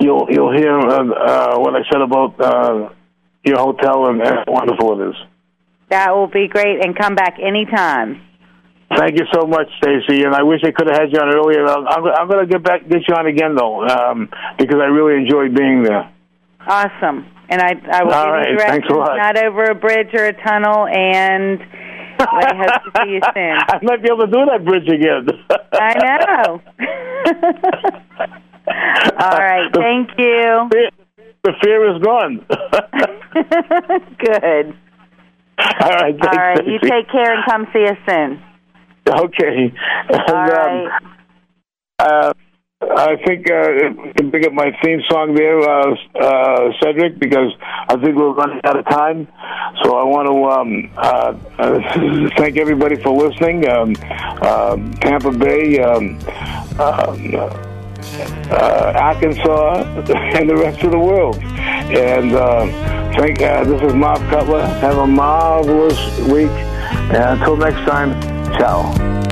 you'll 0.00 0.26
you'll 0.30 0.52
hear 0.52 0.76
uh, 0.78 1.04
uh, 1.04 1.58
what 1.58 1.74
I 1.74 1.82
said 1.90 2.02
about 2.02 2.40
uh, 2.40 2.90
your 3.44 3.58
hotel 3.58 4.08
and, 4.08 4.20
and 4.20 4.28
how 4.28 4.44
wonderful 4.48 5.00
it 5.00 5.10
is. 5.10 5.16
That 5.90 6.14
will 6.14 6.28
be 6.28 6.48
great, 6.48 6.84
and 6.84 6.96
come 6.96 7.14
back 7.14 7.38
anytime. 7.40 8.20
Thank 8.96 9.18
you 9.18 9.26
so 9.32 9.46
much, 9.46 9.68
Stacy, 9.78 10.24
and 10.24 10.34
I 10.34 10.42
wish 10.42 10.60
I 10.64 10.72
could 10.72 10.88
have 10.88 10.98
had 10.98 11.12
you 11.12 11.20
on 11.20 11.32
earlier. 11.32 11.64
I'm, 11.64 11.86
I'm, 11.86 12.04
I'm 12.22 12.28
going 12.28 12.46
to 12.46 12.52
get 12.52 12.62
back 12.64 12.88
get 12.88 13.06
you 13.06 13.14
on 13.14 13.26
again 13.26 13.54
though, 13.54 13.86
um, 13.86 14.28
because 14.58 14.78
I 14.82 14.86
really 14.86 15.14
enjoyed 15.22 15.54
being 15.54 15.82
there. 15.84 16.10
Awesome. 16.66 17.24
and 17.48 17.62
I 17.62 17.72
I 17.92 18.02
will 18.04 18.12
All 18.12 18.24
give 18.26 18.32
right, 18.34 18.50
you 18.50 18.58
thanks 18.58 18.88
a 18.90 18.94
lot. 18.94 19.16
not 19.16 19.38
over 19.38 19.64
a 19.64 19.74
bridge 19.74 20.08
or 20.12 20.26
a 20.26 20.32
tunnel, 20.44 20.86
and 20.88 21.60
I 22.18 22.54
hope 22.56 22.82
to 22.82 22.90
see 23.04 23.10
you 23.14 23.20
soon. 23.32 23.56
I 23.68 23.78
might 23.82 24.02
be 24.02 24.08
able 24.10 24.26
to 24.26 24.32
do 24.32 24.44
that 24.50 24.64
bridge 24.64 24.88
again. 24.88 25.28
I 25.72 25.94
know. 26.26 26.60
All 29.20 29.38
right, 29.38 29.72
The- 29.72 29.80
thank 29.80 30.10
you. 30.18 30.68
The 31.42 31.52
fear 31.62 31.94
is 31.94 32.02
gone. 32.02 32.44
Good. 34.18 34.76
All 35.58 35.90
right. 35.90 36.14
All 36.14 36.18
thanks, 36.20 36.36
right, 36.36 36.66
you 36.66 36.78
take 36.80 37.08
care 37.10 37.32
and 37.34 37.44
come 37.48 37.66
see 37.72 37.84
us 37.86 37.96
soon. 38.06 38.42
Okay. 39.10 39.72
And, 40.08 40.50
um, 40.52 40.90
uh, 41.98 42.32
I 42.82 43.16
think 43.26 43.50
uh, 43.50 44.12
can 44.16 44.30
pick 44.30 44.46
up 44.46 44.54
my 44.54 44.70
theme 44.82 45.02
song 45.10 45.34
there, 45.34 45.60
uh, 45.60 45.94
uh, 46.18 46.72
Cedric, 46.80 47.18
because 47.18 47.52
I 47.60 47.96
think 48.02 48.16
we're 48.16 48.32
running 48.32 48.60
out 48.64 48.78
of 48.78 48.86
time. 48.86 49.28
So 49.84 49.96
I 49.96 50.04
want 50.04 50.26
to 50.26 50.44
um, 50.48 50.90
uh, 50.96 51.34
uh, 51.58 52.28
thank 52.38 52.56
everybody 52.56 52.96
for 52.96 53.10
listening. 53.10 53.68
Um, 53.68 53.94
um 54.42 54.94
Tampa 54.94 55.30
Bay, 55.30 55.78
um, 55.78 56.18
um, 56.80 57.34
uh, 58.50 58.92
Arkansas, 58.96 59.82
and 60.38 60.48
the 60.48 60.56
rest 60.56 60.82
of 60.82 60.90
the 60.90 60.98
world. 60.98 61.36
And 61.36 62.32
uh, 62.32 62.66
thank. 63.18 63.42
Uh, 63.42 63.64
this 63.64 63.82
is 63.82 63.92
Marv 63.92 64.20
Cutler. 64.30 64.66
Have 64.66 64.96
a 64.96 65.06
marvelous 65.06 66.18
week. 66.20 66.50
And 67.12 67.38
until 67.38 67.56
next 67.56 67.84
time, 67.88 68.39
ciao. 68.58 69.29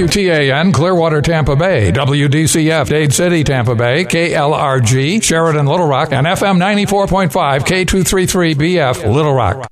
WTAN 0.00 0.72
Clearwater 0.72 1.20
Tampa 1.20 1.54
Bay, 1.54 1.92
WDCF 1.92 2.88
Dade 2.88 3.12
City 3.12 3.44
Tampa 3.44 3.74
Bay, 3.74 4.06
KLRG 4.06 5.22
Sheridan 5.22 5.66
Little 5.66 5.86
Rock, 5.86 6.10
and 6.12 6.26
FM 6.26 6.56
94.5 6.56 7.60
K233BF 7.60 9.12
Little 9.12 9.34
Rock. 9.34 9.70